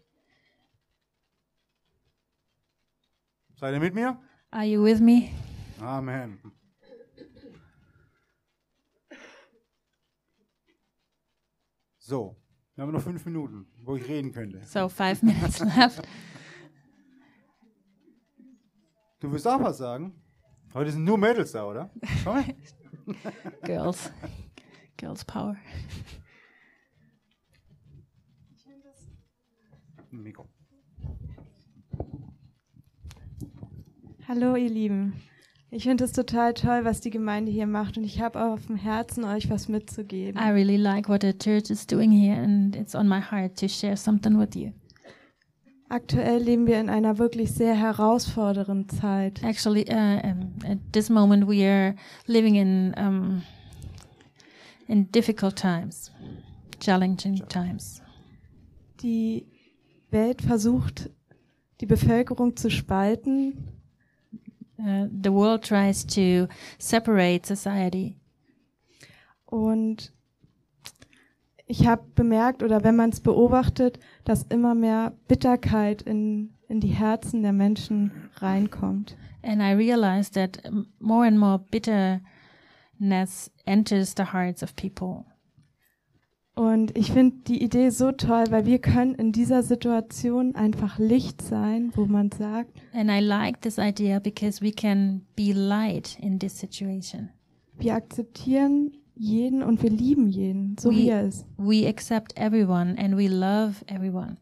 Seid 3.56 3.74
ihr 3.74 3.80
mit 3.80 3.94
mir? 3.94 4.18
Are 4.52 4.66
you 4.66 4.84
with 4.84 5.00
me? 5.00 5.30
Amen. 5.80 6.40
So, 12.00 12.36
wir 12.76 12.84
haben 12.84 12.92
noch 12.92 13.02
fünf 13.02 13.26
Minuten, 13.26 13.66
wo 13.84 13.96
ich 13.96 14.08
reden 14.08 14.34
könnte. 14.34 14.62
So 14.66 14.90
five 14.90 15.24
minutes 15.24 15.60
left. 15.78 16.06
Du 19.22 19.32
willst 19.32 19.48
auch 19.48 19.62
was 19.62 19.78
sagen? 19.78 20.14
Heute 20.74 20.92
sind 20.92 21.04
nur 21.04 21.20
Mädels 21.20 21.52
da, 21.52 21.66
oder? 21.68 21.92
Girls, 23.62 24.12
girls 24.98 25.24
power. 25.24 25.56
Mikro. 30.10 30.48
Hallo 34.28 34.56
ihr 34.56 34.70
Lieben. 34.70 35.14
Ich 35.70 35.84
finde 35.84 36.06
es 36.06 36.12
total 36.12 36.54
toll, 36.56 36.86
was 36.86 37.02
die 37.02 37.10
Gemeinde 37.12 37.52
hier 37.52 37.68
macht 37.68 37.98
und 37.98 38.04
ich 38.04 38.20
habe 38.22 38.40
auch 38.44 38.54
auf 38.54 38.66
dem 38.66 38.76
Herzen, 38.76 39.26
euch 39.26 39.50
was 39.52 39.68
mitzugeben. 39.68 40.42
I 40.42 40.50
really 40.50 40.78
like 40.78 41.08
what 41.08 41.22
the 41.22 41.38
church 41.38 41.70
is 41.70 41.86
doing 41.86 42.12
here, 42.12 42.42
and 42.42 42.76
it's 42.76 42.96
on 42.96 43.08
my 43.08 43.20
heart 43.20 43.60
to 43.60 43.68
share 43.68 43.98
something 43.98 44.40
with 44.40 44.56
you. 44.56 44.72
Aktuell 45.94 46.42
leben 46.42 46.66
wir 46.66 46.80
in 46.80 46.90
einer 46.90 47.20
wirklich 47.20 47.52
sehr 47.52 47.76
herausfordernden 47.76 48.90
Zeit. 48.90 49.44
Actually, 49.44 49.86
uh, 49.88 50.28
um, 50.28 50.56
at 50.68 50.80
this 50.92 51.08
moment, 51.08 51.48
we 51.48 51.64
are 51.64 51.94
living 52.26 52.56
in 52.56 52.96
um, 52.98 53.44
in 54.88 55.12
difficult 55.12 55.56
times, 55.56 56.12
challenging 56.80 57.48
times. 57.48 58.02
Die 59.04 59.46
Welt 60.10 60.42
versucht, 60.42 61.12
die 61.80 61.86
Bevölkerung 61.86 62.56
zu 62.58 62.72
spalten 62.72 63.70
Uh, 64.80 65.08
the 65.22 65.32
world 65.32 65.64
tries 65.64 66.04
to 66.04 66.48
separate 66.80 67.46
society, 67.46 68.18
und 69.46 70.12
ich 71.74 71.88
habe 71.88 72.04
bemerkt, 72.14 72.62
oder 72.62 72.84
wenn 72.84 72.96
man 72.96 73.10
es 73.10 73.20
beobachtet, 73.20 73.98
dass 74.26 74.44
immer 74.44 74.76
mehr 74.76 75.14
Bitterkeit 75.28 76.04
in, 76.04 76.54
in 76.68 76.80
die 76.80 76.90
Herzen 76.90 77.42
der 77.42 77.52
Menschen 77.54 78.12
reinkommt. 78.36 79.18
and 79.42 79.60
I 79.62 79.72
realized 79.74 80.36
that 80.36 80.60
more 81.00 81.26
and 81.26 81.38
more 81.40 81.58
bitterness 81.60 83.50
enters 83.66 84.14
the 84.16 84.32
hearts 84.32 84.62
of 84.62 84.76
people. 84.76 85.26
Und 86.56 86.96
ich 86.96 87.12
finde 87.12 87.38
die 87.48 87.64
Idee 87.64 87.90
so 87.90 88.12
toll, 88.12 88.46
weil 88.52 88.68
wir 88.68 88.78
können 88.78 89.16
in 89.16 89.32
dieser 89.32 89.64
Situation 89.64 90.54
einfach 90.54 91.00
Licht 91.00 91.42
sein, 91.42 91.92
wo 91.96 92.06
man 92.06 92.30
sagt, 92.32 92.70
And 92.94 93.10
I 93.10 93.20
like 93.20 93.62
this 93.62 93.80
idea 93.80 94.20
because 94.20 94.62
we 94.62 94.72
can 94.72 95.26
be 95.36 95.52
light 95.52 96.20
in 96.22 96.38
this 96.38 96.58
situation. 96.60 97.30
wir 97.80 97.96
akzeptieren 97.96 98.92
jeden 99.16 99.62
und 99.64 99.82
wir 99.84 99.90
lieben 99.90 100.28
jeden, 100.30 100.78
so 100.80 100.90
We- 100.90 100.96
wie 100.96 101.10
er 101.10 101.24
ist. 101.28 101.46
We 101.58 101.88
accept 101.88 102.38
everyone 102.38 102.96
and 102.98 103.16
we 103.18 103.28
love 103.28 103.76
everyone. 103.88 104.38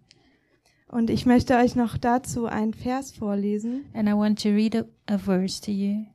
Und 0.88 1.10
ich 1.10 1.26
möchte 1.26 1.56
euch 1.56 1.76
noch 1.76 1.98
dazu 1.98 2.46
einen 2.48 2.74
Vers 2.74 3.12
vorlesen 3.12 3.86
And 3.94 4.10
I 4.10 4.14
want 4.14 4.42
to 4.44 4.50
read 4.50 4.76
a, 4.76 4.84
a 5.08 5.18
verse 5.18 5.62
to 5.62 5.72
you. 5.72 6.06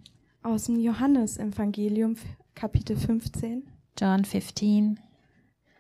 aus 0.43 0.65
dem 0.65 0.79
Johannesevangelium 0.81 2.17
Kapitel 2.55 2.97
15 2.97 3.63
John 3.99 4.25
15, 4.25 5.01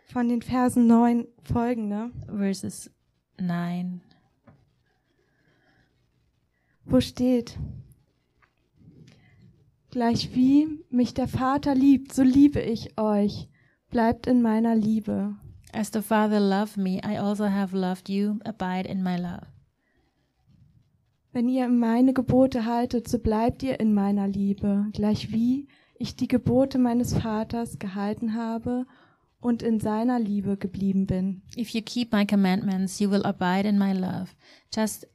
von 0.07 0.29
den 0.29 0.41
Versen 0.41 0.87
9 0.87 1.27
folgende, 1.43 2.11
verses 2.27 2.91
9. 3.39 4.01
wo 6.85 7.01
steht, 7.01 7.59
Gleich 9.97 10.34
wie 10.34 10.68
mich 10.90 11.14
der 11.14 11.26
Vater 11.26 11.74
liebt, 11.74 12.12
so 12.12 12.22
liebe 12.22 12.61
ich 12.61 12.99
euch. 12.99 13.49
Bleibt 13.88 14.26
in 14.26 14.42
meiner 14.42 14.74
Liebe. 14.74 15.36
As 15.72 15.90
the 15.90 16.03
Father 16.03 16.38
loved 16.38 16.76
me, 16.76 17.01
I 17.03 17.18
also 17.18 17.47
have 17.47 17.74
loved 17.74 18.11
you. 18.11 18.38
Abide 18.44 18.86
in 18.86 19.03
my 19.03 19.16
love. 19.16 19.47
Wenn 21.32 21.49
ihr 21.49 21.66
meine 21.68 22.12
Gebote 22.12 22.66
haltet, 22.66 23.09
so 23.09 23.18
bleibt 23.18 23.62
ihr 23.62 23.80
in 23.80 23.94
meiner 23.94 24.28
Liebe, 24.28 24.84
gleich 24.92 25.32
wie 25.32 25.66
ich 25.99 26.14
die 26.14 26.28
Gebote 26.28 26.76
meines 26.76 27.14
Vaters 27.14 27.78
gehalten 27.78 28.34
habe 28.34 28.84
und 29.40 29.62
in 29.62 29.80
seiner 29.80 30.20
Liebe 30.20 30.59
geblieben 30.59 31.07
bin. 31.07 31.40
If 31.57 31.70
you 31.70 31.80
keep 31.80 32.12
my 32.12 32.26
commandments, 32.26 32.99
you 32.99 33.11
will 33.11 33.24
abide 33.24 33.66
in 33.66 33.78
my 33.78 33.94
love, 33.94 34.36
just 34.70 35.07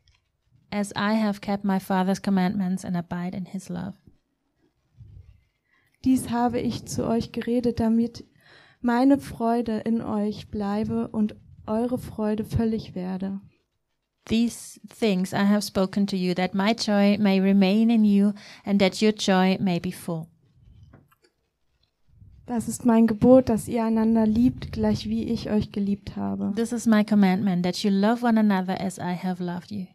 as 0.72 0.92
I 0.96 1.14
have 1.22 1.40
kept 1.40 1.64
my 1.64 1.80
Father's 1.80 2.24
commandments 2.24 2.84
and 2.84 2.98
abide 2.98 3.38
in 3.38 3.46
his 3.46 3.70
love. 3.70 4.01
Dies 6.04 6.30
habe 6.32 6.60
ich 6.60 6.86
zu 6.86 7.06
euch 7.08 7.32
geredet, 7.32 7.80
damit 7.80 8.26
meine 8.82 9.20
Freude 9.20 9.80
in 9.80 10.02
euch 10.02 10.50
bleibe 10.50 11.08
und 11.10 11.36
eure 11.68 11.98
Freude 11.98 12.44
völlig 12.44 12.96
werde. 12.96 13.40
These 14.26 14.80
things 14.88 15.34
I 15.34 15.46
have 15.48 15.62
spoken 15.62 16.08
to 16.08 16.16
you, 16.16 16.34
that 16.34 16.54
my 16.54 16.74
joy 16.74 17.18
may 17.18 17.40
remain 17.40 17.90
in 17.90 18.04
you, 18.04 18.34
and 18.64 18.80
that 18.82 19.02
your 19.02 19.14
joy 19.14 19.58
may 19.60 19.80
be 19.80 19.92
full. 19.92 20.28
Das 22.46 22.68
ist 22.68 22.86
mein 22.86 23.08
Gebot, 23.08 23.50
dass 23.50 23.68
ihr 23.68 23.84
einander 23.84 24.26
liebt, 24.26 24.72
gleich 24.72 25.08
wie 25.08 25.24
ich 25.24 25.50
euch 25.50 25.72
geliebt 25.72 26.16
habe. 26.16 26.52
This 26.56 26.72
is 26.72 26.86
my 26.86 27.04
commandment, 27.04 27.64
that 27.64 27.78
you 27.78 27.90
love 27.90 28.26
one 28.26 28.40
another 28.40 28.80
as 28.80 28.98
I 28.98 29.16
have 29.16 29.44
loved 29.44 29.72
you. 29.72 29.86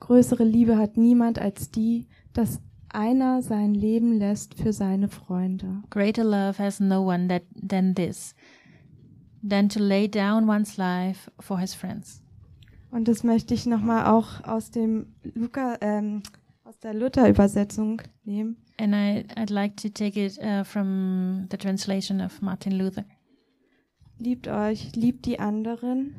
Größere 0.00 0.44
Liebe 0.44 0.76
hat 0.76 0.96
niemand 0.96 1.38
als 1.38 1.70
die, 1.70 2.08
dass 2.32 2.60
einer 2.94 3.42
sein 3.42 3.74
Leben 3.74 4.18
lässt 4.18 4.54
für 4.54 4.72
seine 4.72 5.08
Freunde. 5.08 5.82
Greater 5.90 6.24
love 6.24 6.58
has 6.58 6.80
no 6.80 7.02
one 7.02 7.28
that, 7.28 7.42
than 7.54 7.94
this, 7.94 8.34
than 9.42 9.68
to 9.68 9.80
lay 9.80 10.08
down 10.08 10.48
one's 10.48 10.76
life 10.76 11.30
for 11.40 11.58
his 11.58 11.74
friends. 11.74 12.22
Und 12.90 13.08
das 13.08 13.24
möchte 13.24 13.54
ich 13.54 13.66
nochmal 13.66 14.06
auch 14.06 14.44
aus 14.44 14.70
dem 14.70 15.14
Luca, 15.34 15.78
ähm, 15.80 16.22
aus 16.64 16.78
der 16.80 16.92
Luther-Übersetzung 16.92 18.02
nehmen. 18.24 18.56
And 18.78 18.94
I, 18.94 19.24
I'd 19.36 19.52
like 19.52 19.76
to 19.78 19.88
take 19.88 20.22
it 20.22 20.38
uh, 20.38 20.64
from 20.64 21.46
the 21.50 21.56
translation 21.56 22.20
of 22.20 22.42
Martin 22.42 22.72
Luther. 22.72 23.04
Liebt 24.18 24.46
euch, 24.46 24.94
liebt 24.94 25.24
die 25.26 25.40
anderen, 25.40 26.14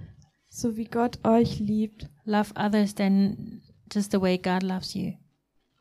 so 0.49 0.75
wie 0.75 0.85
Gott 0.85 1.19
euch 1.23 1.59
liebt. 1.59 2.09
Love 2.25 2.53
others 2.55 2.95
than 2.95 3.61
just 3.91 4.11
the 4.11 4.19
way 4.21 4.37
God 4.37 4.63
loves 4.63 4.93
you. 4.93 5.13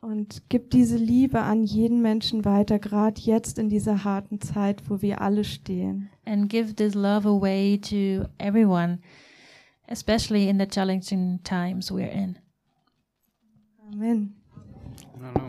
Und 0.03 0.49
gibt 0.49 0.73
diese 0.73 0.97
Liebe 0.97 1.39
an 1.39 1.63
jeden 1.63 2.01
Menschen 2.01 2.43
weiter, 2.43 2.77
gerade 2.77 3.21
jetzt 3.21 3.57
in 3.57 3.69
dieser 3.69 4.03
harten 4.03 4.41
Zeit, 4.41 4.89
wo 4.89 5.01
wir 5.01 5.21
alle 5.21 5.45
stehen. 5.45 6.09
And 6.25 6.49
give 6.49 6.73
this 6.75 6.93
love 6.93 7.25
away 7.25 7.77
to 7.77 8.27
everyone, 8.37 8.99
especially 9.87 10.49
in 10.49 10.59
the 10.59 10.67
challenging 10.67 11.41
times 11.43 11.89
we're 11.89 12.11
in. 12.11 12.37
Amen. 13.93 14.35
No. 15.21 15.47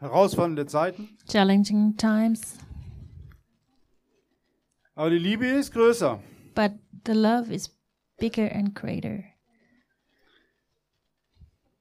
Herausfordernde 0.00 0.66
Zeiten, 0.66 1.08
Challenging 1.26 1.96
times, 1.96 2.58
aber 4.94 5.08
die 5.10 5.18
Liebe 5.18 5.46
ist 5.46 5.72
größer. 5.72 6.20
but 6.54 6.72
the 7.08 7.14
love 7.14 7.50
is 7.50 7.70
bigger 8.18 8.46
and 8.52 8.74
greater. 8.74 9.24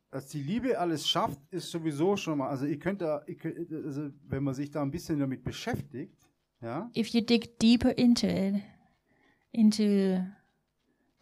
Dass 0.09 0.29
die 0.29 0.41
Liebe 0.41 0.79
alles 0.79 1.07
schafft, 1.07 1.39
ist 1.51 1.69
sowieso 1.69 2.15
schon 2.15 2.37
mal. 2.37 2.47
Also 2.47 2.65
ihr 2.65 2.79
könnt 2.79 3.01
da, 3.01 3.21
ihr 3.27 3.35
könnt, 3.35 3.71
also 3.71 4.09
wenn 4.23 4.43
man 4.43 4.55
sich 4.55 4.71
da 4.71 4.81
ein 4.81 4.89
bisschen 4.89 5.19
damit 5.19 5.43
beschäftigt, 5.43 6.17
ja, 6.61 6.89
If 6.95 7.09
you 7.09 7.21
dig 7.21 7.59
deeper 7.59 7.95
into 7.97 8.25
it, 8.25 8.63
into 9.51 10.23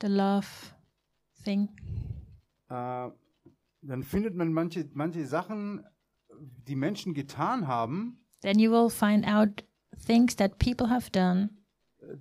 the 0.01 0.07
love 0.07 0.47
thing, 1.43 1.69
äh, 2.69 3.09
dann 3.81 4.03
findet 4.03 4.35
man 4.35 4.53
manche, 4.53 4.87
manche 4.93 5.25
Sachen, 5.25 5.83
die 6.67 6.75
Menschen 6.75 7.13
getan 7.13 7.67
haben, 7.67 8.23
then 8.41 8.59
you 8.59 8.71
will 8.71 8.89
find 8.89 9.27
out 9.27 9.65
things 10.05 10.35
that 10.35 10.59
people 10.59 10.89
have 10.89 11.09
done 11.11 11.49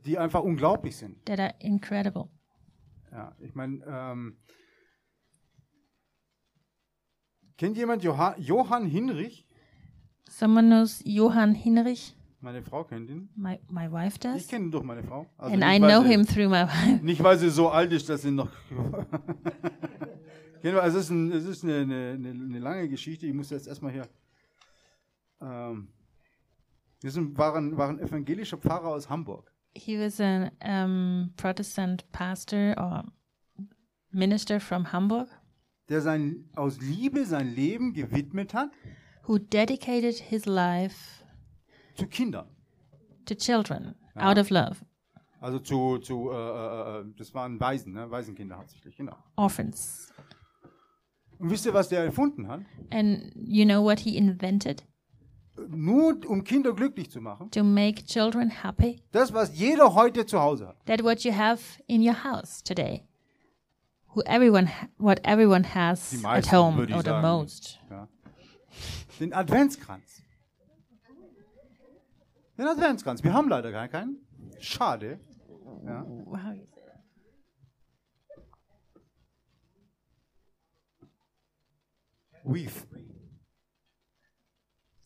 die 0.04 0.18
einfach 0.18 0.42
unglaublich 0.42 0.96
sind. 0.96 1.24
that 1.26 1.38
are 1.40 1.54
incredible. 1.60 2.28
Ja, 3.12 3.34
ich 3.40 3.54
meine, 3.54 3.82
ähm, 3.86 4.36
kennt 7.56 7.76
jemand 7.76 8.02
Johann, 8.02 8.40
Johann 8.40 8.86
Hinrich? 8.86 9.46
Someone 10.28 10.66
knows 10.68 11.00
Johann 11.04 11.54
Hinrich? 11.54 12.16
Meine 12.40 12.62
Frau 12.62 12.84
kennt 12.84 13.08
ihn. 13.08 13.30
My 13.36 13.58
my 13.70 13.90
wife 13.90 14.14
Ich 14.16 14.20
does. 14.20 14.48
kenne 14.48 14.66
ihn 14.66 14.70
durch 14.70 14.84
meine 14.84 15.02
Frau. 15.02 15.26
Also 15.38 15.54
and 15.54 15.62
nicht, 15.62 15.76
I 15.76 15.78
know 15.78 16.02
sie- 16.02 16.08
him 16.08 16.26
through 16.26 16.48
my 16.50 16.66
wife. 16.66 17.02
Nicht, 17.04 17.22
weil 17.22 17.38
sie 17.38 17.48
so 17.50 17.70
alt 17.70 17.92
ist, 17.92 18.08
dass 18.08 18.22
sie 18.22 18.30
noch. 18.30 18.50
Also 20.64 20.96
es 20.98 21.04
ist, 21.04 21.10
ein, 21.10 21.30
es 21.30 21.44
ist 21.44 21.62
eine, 21.62 21.80
eine, 21.80 22.30
eine, 22.30 22.58
lange 22.58 22.88
Geschichte. 22.88 23.26
Ich 23.26 23.34
muss 23.34 23.50
jetzt 23.50 23.66
erstmal 23.68 23.92
hier. 23.92 24.08
Ähm, 25.42 25.88
wir 27.02 27.10
sind, 27.10 27.36
waren, 27.36 27.76
waren 27.76 27.98
evangelischer 27.98 28.56
Pfarrer 28.56 28.86
aus 28.88 29.10
Hamburg. 29.10 29.52
He 29.76 29.98
was 29.98 30.20
a 30.20 30.50
um, 30.64 31.32
Protestant 31.36 32.04
pastor 32.12 32.74
or 32.78 33.04
minister 34.10 34.60
from 34.60 34.92
Hamburg 34.92 35.28
der 35.88 36.00
sein, 36.00 36.48
aus 36.56 36.80
Liebe 36.80 37.26
sein 37.26 37.54
Leben 37.54 37.92
gewidmet 37.92 38.54
hat 38.54 38.70
who 39.26 39.38
dedicated 39.38 40.14
his 40.16 40.46
life 40.46 41.22
zu 41.94 42.06
Kindern. 42.06 42.46
to 43.26 43.34
children 43.34 43.94
Ja. 44.14 44.30
out 44.30 44.38
of 44.38 44.50
love, 44.50 44.76
Also 45.40 45.58
zu, 45.58 45.98
zu 45.98 46.30
äh, 46.30 46.34
äh, 46.34 47.00
äh, 47.00 47.04
das 47.16 47.34
waren 47.34 47.58
Waisen, 47.60 47.92
ne? 47.92 48.10
Waisenkinder 48.10 48.56
hauptsächlich, 48.56 48.96
genau. 48.96 49.16
orphans. 49.36 50.12
Und 51.38 51.50
wisst 51.50 51.66
ihr, 51.66 51.74
was 51.74 51.88
der 51.88 52.04
erfunden 52.04 52.46
hat? 52.48 52.62
And 52.90 53.32
you 53.34 53.64
know 53.64 53.82
what 53.82 53.98
he 53.98 54.16
invented? 54.16 54.84
Nur 55.68 56.18
um 56.28 56.42
Kinder 56.42 56.72
glücklich 56.74 57.10
zu 57.10 57.20
machen. 57.20 57.50
To 57.52 57.62
make 57.62 58.04
children 58.04 58.50
happy. 58.50 59.00
Das, 59.12 59.32
was 59.32 59.56
jeder 59.56 59.94
heute 59.94 60.26
zu 60.26 60.40
Hause 60.40 60.68
hat. 60.68 60.84
That 60.86 61.02
what 61.04 61.20
you 61.24 61.32
have 61.32 61.60
in 61.86 62.02
your 62.02 62.24
house 62.24 62.62
today. 62.62 63.04
Who 64.14 64.22
everyone, 64.22 64.66
ha- 64.68 64.88
what 64.98 65.20
everyone 65.24 65.64
has 65.74 66.10
Die 66.10 66.24
at 66.26 66.52
home, 66.52 66.80
or 66.94 67.02
the 67.02 67.20
most. 67.22 67.78
Ja. 67.90 68.08
Den 69.20 69.32
Adventskranz. 69.32 70.22
Den 72.58 72.66
Adventskranz. 72.66 73.22
Wir 73.22 73.32
haben 73.32 73.48
leider 73.48 73.70
gar 73.72 73.88
keinen. 73.88 74.18
Schade. 74.60 75.20
Ja. 75.84 76.04
Wow. 76.06 76.58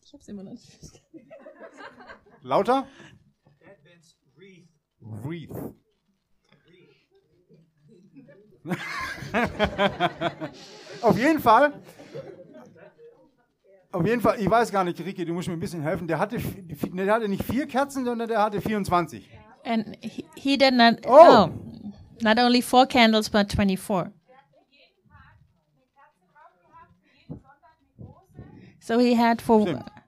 Ich 0.09 0.13
hab's 0.15 0.27
immer 0.27 0.41
noch 0.41 0.53
nicht. 0.53 0.67
Lauter? 2.41 2.87
Advent's 3.61 4.17
wreath. 4.35 4.67
Wreath. 4.99 5.75
Auf 11.03 11.15
jeden 11.15 11.39
Fall. 11.39 11.73
Auf 13.91 14.03
jeden 14.03 14.19
Fall, 14.21 14.39
ich 14.39 14.49
weiß 14.49 14.71
gar 14.71 14.83
nicht, 14.83 14.99
Ricky, 14.99 15.25
du 15.25 15.33
musst 15.33 15.47
mir 15.47 15.53
ein 15.53 15.59
bisschen 15.59 15.83
helfen. 15.83 16.07
Der 16.07 16.17
hatte, 16.17 16.39
der 16.39 17.13
hatte 17.13 17.29
nicht 17.29 17.43
vier 17.43 17.67
Kerzen, 17.67 18.03
sondern 18.03 18.27
der 18.29 18.41
hatte 18.41 18.61
24. 18.61 19.29
And 19.63 19.95
he, 20.01 20.25
he 20.35 20.57
did 20.57 20.73
not, 20.73 21.05
Oh. 21.05 21.49
oh, 21.51 21.93
not 22.23 22.39
only 22.39 22.63
four 22.63 22.87
candles, 22.87 23.29
but 23.29 23.51
24. 23.51 24.07
So 28.79 28.97
he 28.97 29.15
had 29.15 29.39
for, 29.39 29.61
Stimmt. 29.67 29.98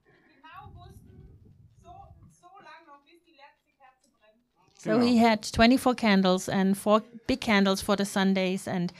So 4.84 5.00
he 5.00 5.18
had 5.18 5.44
24 5.44 5.96
candles 5.96 6.50
and 6.50 6.76
four 6.78 7.02
big 7.28 7.42
candles 7.42 7.82
for 7.82 7.96
the 7.96 8.06
Sundays. 8.06 8.68
And 8.68 8.92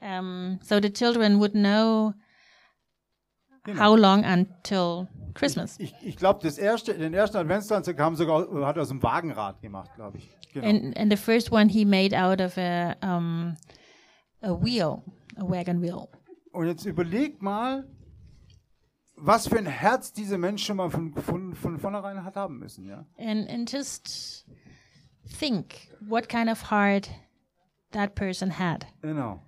um, 0.00 0.58
so 0.62 0.80
the 0.80 0.90
children 0.90 1.38
would 1.38 1.52
know 1.54 2.14
Genau. 3.64 3.82
how 3.82 3.94
long 3.94 4.24
until 4.24 5.08
Christmas. 5.34 5.78
Ich, 5.78 5.92
ich 6.02 6.16
glaube, 6.16 6.40
das 6.42 6.56
erste, 6.56 6.94
den 6.94 7.12
ersten 7.12 7.36
Adventskranz 7.36 7.84
der 7.84 7.94
kam 7.94 8.16
sogar, 8.16 8.66
hat 8.66 8.76
er 8.76 8.82
aus 8.82 8.88
dem 8.88 9.02
Wagenrad 9.02 9.60
gemacht, 9.60 9.90
glaube 9.94 10.16
ich. 10.18 10.30
Genau. 10.54 10.66
And, 10.66 10.96
and 10.96 11.12
the 11.12 11.18
first 11.18 11.52
one 11.52 11.68
he 11.68 11.84
made 11.84 12.14
out 12.14 12.40
of 12.40 12.56
a, 12.56 12.96
um, 13.02 13.56
a 14.40 14.54
wheel, 14.54 15.02
a 15.36 15.42
wagon 15.46 15.82
wheel. 15.82 16.08
Und 16.52 16.66
jetzt 16.66 16.86
überleg 16.86 17.42
mal, 17.42 17.86
was 19.16 19.48
für 19.48 19.58
ein 19.58 19.66
Herz 19.66 20.12
diese 20.14 20.38
Mensch 20.38 20.64
schon 20.64 20.78
mal 20.78 20.88
von, 20.90 21.12
von, 21.12 21.54
von 21.54 21.78
vornherein 21.78 22.24
hat 22.24 22.36
haben 22.36 22.58
müssen. 22.58 22.86
Ja? 22.86 23.04
And 23.18 23.50
and 23.50 23.70
just 23.70 24.46
think 25.38 25.88
what 26.00 26.28
kind 26.28 26.48
of 26.50 26.70
heart 26.70 27.10
that 27.92 28.14
person 28.14 28.58
had 28.58 28.86
Genau. 29.02 29.42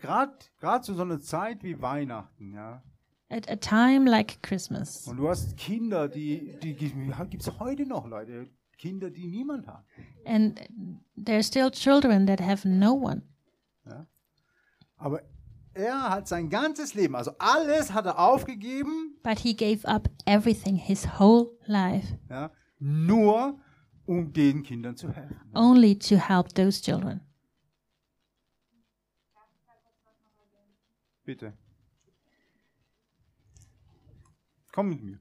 Gerade 0.00 0.82
zu 0.82 0.94
so 0.94 1.02
einer 1.02 1.20
Zeit 1.20 1.62
wie 1.62 1.80
Weihnachten, 1.80 2.52
ja. 2.52 2.82
at 3.28 3.48
a 3.48 3.56
time 3.56 4.10
like 4.10 4.42
Christmas. 4.42 5.06
Und 5.06 5.18
du 5.18 5.28
hast 5.28 5.56
Kinder, 5.56 6.08
die, 6.08 6.58
die, 6.60 6.74
die 6.74 6.90
gibt 7.30 7.42
es 7.42 7.58
heute 7.60 7.86
noch, 7.86 8.06
Leute. 8.06 8.48
Kinder, 8.78 9.10
die 9.10 9.26
niemand 9.28 9.66
hat. 9.66 9.84
And 10.24 10.60
there 11.16 11.36
are 11.36 11.42
still 11.42 11.70
children 11.70 12.26
that 12.26 12.40
have 12.40 12.68
no 12.68 12.94
one. 12.94 13.22
Aber 14.98 15.22
er 15.74 16.08
hat 16.08 16.26
sein 16.26 16.48
ganzes 16.48 16.94
Leben, 16.94 17.14
also 17.14 17.32
alles 17.38 17.92
hat 17.92 18.06
er 18.06 18.18
aufgegeben, 18.18 19.14
But 19.22 19.40
he 19.40 19.54
gave 19.54 19.86
up 19.86 20.08
everything, 20.24 20.76
his 20.76 21.06
whole 21.18 21.50
life, 21.66 22.18
ja, 22.30 22.50
nur 22.78 23.58
um 24.06 24.32
den 24.32 24.62
Kindern 24.62 24.96
zu 24.96 25.12
helfen. 25.12 25.36
only 25.54 25.98
to 25.98 26.16
help 26.16 26.54
those 26.54 26.80
children. 26.82 27.20
Bitte. 31.24 31.52
Komm 34.72 34.90
mit 34.90 35.02
mir. 35.02 35.18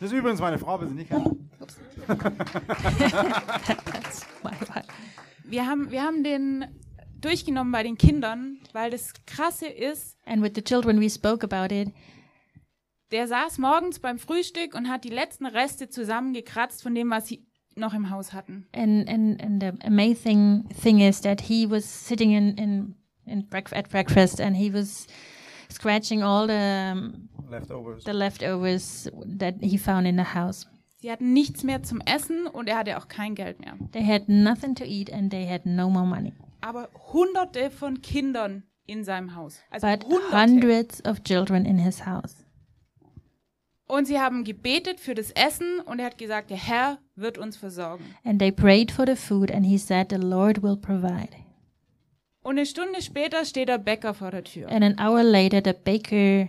Das 0.00 0.10
ist 0.12 0.18
übrigens 0.18 0.40
meine 0.40 0.58
Frau, 0.58 0.80
wenn 0.80 0.88
sie 0.88 0.94
nicht 0.94 1.10
wife. 1.10 1.36
Wir 5.44 5.66
haben, 5.66 5.90
wir 5.90 6.02
haben 6.02 6.22
den 6.24 6.66
durchgenommen 7.22 7.72
bei 7.72 7.82
den 7.82 7.96
Kindern, 7.96 8.58
weil 8.74 8.90
das 8.90 9.14
Krasse 9.26 9.66
ist, 9.66 10.18
And 10.26 10.42
with 10.42 10.52
the 10.54 10.62
children, 10.62 11.00
we 11.00 11.08
spoke 11.08 11.42
about 11.42 11.74
it. 11.74 11.90
der 13.12 13.26
saß 13.26 13.56
morgens 13.56 13.98
beim 13.98 14.18
Frühstück 14.18 14.74
und 14.74 14.90
hat 14.90 15.04
die 15.04 15.08
letzten 15.08 15.46
Reste 15.46 15.88
zusammengekratzt 15.88 16.82
von 16.82 16.94
dem, 16.94 17.08
was 17.10 17.28
sie 17.28 17.46
noch 17.78 17.94
im 17.94 18.10
Haus 18.10 18.32
hatten. 18.32 18.66
And 18.74 19.08
and 19.08 19.40
and 19.42 19.60
the 19.62 19.72
amazing 19.86 20.64
thing 20.80 21.00
is 21.00 21.20
that 21.22 21.40
he 21.42 21.66
was 21.68 21.84
sitting 21.84 22.32
in 22.32 22.56
in 22.56 22.94
in 23.26 23.46
break, 23.48 23.72
at 23.72 23.88
breakfast 23.90 24.40
and 24.40 24.56
he 24.56 24.72
was 24.72 25.06
scratching 25.70 26.22
all 26.22 26.46
the 26.46 26.92
um, 26.92 27.28
Leftovers. 27.50 28.04
the 28.04 28.12
leftovers 28.12 29.10
that 29.38 29.54
he 29.60 29.76
found 29.78 30.06
in 30.06 30.16
the 30.16 30.34
house. 30.34 30.66
Sie 31.00 31.10
hatten 31.10 31.32
nichts 31.32 31.62
mehr 31.62 31.82
zum 31.82 32.00
Essen 32.06 32.46
und 32.48 32.68
er 32.68 32.78
hatte 32.78 32.96
auch 32.98 33.06
kein 33.08 33.34
Geld 33.34 33.60
mehr. 33.60 33.74
They 33.92 34.04
had 34.04 34.28
nothing 34.28 34.74
to 34.74 34.84
eat 34.84 35.12
and 35.12 35.30
they 35.30 35.46
had 35.46 35.64
no 35.64 35.88
more 35.88 36.06
money. 36.06 36.32
aber 36.60 36.88
hunderte 37.12 37.70
von 37.70 38.00
Kindern 38.02 38.64
in 38.86 39.04
seinem 39.04 39.36
Haus. 39.36 39.60
Also 39.70 39.86
but 39.86 40.04
hunderte. 40.04 40.36
hundreds 40.36 41.04
of 41.04 41.22
children 41.22 41.64
in 41.66 41.78
his 41.78 42.04
house. 42.04 42.44
Und 43.88 44.06
sie 44.06 44.20
haben 44.20 44.44
gebetet 44.44 45.00
für 45.00 45.14
das 45.14 45.30
Essen 45.30 45.80
und 45.86 45.98
er 45.98 46.06
hat 46.06 46.18
gesagt, 46.18 46.50
der 46.50 46.58
Herr 46.58 46.98
wird 47.16 47.38
uns 47.38 47.56
versorgen. 47.56 48.04
And 48.22 48.38
they 48.38 48.52
prayed 48.52 48.92
for 48.92 49.06
the 49.06 49.16
food, 49.16 49.50
and 49.50 49.64
he 49.64 49.78
said, 49.78 50.08
The 50.10 50.16
Lord 50.16 50.62
will 50.62 50.76
provide. 50.76 51.30
Und 52.42 52.56
eine 52.58 52.66
Stunde 52.66 53.00
später 53.02 53.44
steht 53.44 53.68
der 53.68 53.78
Bäcker 53.78 54.14
vor 54.14 54.30
der 54.30 54.44
Tür 54.44 54.68
And 54.70 54.84
an 54.84 54.98
hour 55.00 55.22
later, 55.22 55.60
the 55.64 55.72
baker 55.72 56.48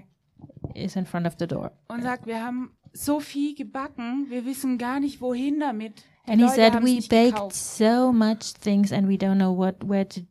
is 0.75 0.95
in 0.95 1.05
front 1.05 1.25
of 1.27 1.35
the 1.39 1.47
door. 1.47 1.71
und 1.87 2.03
sagt, 2.03 2.27
wir 2.27 2.43
haben 2.43 2.71
so 2.93 3.19
viel 3.19 3.55
gebacken, 3.55 4.27
wir 4.29 4.45
wissen 4.45 4.77
gar 4.77 4.99
nicht, 4.99 5.21
wohin 5.21 5.59
damit. 5.59 5.93
Die 6.27 6.31
And 6.31 6.41
he 6.41 6.45
Leute 6.45 6.55
said, 6.55 6.73
haben's 6.73 6.91
We 6.91 7.07
baked 7.07 7.35
gekauft. 7.35 7.55
so 7.55 8.11
much 8.11 8.53
things, 8.61 8.91
and 8.91 9.07
we 9.07 9.15
don't 9.15 9.37
know 9.37 9.55
what, 9.57 9.75
where 9.87 10.07
to, 10.07 10.21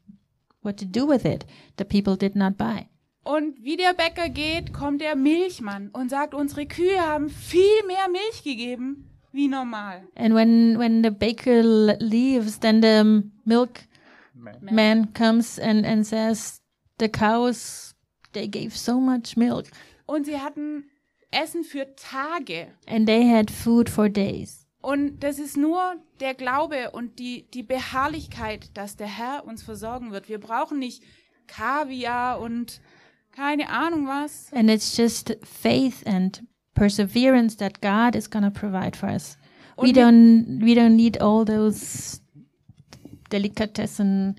what 0.62 0.76
to 0.78 0.84
do 0.84 1.06
with 1.08 1.24
it. 1.24 1.46
The 1.78 1.84
people 1.84 2.16
did 2.16 2.36
not 2.36 2.56
buy. 2.58 2.88
Und 3.24 3.62
wie 3.62 3.76
der 3.76 3.92
Bäcker 3.94 4.28
geht, 4.28 4.72
kommt 4.72 5.00
der 5.00 5.16
Milchmann 5.16 5.90
und 5.92 6.08
sagt, 6.10 6.34
unsere 6.34 6.66
Kühe 6.66 7.00
haben 7.00 7.28
viel 7.28 7.84
mehr 7.86 8.08
Milch 8.10 8.42
gegeben 8.42 9.04
wie 9.32 9.48
normal. 9.48 10.06
And 10.16 10.34
when, 10.34 10.78
when 10.78 11.02
the 11.04 11.10
baker 11.10 11.60
l- 11.60 11.96
leaves, 12.00 12.58
then 12.60 12.80
the 12.82 13.28
milk 13.44 13.80
man 14.60 15.12
comes 15.14 15.58
and, 15.58 15.84
and 15.84 16.06
says, 16.06 16.62
The 16.98 17.08
cows, 17.08 17.94
they 18.32 18.48
gave 18.48 18.76
so 18.76 18.98
much 19.00 19.36
milk. 19.36 19.66
Und 20.06 20.24
sie 20.26 20.38
hatten 20.40 20.84
Essen 21.30 21.64
für 21.64 21.94
Tage. 21.96 22.68
And 22.86 23.06
they 23.06 23.28
had 23.28 23.50
food 23.50 23.90
for 23.90 24.08
days. 24.08 24.66
Und 24.80 25.20
das 25.20 25.38
ist 25.38 25.56
nur 25.56 25.96
der 26.20 26.34
Glaube 26.34 26.92
und 26.92 27.18
die, 27.18 27.46
die 27.52 27.62
Beharrlichkeit, 27.62 28.70
dass 28.76 28.96
der 28.96 29.08
Herr 29.08 29.44
uns 29.44 29.62
versorgen 29.62 30.12
wird. 30.12 30.28
Wir 30.28 30.38
brauchen 30.40 30.78
nicht 30.78 31.02
Kaviar 31.46 32.40
und 32.40 32.80
keine 33.38 33.68
Ahnung 33.70 34.06
was. 34.06 34.50
And 34.52 34.68
it's 34.68 34.96
just 34.96 35.36
faith 35.44 36.02
and 36.06 36.42
perseverance 36.74 37.56
that 37.58 37.80
God 37.80 38.14
is 38.16 38.28
going 38.28 38.44
to 38.44 38.50
provide 38.50 38.96
for 38.96 39.08
us. 39.08 39.36
We 39.76 39.88
Und 39.90 39.96
wir- 39.96 40.02
don't 40.04 40.60
we 40.64 40.72
don't 40.74 40.96
need 40.96 41.20
all 41.22 41.44
those 41.44 42.20
delicatessen. 43.30 44.36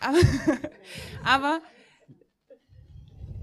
Aber, 0.00 0.18
aber 1.24 1.60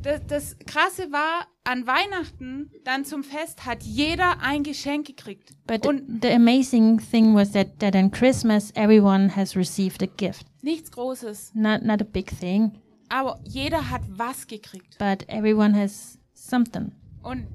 das, 0.02 0.22
das 0.28 0.58
Krasse 0.66 1.12
war, 1.12 1.45
an 1.64 1.86
Weihnachten, 1.86 2.72
dann 2.86 3.06
zum 3.06 3.24
Fest, 3.24 3.66
hat 3.66 3.84
jeder 3.84 4.41
ein 4.41 4.64
Geschenk 4.64 5.06
gekriegt. 5.08 5.52
But 5.68 5.86
Und 5.86 6.22
the 6.24 6.32
amazing 6.32 7.00
thing 7.00 7.36
was 7.36 7.52
that 7.52 7.80
that 7.80 7.95
on 7.95 8.10
Christmas 8.10 8.72
everyone 8.76 9.36
has 9.36 9.56
received 9.56 10.02
a 10.02 10.08
gift. 10.08 10.45
nichts 10.62 10.91
Großes. 10.91 11.52
Not 11.54 11.84
not 11.84 12.02
a 12.02 12.06
big 12.06 12.28
thing, 12.39 12.72
Aber 13.10 13.39
jeder 13.43 13.89
hat 13.89 14.01
was 14.10 14.47
gekriegt. 14.47 14.97
but 14.99 15.28
everyone 15.28 15.76
has 15.76 16.18
something. 16.34 16.91
Und 17.24 17.47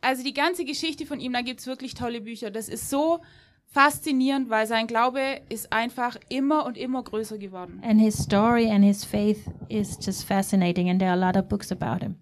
also 0.00 0.22
die 0.22 0.34
ganze 0.34 0.64
Geschichte 0.64 1.06
von 1.06 1.18
ihm, 1.20 1.32
da 1.32 1.40
gibt's 1.40 1.66
wirklich 1.66 1.94
tolle 1.94 2.20
Bücher. 2.20 2.50
Das 2.50 2.68
ist 2.68 2.90
so 2.90 3.20
faszinierend, 3.66 4.50
weil 4.50 4.66
sein 4.66 4.86
Glaube 4.86 5.40
ist 5.48 5.72
einfach 5.72 6.16
immer 6.28 6.66
und 6.66 6.76
immer 6.76 7.02
größer 7.02 7.38
geworden. 7.38 7.80
And 7.82 8.00
his 8.00 8.16
story 8.16 8.70
and 8.70 8.84
his 8.84 9.04
faith 9.04 9.50
is 9.68 9.98
just 10.00 10.24
fascinating 10.24 10.90
and 10.90 11.00
there 11.00 11.10
are 11.10 11.20
a 11.20 11.26
lot 11.26 11.36
of 11.36 11.48
books 11.48 11.72
about 11.72 12.04
him. 12.04 12.16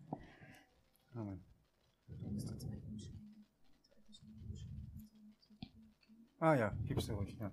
Ah 6.41 6.55
ja, 6.55 6.73
gib's 6.87 7.07
dir 7.07 7.15
ruhig, 7.15 7.37
ja. 7.39 7.53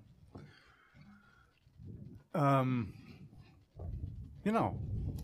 Ähm, 2.33 2.93
genau. 4.49 4.75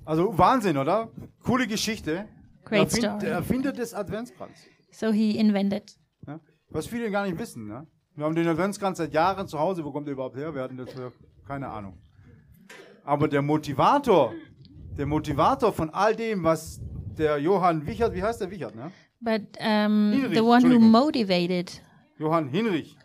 Also 0.06 0.38
Wahnsinn, 0.38 0.78
oder? 0.78 1.10
Coole 1.44 1.68
Geschichte. 1.68 2.28
Great 2.64 2.84
Erfind, 2.84 3.04
story. 3.04 3.20
Der 3.22 3.32
Erfinder 3.32 3.72
des 3.72 3.94
Adventskranz. 3.94 4.58
So 4.92 5.12
he 5.12 5.38
invented 5.38 5.98
Ja? 6.28 6.40
Was 6.70 6.88
viele 6.88 7.10
gar 7.10 7.26
nicht 7.26 7.38
wissen. 7.40 7.68
Ne? 7.68 7.88
Wir 8.16 8.26
haben 8.26 8.36
den 8.36 8.48
Adventskranz 8.48 8.98
seit 9.00 9.14
Jahren 9.14 9.48
zu 9.48 9.60
Hause. 9.60 9.84
Wo 9.84 9.92
kommt 9.92 10.08
der 10.08 10.14
überhaupt 10.14 10.38
her? 10.38 10.54
Wir 10.54 10.62
hatten 10.62 10.78
das 10.78 10.92
für 10.92 11.12
keine 11.48 11.68
Ahnung. 11.70 11.98
Aber 13.04 13.28
der 13.28 13.42
Motivator, 13.42 14.34
der 14.98 15.06
Motivator 15.06 15.74
von 15.74 15.90
all 15.90 16.16
dem, 16.16 16.44
was 16.44 16.82
der 17.18 17.38
Johann 17.40 17.86
Wichert, 17.86 18.14
wie 18.14 18.24
heißt 18.24 18.42
der 18.42 18.50
Wichert, 18.52 18.76
ne? 18.76 18.92
but 19.22 19.42
um, 19.60 20.12
Hinrich, 20.12 20.34
the 20.34 20.42
one 20.42 20.64
who 20.64 20.80
motivated 20.80 21.82
Johann 22.18 22.48
Hinrich. 22.50 22.96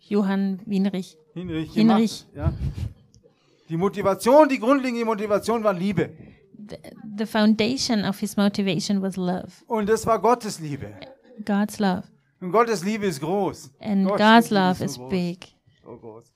Johann 0.00 0.60
Winrich 0.66 1.16
Hinrich, 1.34 1.72
Hinrich. 1.72 2.26
Gemacht, 2.32 2.52
ja? 2.52 2.52
Die 3.70 3.76
Motivation, 3.76 4.48
die 4.48 4.58
grundlegende 4.58 5.04
Motivation 5.04 5.62
war 5.64 5.72
Liebe. 5.72 6.10
the, 6.70 6.76
the 7.16 7.26
foundation 7.26 8.04
of 8.04 8.18
his 8.20 8.36
motivation 8.36 9.00
was 9.00 9.16
love, 9.16 9.52
Und 9.66 9.88
das 9.88 10.04
war 10.06 10.18
Gottes 10.20 10.58
Liebe. 10.60 10.94
God's 11.44 11.78
love. 11.78 12.04
Und 12.40 12.52
Gottes 12.52 12.82
Liebe 12.84 13.06
ist 13.06 13.20
groß. 13.20 13.70
And 13.80 14.06
Gottes 14.06 14.26
God's 14.26 14.50
Liebe 14.50 14.60
love 14.60 14.78
so 14.78 14.84
is 14.84 14.96
groß. 14.96 15.10
big. 15.10 15.54
So 15.84 15.96
groß. 15.98 16.32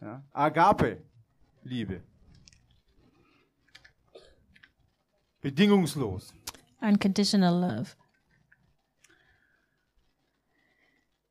Ja? 0.00 0.22
Agape, 0.32 1.02
Liebe. 1.64 2.02
Bedingungslos. 5.40 6.32
Unconditional 6.80 7.60
love. 7.60 7.90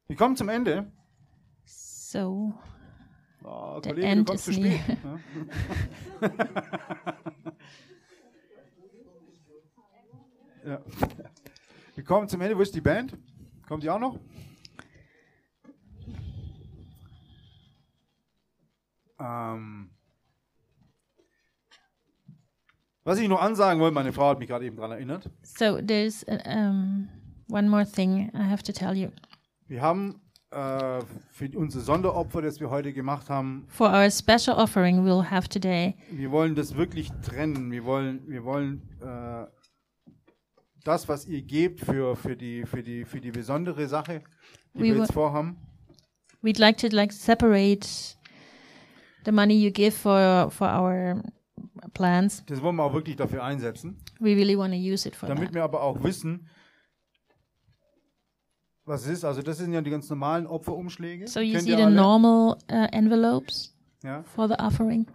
Wir 0.08 0.16
kommen 0.18 0.36
zum 0.36 0.50
Ende. 0.50 0.92
So 1.66 2.54
Oh, 3.44 3.80
The 3.84 3.90
Kollege, 3.90 4.08
end 4.08 4.28
kommst 4.28 4.46
zu 4.46 4.52
is 4.52 4.58
spät. 4.58 4.82
near. 4.88 5.20
Ja. 10.64 10.80
Wir 11.96 12.04
kommen 12.04 12.28
zum 12.28 12.40
Ende. 12.42 12.58
Wo 12.58 12.62
ist 12.62 12.76
die 12.76 12.82
Band? 12.82 13.18
Kommt 13.68 13.84
die 13.84 13.90
auch 13.90 14.00
noch? 14.00 14.20
Ähm, 19.20 19.90
was 23.04 23.20
ich 23.20 23.28
noch 23.28 23.42
ansagen 23.42 23.80
wollte, 23.82 23.94
meine 23.94 24.14
Frau 24.14 24.30
hat 24.30 24.40
mich 24.40 24.48
gerade 24.48 24.66
eben 24.66 24.76
daran 24.76 24.92
erinnert. 24.92 25.30
so 25.44 25.80
there's 25.82 26.24
uh, 26.28 26.38
um, 26.50 27.10
one 27.50 27.70
more 27.70 27.86
thing 27.86 28.32
I 28.34 28.44
have 28.50 28.64
to 28.64 28.72
tell 28.72 28.96
you. 28.96 29.10
Wir 29.68 29.82
haben 29.82 30.22
äh, 30.52 31.00
für 31.32 31.50
unser 31.58 31.80
Sonderopfer, 31.82 32.42
das 32.42 32.60
wir 32.60 32.70
heute 32.70 32.94
gemacht 32.94 33.30
haben, 33.30 33.66
For 33.70 33.90
our 33.90 34.10
special 34.12 34.58
offering 34.58 35.06
we'll 35.06 35.30
have 35.30 35.48
today, 35.50 35.96
wir 36.12 36.32
wollen 36.32 36.56
das 36.56 36.76
wirklich 36.76 37.10
trennen. 37.24 37.72
Wir 37.72 37.84
wollen, 37.86 38.28
wir 38.28 38.44
wollen 38.44 38.82
äh, 39.02 39.46
das, 40.84 41.08
was 41.08 41.26
ihr 41.28 41.42
gebt 41.42 41.80
für, 41.82 42.16
für, 42.16 42.36
die, 42.36 42.66
für, 42.66 42.84
die, 42.84 43.06
für 43.06 43.22
die 43.22 43.32
besondere 43.32 43.88
Sache, 43.88 44.24
die 44.74 44.80
We 44.80 44.84
wir 44.86 44.98
jetzt 44.98 45.14
vorhaben. 45.14 45.58
we'd 46.44 46.60
like 46.60 46.78
to 46.78 46.88
like 46.88 47.12
separate 47.14 47.88
the 49.26 49.32
money 49.32 49.54
you 49.54 49.72
give 49.72 49.92
for 49.92 50.50
for 50.50 50.68
our 50.68 51.22
plans. 51.94 52.44
Das 52.48 52.62
wollen 52.62 52.76
wir 52.78 52.84
auch 52.84 52.94
wirklich 52.94 53.16
dafür 53.16 53.44
einsetzen. 53.44 53.98
We 54.20 54.36
really 54.36 54.58
want 54.58 54.74
to 54.74 54.80
use 54.80 55.08
it 55.08 55.16
for 55.16 55.28
Damit 55.30 55.50
that. 55.50 55.54
wir 55.54 55.64
aber 55.64 55.82
auch 55.84 56.04
wissen, 56.04 56.48
was 58.86 59.06
ist. 59.08 59.24
Also 59.24 59.42
das 59.42 59.58
sind 59.58 59.74
ja 59.74 59.82
die 59.82 59.90
ganz 59.92 60.10
normalen 60.10 60.48
Opferumschläge. 60.48 61.28
So 61.28 61.40
you 61.40 61.54
Kennt 61.54 61.64
see 61.66 61.76
the 61.76 61.84
alle? 61.84 61.96
normal 61.96 62.58
uh, 62.72 62.88
envelopes 62.92 63.76
Ja. 64.04 64.24
for 64.24 64.48
the 64.48 64.56
offering, 64.60 65.06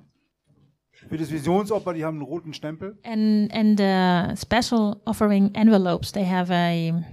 Für 1.08 1.16
das 1.18 1.30
Visionsopfer, 1.30 1.92
die 1.94 2.04
haben 2.04 2.16
einen 2.16 2.24
roten 2.26 2.54
Stempel. 2.54 2.98
and 3.04 3.52
and 3.52 3.78
the 3.78 4.34
special 4.40 4.96
offering 5.04 5.54
envelopes 5.54 6.12
they 6.12 6.24
have 6.24 6.52
a 6.52 7.04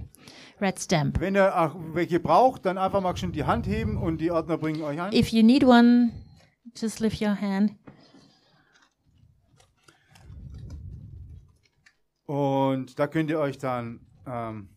red 0.60 0.78
stamp. 0.78 1.20
Wenn 1.20 1.34
ihr 1.34 1.54
auch 1.58 1.74
welche 1.92 2.20
braucht, 2.20 2.64
dann 2.64 2.78
einfach 2.78 3.00
mal 3.02 3.16
schon 3.16 3.32
die 3.32 3.44
Hand 3.44 3.66
heben 3.66 3.96
und 3.96 4.18
die 4.20 4.30
Ordner 4.30 4.56
bringen 4.56 4.82
euch 4.82 5.00
ein. 5.00 5.12
If 5.12 5.28
you 5.28 5.42
need 5.42 5.64
one, 5.64 6.12
just 6.76 7.00
lift 7.00 7.20
your 7.20 7.38
hand. 7.40 7.72
Und 12.26 12.98
da 12.98 13.06
könnt 13.06 13.28
ihr 13.30 13.38
euch 13.38 13.58
dann 13.58 14.00
ähm, 14.26 14.68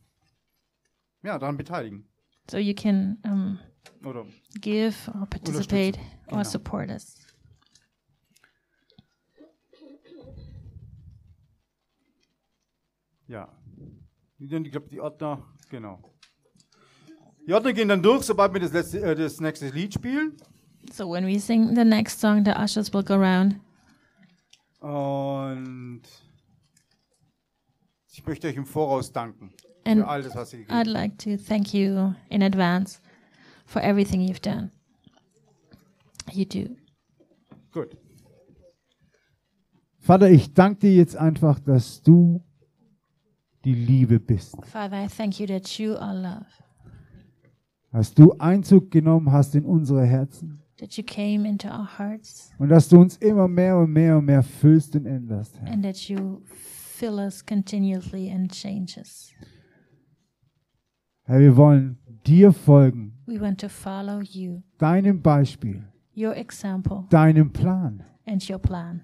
ja, 1.24 1.38
daran 1.38 1.58
beteiligen. 1.58 2.08
So 2.50 2.58
you 2.58 2.74
can 2.74 3.18
um, 3.26 3.60
Oder 4.06 4.26
give 4.62 4.96
or 5.14 5.26
participate 5.28 6.00
Genau. 6.28 6.38
or 6.40 6.46
support 6.46 6.90
us. 6.90 7.16
ja. 13.28 13.48
Ich 14.40 14.72
glaube, 14.72 14.90
die 14.90 15.02
Ordner, 15.02 15.46
genau. 15.70 16.00
Die 17.48 17.54
Ordner 17.54 17.74
gehen 17.74 17.88
dann 17.90 18.04
durch, 18.04 18.24
sobald 18.24 18.54
wir 18.54 18.60
das, 18.62 18.72
letzte, 18.72 19.02
äh, 19.02 19.16
das 19.16 19.40
nächste 19.40 19.70
Lied 19.70 19.94
spielen. 19.94 20.38
So 20.94 21.12
when 21.12 21.26
we 21.26 21.40
sing 21.40 21.76
the 21.76 21.84
next 21.84 22.20
song, 22.20 22.46
the 22.46 22.52
ushers 22.52 22.94
will 22.94 23.04
go 23.04 23.16
around. 23.16 23.60
Und 24.80 26.04
ich 28.12 28.26
möchte 28.26 28.48
euch 28.48 28.56
im 28.56 28.66
Voraus 28.66 29.12
danken 29.12 29.54
And 29.88 30.02
für 30.02 30.08
all 30.08 30.22
das, 30.24 30.36
was 30.36 30.52
gegeben 30.52 30.72
I'd 30.72 30.88
like 30.88 31.18
to 31.20 31.38
thank 31.38 31.74
you 31.74 32.14
in 32.30 32.42
advance 32.44 33.00
for 33.66 33.82
everything 33.82 34.22
you've 34.22 34.42
done. 34.42 34.72
You 36.32 36.46
do. 36.46 36.76
Gut. 37.72 37.96
Vater, 40.00 40.30
ich 40.30 40.54
danke 40.54 40.80
dir 40.82 40.96
jetzt 40.96 41.16
einfach, 41.16 41.60
dass 41.60 42.02
du 42.02 42.42
die 43.66 43.74
Liebe 43.74 44.20
bist. 44.20 44.56
Father, 44.66 45.04
I 45.04 45.08
thank 45.08 45.40
you 45.40 45.46
that 45.48 45.68
you 45.78 45.96
are 45.96 46.16
love, 46.16 46.46
Dass 47.92 48.14
du 48.14 48.34
Einzug 48.40 48.92
genommen 48.92 49.32
hast 49.32 49.56
in 49.56 49.66
unsere 49.66 50.06
Herzen. 50.06 50.62
that 50.80 50.94
you 50.96 51.04
came 51.04 51.48
into 51.48 51.68
our 51.68 51.98
hearts, 51.98 52.52
Und 52.60 52.70
dass 52.70 52.88
du 52.88 53.00
uns 53.02 53.18
immer 53.18 53.48
mehr 53.48 53.78
und 53.78 53.92
mehr 53.92 54.18
und 54.18 54.26
mehr 54.26 54.44
füllst 54.44 54.96
und 54.96 55.06
änderst, 55.06 55.60
Herr. 55.60 55.72
and 55.74 55.84
that 55.84 55.98
you 56.08 56.42
fill 56.46 57.16
us 57.20 57.46
continuously 57.46 58.32
and 58.32 58.52
change 58.52 58.98
us. 59.00 59.32
Herr, 61.28 61.40
wir 61.40 61.58
wollen 61.58 61.98
dir 62.26 62.54
folgen, 62.54 63.14
We 63.26 63.40
want 63.42 63.60
to 63.60 63.68
follow 63.68 64.22
you, 64.22 64.62
deinem 64.78 65.22
Beispiel, 65.22 65.84
your 66.16 66.36
example, 66.36 67.04
deinem 67.10 67.52
Plan, 67.52 68.04
and 68.26 68.50
your 68.50 68.60
plan, 68.60 69.04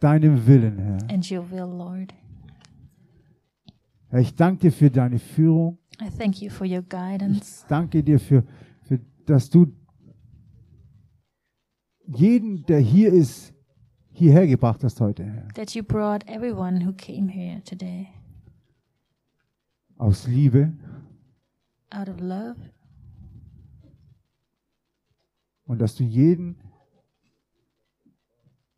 deinem 0.00 0.46
Willen, 0.46 0.78
Herr. 0.78 0.98
and 1.10 1.30
your 1.30 1.50
will, 1.50 1.66
Lord. 1.66 2.12
Herr, 4.08 4.20
ich 4.20 4.34
danke 4.34 4.60
dir 4.68 4.72
für 4.72 4.90
deine 4.90 5.18
Führung. 5.18 5.78
I 6.02 6.10
thank 6.10 6.42
you 6.42 6.50
for 6.50 6.66
your 6.66 6.82
guidance. 6.82 7.64
Danke 7.68 8.02
dir 8.02 8.20
für, 8.20 8.44
für 8.82 9.00
dass 9.24 9.48
du 9.48 9.66
jeden, 12.06 12.64
der 12.66 12.80
hier 12.80 13.12
ist, 13.12 13.54
hierher 14.12 14.46
gebracht 14.46 14.84
hast 14.84 15.00
heute, 15.00 15.24
Herr. 15.24 15.48
that 15.54 15.74
you 15.74 15.82
brought 15.82 16.22
everyone 16.28 16.84
who 16.86 16.92
came 16.92 17.28
here 17.32 17.62
today 17.64 18.08
Aus 19.96 20.26
Liebe 20.26 20.72
out 21.90 22.08
of 22.08 22.20
love 22.20 22.56
und 25.64 25.78
dass 25.80 25.94
du 25.96 26.04
jeden 26.04 26.56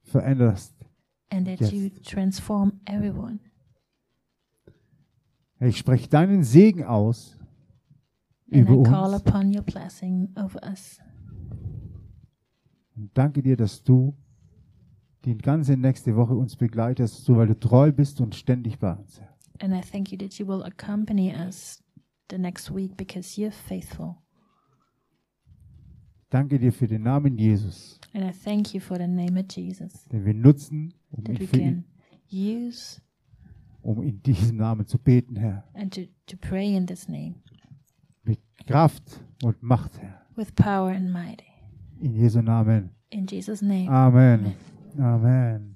veränderst. 0.02 0.74
and 1.30 1.46
that 1.46 1.60
Yes. 1.60 1.72
you 1.72 1.88
transform 2.02 2.80
everyone. 2.84 3.38
Ich 5.60 5.78
spreche 5.78 6.08
deinen 6.08 6.42
Segen 6.42 6.84
aus 6.84 7.38
And 8.52 8.68
über 8.68 8.80
I 8.80 8.82
call 8.82 9.14
uns. 9.14 9.22
upon 9.26 9.54
your 9.54 9.62
blessing 9.62 10.28
over 10.36 10.60
us. 10.68 10.98
Und 12.94 13.10
danke 13.16 13.42
dir, 13.42 13.56
dass 13.56 13.82
du 13.82 14.14
die 15.24 15.38
ganze 15.38 15.76
nächste 15.78 16.16
Woche 16.16 16.34
uns 16.34 16.56
begleitest, 16.56 17.24
so 17.24 17.36
weil 17.36 17.46
du 17.46 17.58
treu 17.58 17.92
bist 17.92 18.20
und 18.20 18.34
ständig 18.34 18.78
bei 18.78 18.92
uns. 18.94 19.22
And 19.60 19.72
I 19.72 19.80
thank 19.80 20.10
you 20.12 20.18
that 20.18 20.34
you 20.34 20.46
will 20.46 20.62
accompany 20.64 21.32
us 21.34 21.81
the 22.32 22.38
next 22.38 22.70
week 22.70 22.96
because 22.96 23.38
you're 23.40 23.52
faithful. 23.52 24.16
Danke 26.30 26.58
dir 26.58 26.72
für 26.72 26.86
den 26.88 27.02
Namen 27.02 27.36
Jesus, 27.36 28.00
And 28.14 28.24
I 28.24 28.32
thank 28.32 28.72
you 28.74 28.80
for 28.80 28.96
the 28.96 29.06
name 29.06 29.38
of 29.38 29.46
Jesus 29.54 30.04
den 30.08 30.24
wir 30.24 30.32
nutzen, 30.34 30.94
um, 31.10 31.24
that 31.24 31.38
we 31.38 31.46
für 31.46 31.56
ihn, 31.58 31.84
can 32.30 32.64
use 32.66 33.00
um 33.82 34.02
in 34.02 34.22
diesem 34.22 34.56
Namen 34.56 34.86
zu 34.86 34.98
beten, 34.98 35.36
Herr. 35.36 35.64
and 35.74 35.92
to, 35.92 36.02
to 36.26 36.36
pray 36.38 36.74
in 36.74 36.86
this 36.86 37.06
name 37.08 37.34
Mit 38.24 38.38
Kraft 38.66 39.20
und 39.42 39.62
Macht, 39.62 40.00
Herr. 40.00 40.24
with 40.36 40.54
power 40.54 40.90
and 40.90 41.12
might. 41.12 41.42
In 42.00 42.14
Jesu 42.14 42.40
Namen. 42.40 42.90
In 43.10 43.26
Jesus' 43.26 43.60
name. 43.62 43.90
Amen. 43.90 44.54
Amen. 44.98 45.71